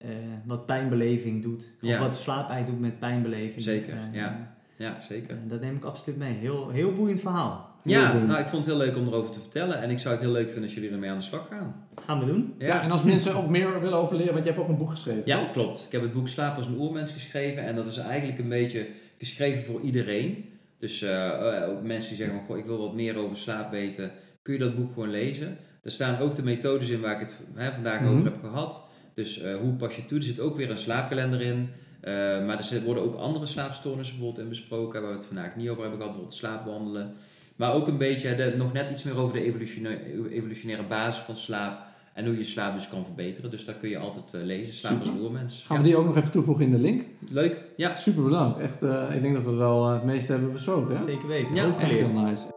[0.06, 0.10] uh,
[0.46, 1.72] wat pijnbeleving doet.
[1.82, 3.62] Of wat slaap eigenlijk doet met pijnbeleving.
[3.62, 4.58] Zeker, uh, ja.
[4.78, 5.48] Ja, zeker.
[5.48, 6.34] dat neem ik absoluut mee.
[6.34, 7.75] Heel, heel boeiend verhaal.
[7.86, 9.82] Ja, nou, ik vond het heel leuk om erover te vertellen.
[9.82, 11.88] En ik zou het heel leuk vinden als jullie ermee aan de slag gaan.
[11.96, 12.54] Gaan we doen.
[12.58, 14.90] Ja, en als mensen ook meer willen over leren, want je hebt ook een boek
[14.90, 15.24] geschreven.
[15.26, 15.86] Ja, klopt.
[15.86, 17.64] Ik heb het boek Slaap als een oermens geschreven.
[17.64, 20.46] En dat is eigenlijk een beetje geschreven voor iedereen.
[20.80, 24.12] Dus uh, ook mensen die zeggen, goh, ik wil wat meer over slaap weten.
[24.42, 25.58] Kun je dat boek gewoon lezen.
[25.84, 28.24] Er staan ook de methodes in waar ik het hè, vandaag over mhm.
[28.24, 28.84] heb gehad.
[29.14, 30.18] Dus uh, hoe pas je toe?
[30.18, 31.70] Er zit ook weer een slaapkalender in.
[32.04, 32.12] Uh,
[32.46, 35.82] maar er worden ook andere slaapstoornissen bijvoorbeeld in besproken, waar we het vandaag niet over
[35.82, 37.14] hebben gehad, bijvoorbeeld slaapwandelen.
[37.56, 41.36] Maar ook een beetje de, nog net iets meer over de evolutionaire, evolutionaire basis van
[41.36, 43.51] slaap en hoe je slaap dus kan verbeteren.
[43.51, 45.64] Dus daar kun je altijd uh, lezen, Slaap als oermens.
[45.64, 47.06] Gaan we die ook nog even toevoegen in de link?
[47.32, 47.95] Leuk, ja.
[47.95, 48.60] Super bedankt.
[48.60, 50.97] Echt, uh, ik denk dat we het wel het meeste hebben besproken.
[50.97, 51.03] Hè?
[51.03, 51.56] Zeker weten.
[51.56, 52.47] Ja, ook echt heel nice.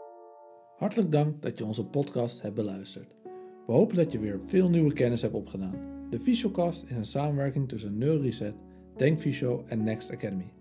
[0.76, 3.16] Hartelijk dank dat je onze podcast hebt beluisterd.
[3.66, 5.74] We hopen dat je weer veel nieuwe kennis hebt opgedaan.
[6.11, 8.55] De Fysiocast is een samenwerking tussen NeuroReset
[8.96, 10.53] Denkfysio en Next Academy.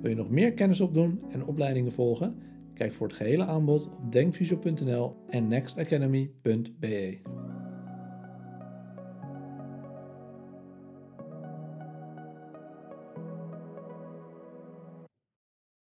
[0.00, 2.34] Wil je nog meer kennis opdoen en opleidingen volgen?
[2.80, 7.18] Kijk voor het gehele aanbod op denkfysio.nl en nextacademy.be.